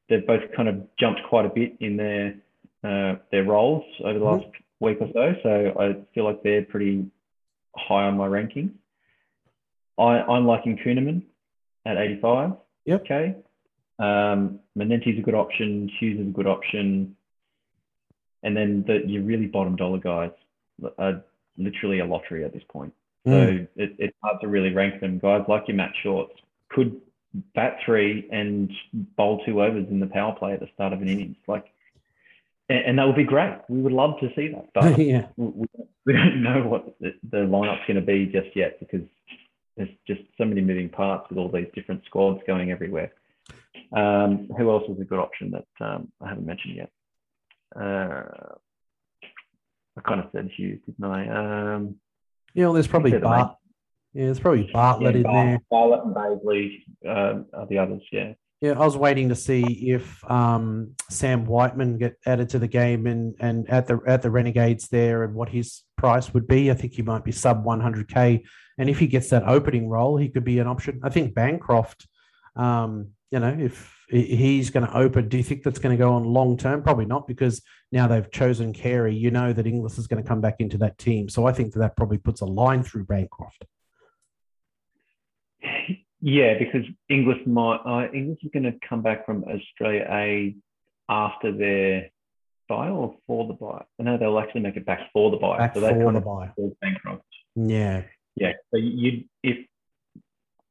[0.10, 2.36] they've both kind of jumped quite a bit in their
[2.84, 4.86] uh, their roles over the last mm-hmm.
[4.86, 5.36] week or so.
[5.44, 7.06] So I feel like they're pretty
[7.76, 8.76] high on my ranking.
[9.98, 11.24] I, I'm liking Kuhnemann
[11.86, 12.54] at 85.
[12.86, 13.02] Yep.
[13.02, 13.36] Okay.
[14.00, 15.90] Um, Manenti's a good option.
[16.00, 17.16] Hughes is a good option.
[18.44, 20.32] And then the your really bottom dollar guys
[20.98, 21.24] are
[21.58, 22.94] literally a lottery at this point.
[23.28, 23.32] Mm.
[23.32, 25.20] So it, it's hard to really rank them.
[25.20, 26.34] Guys like your Matt Shorts
[26.70, 27.00] could
[27.56, 31.08] bat three and bowl two overs in the power play at the start of an
[31.08, 31.38] innings.
[31.48, 31.66] Like,
[32.70, 33.58] and, that would be great.
[33.70, 34.68] We would love to see that.
[34.74, 35.28] But yeah.
[35.38, 35.68] we,
[36.06, 39.06] we don't know what the, the lineup's going to be just yet because
[39.78, 43.12] there's just so many moving parts with all these different squads going everywhere.
[43.94, 46.92] Um, who else is a good option that um, I haven't mentioned yet?
[47.76, 48.56] Uh,
[49.98, 51.76] I kind of said Hughes, didn't I?
[51.76, 51.96] Um,
[52.54, 53.56] yeah, well, there's probably Bart.
[54.14, 55.60] Yeah, there's probably Bartlett yeah, in there.
[55.70, 58.02] Bartlett and Bazley uh, are the others.
[58.12, 58.34] Yeah.
[58.62, 63.08] Yeah, I was waiting to see if um, Sam Whiteman get added to the game
[63.08, 66.70] and and at the at the Renegades there and what his price would be.
[66.70, 68.44] I think he might be sub 100k,
[68.78, 71.00] and if he gets that opening role, he could be an option.
[71.04, 72.06] I think Bancroft
[72.56, 76.14] um, you know, if he's going to open, do you think that's going to go
[76.14, 76.84] on long term?
[76.84, 77.62] Probably not, because
[77.92, 79.16] now they've chosen Carey.
[79.16, 81.30] You know that Inglis is going to come back into that team.
[81.30, 83.66] So I think that, that probably puts a line through Bancroft.
[86.22, 90.56] Yeah, because English might uh, Inglis is going to come back from Australia A
[91.10, 92.12] after their
[92.70, 93.84] buy or for the buy.
[94.00, 95.58] I know they'll actually make it back for the buy.
[95.58, 96.52] Back so for the buy.
[96.80, 97.24] Bancroft.
[97.56, 98.04] Yeah.
[98.36, 98.54] Yeah.
[98.72, 99.66] So you if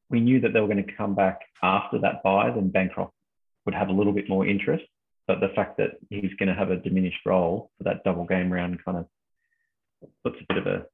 [0.09, 3.13] we knew that they were going to come back after that buy, then Bancroft
[3.65, 4.85] would have a little bit more interest.
[5.27, 8.53] But the fact that he's going to have a diminished role for that double game
[8.53, 9.07] round kind of
[10.25, 10.87] puts a bit of a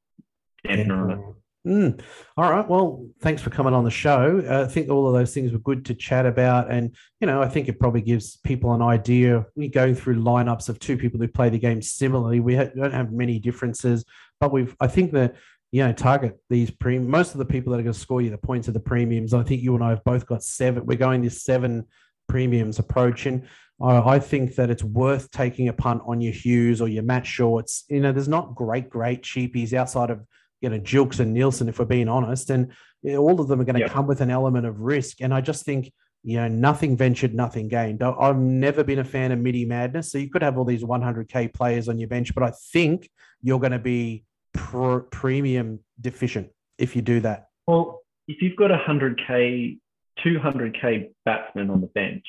[0.67, 1.19] dampener on it.
[1.67, 2.01] Mm.
[2.37, 2.69] All right.
[2.69, 4.41] Well, thanks for coming on the show.
[4.49, 6.71] Uh, I think all of those things were good to chat about.
[6.71, 9.45] And, you know, I think it probably gives people an idea.
[9.57, 12.39] We go through lineups of two people who play the game similarly.
[12.39, 14.05] We ha- don't have many differences,
[14.41, 15.35] but we've, I think that,
[15.73, 18.31] you know, target these premium, most of the people that are going to score you
[18.31, 19.35] the points of the premiums.
[19.35, 20.87] I think you and I have both got seven.
[20.87, 21.87] We're going this seven
[22.29, 23.27] premiums approach.
[23.27, 23.43] And
[23.81, 27.85] I think that it's worth taking a punt on your Hughes or your Matt Shorts.
[27.89, 30.25] You know, there's not great, great cheapies outside of
[30.61, 32.51] you know, Gilkes and Nielsen, if we're being honest.
[32.51, 32.73] And
[33.03, 35.21] you know, all of them are going to come with an element of risk.
[35.21, 35.93] And I just think,
[36.23, 38.03] you know, nothing ventured, nothing gained.
[38.03, 40.11] I've never been a fan of midi madness.
[40.11, 43.09] So you could have all these 100K players on your bench, but I think
[43.43, 47.49] you're going to be pr- premium deficient if you do that.
[47.67, 49.79] Well, if you've got a 100K,
[50.25, 52.25] 200K batsmen on the bench,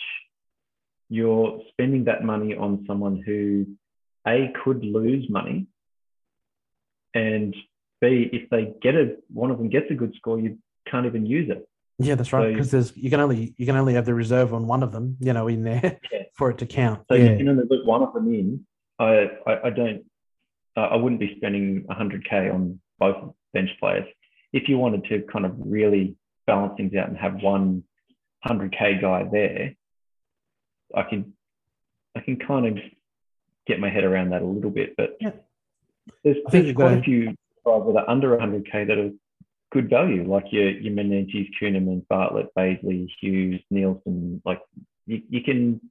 [1.10, 3.66] you're spending that money on someone who,
[4.28, 5.68] A, could lose money
[7.14, 7.56] and
[8.02, 10.57] B, if they get a one of them gets a good score, you
[10.90, 11.68] can't even use it.
[11.99, 12.53] Yeah, that's right.
[12.53, 14.91] Because so, there's you can only you can only have the reserve on one of
[14.91, 16.24] them, you know, in there yeah.
[16.34, 17.02] for it to count.
[17.10, 17.32] So yeah.
[17.32, 18.65] you can only put one of them in.
[18.99, 20.06] I I, I don't.
[20.76, 24.06] Uh, I wouldn't be spending 100k on both bench players.
[24.53, 26.15] If you wanted to kind of really
[26.45, 27.84] balance things out and have one
[28.48, 29.74] 100k guy there,
[30.95, 31.34] I can
[32.15, 32.84] I can kind of
[33.65, 34.95] get my head around that a little bit.
[34.95, 35.32] But yeah.
[36.24, 37.36] there's, there's quite a few
[37.68, 39.11] guys that are under 100k that are
[39.72, 44.41] good value, like your your Manentis, Kuhnemann, Bartlett, Bazley, Hughes, Nielsen.
[44.45, 44.61] Like
[45.06, 45.81] you, you can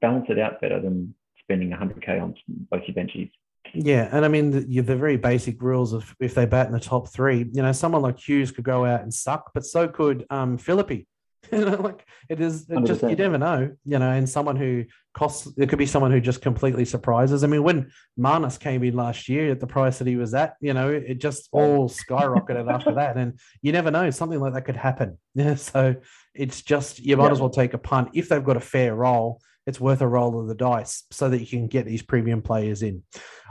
[0.00, 2.34] balance it out better than spending 100k on
[2.70, 3.30] both your benchies.
[3.72, 6.80] Yeah, and I mean the, the, very basic rules of if they bat in the
[6.80, 10.26] top three, you know, someone like Hughes could go out and suck, but so could
[10.30, 11.06] um Philippe.
[11.52, 14.84] you know, like it is it just you never know, you know, and someone who
[15.14, 17.42] costs it could be someone who just completely surprises.
[17.42, 20.54] I mean, when Marnus came in last year at the price that he was at,
[20.60, 23.16] you know, it just all skyrocketed after that.
[23.16, 25.18] And you never know, something like that could happen.
[25.34, 25.54] Yeah.
[25.54, 25.94] So
[26.34, 27.32] it's just you might yeah.
[27.32, 28.10] as well take a punt.
[28.14, 31.40] If they've got a fair roll, it's worth a roll of the dice so that
[31.40, 33.02] you can get these premium players in.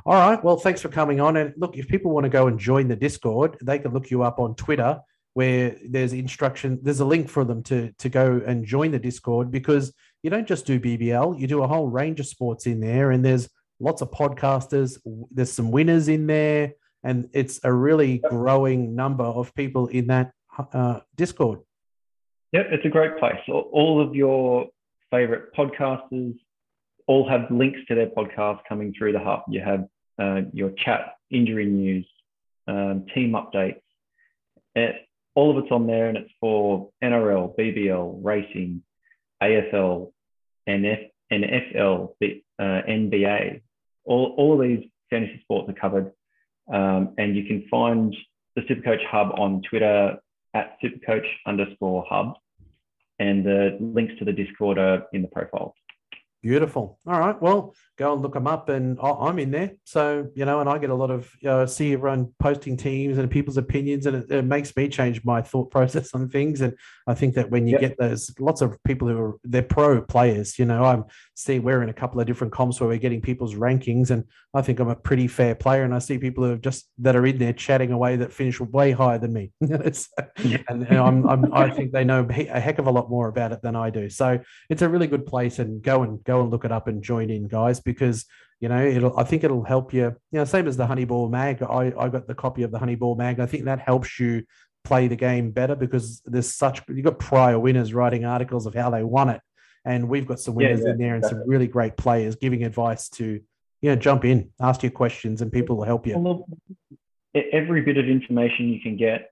[0.06, 0.44] All right.
[0.44, 1.38] Well, thanks for coming on.
[1.38, 4.24] And look, if people want to go and join the Discord, they can look you
[4.24, 5.00] up on Twitter
[5.34, 9.52] where there's instruction, there's a link for them to to go and join the Discord
[9.52, 9.94] because
[10.24, 13.24] you don't just do BBL, you do a whole range of sports in there, and
[13.24, 13.50] there's
[13.80, 15.00] lots of podcasters.
[15.32, 16.74] There's some winners in there,
[17.04, 20.32] and it's a really growing number of people in that
[20.74, 21.60] uh, Discord.
[22.52, 23.40] Yep, it's a great place.
[23.48, 24.68] All of your
[25.12, 26.36] favorite podcasters
[27.08, 29.44] all have links to their podcast coming through the hub.
[29.48, 29.88] You have
[30.20, 32.08] uh, your chat, injury news,
[32.68, 33.82] um, team updates.
[34.76, 34.96] It,
[35.40, 38.84] all of it's on there and it's for NRL, BBL, racing,
[39.42, 40.12] AFL,
[40.68, 43.62] NF, NFL, uh, NBA.
[44.04, 46.12] All, all of these fantasy sports are covered.
[46.72, 48.14] Um, and you can find
[48.58, 50.18] the Supercoach Hub on Twitter
[50.54, 52.34] at supercoach underscore hub.
[53.20, 55.74] And the links to the Discord are in the profile.
[56.42, 56.98] Beautiful.
[57.06, 57.40] All right.
[57.42, 59.74] Well, go and look them up, and I'm in there.
[59.84, 63.30] So you know, and I get a lot of uh, see everyone posting teams and
[63.30, 66.62] people's opinions, and it, it, makes me change my thought process on things.
[66.62, 66.74] And
[67.08, 67.82] I think that when you yep.
[67.82, 70.58] get those, lots of people who are they're pro players.
[70.58, 71.04] You know, I'm
[71.36, 74.62] see we're in a couple of different comps where we're getting people's rankings, and I
[74.62, 75.84] think I'm a pretty fair player.
[75.84, 78.62] And I see people who have just that are in there chatting away that finish
[78.62, 79.52] way higher than me.
[79.62, 80.08] and,
[80.70, 83.62] and I'm, I'm I think they know a heck of a lot more about it
[83.62, 84.10] than I do.
[84.10, 84.40] So
[84.70, 87.30] it's a really good place, and go and go and look it up and join
[87.30, 88.26] in, guys, because
[88.60, 89.18] you know it'll.
[89.18, 90.16] I think it'll help you.
[90.32, 91.62] You know, same as the Honeyball mag.
[91.64, 93.40] I I got the copy of the Honeyball mag.
[93.40, 94.44] I think that helps you
[94.84, 98.90] play the game better because there's such you've got prior winners writing articles of how
[98.90, 99.42] they won it,
[99.86, 102.64] and we've got some winners yeah, yeah, in there and some really great players giving
[102.64, 103.26] advice to
[103.82, 106.18] you know jump in, ask your questions, and people will help you.
[106.18, 106.48] Well,
[107.34, 109.32] every bit of information you can get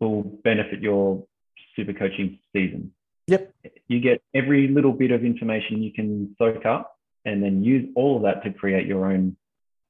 [0.00, 1.24] will benefit your
[1.76, 2.92] super coaching season.
[3.32, 3.54] Yep.
[3.88, 6.94] You get every little bit of information you can soak up
[7.24, 9.36] and then use all of that to create your own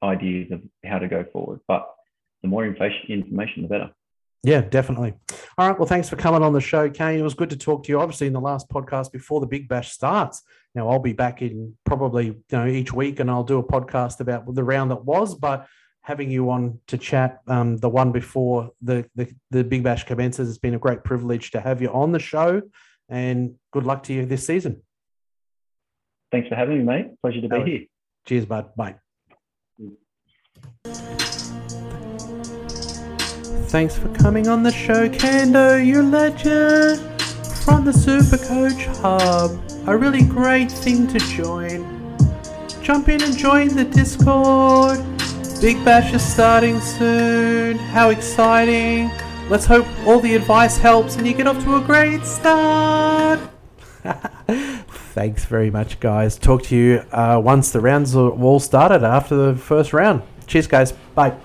[0.02, 1.60] ideas of how to go forward.
[1.66, 1.89] But
[2.43, 3.90] the more information, the better.
[4.44, 5.14] Yeah, definitely.
[5.59, 5.78] All right.
[5.78, 7.19] Well, thanks for coming on the show, Kane.
[7.19, 8.01] It was good to talk to you.
[8.01, 10.43] Obviously, in the last podcast before the Big Bash starts.
[10.74, 14.20] Now, I'll be back in probably you know each week, and I'll do a podcast
[14.20, 15.35] about the round that was.
[15.35, 15.66] But
[16.01, 20.48] having you on to chat, um, the one before the, the the Big Bash commences,
[20.48, 22.62] it's been a great privilege to have you on the show
[23.12, 24.82] and good luck to you this season.
[26.32, 27.20] Thanks for having me, mate.
[27.20, 27.80] Pleasure to be here.
[28.26, 28.74] Cheers, bud.
[28.74, 28.97] Bye.
[33.68, 37.01] Thanks for coming on the show, Kando, you legend
[37.64, 39.51] from the Supercoach Hub.
[39.89, 42.16] A really great thing to join.
[42.82, 44.98] Jump in and join the Discord.
[45.60, 47.76] Big Bash is starting soon.
[47.78, 49.10] How exciting!
[49.52, 53.38] Let's hope all the advice helps and you get off to a great start.
[55.12, 56.38] Thanks very much, guys.
[56.38, 60.22] Talk to you uh, once the rounds are all started after the first round.
[60.46, 60.92] Cheers, guys.
[61.14, 61.36] Bye.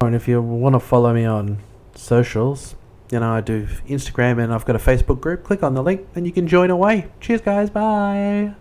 [0.00, 1.58] And if you want to follow me on
[1.94, 2.74] socials,
[3.12, 5.44] you know, I do Instagram and I've got a Facebook group.
[5.44, 7.08] Click on the link and you can join away.
[7.20, 7.68] Cheers, guys.
[7.68, 8.54] Bye.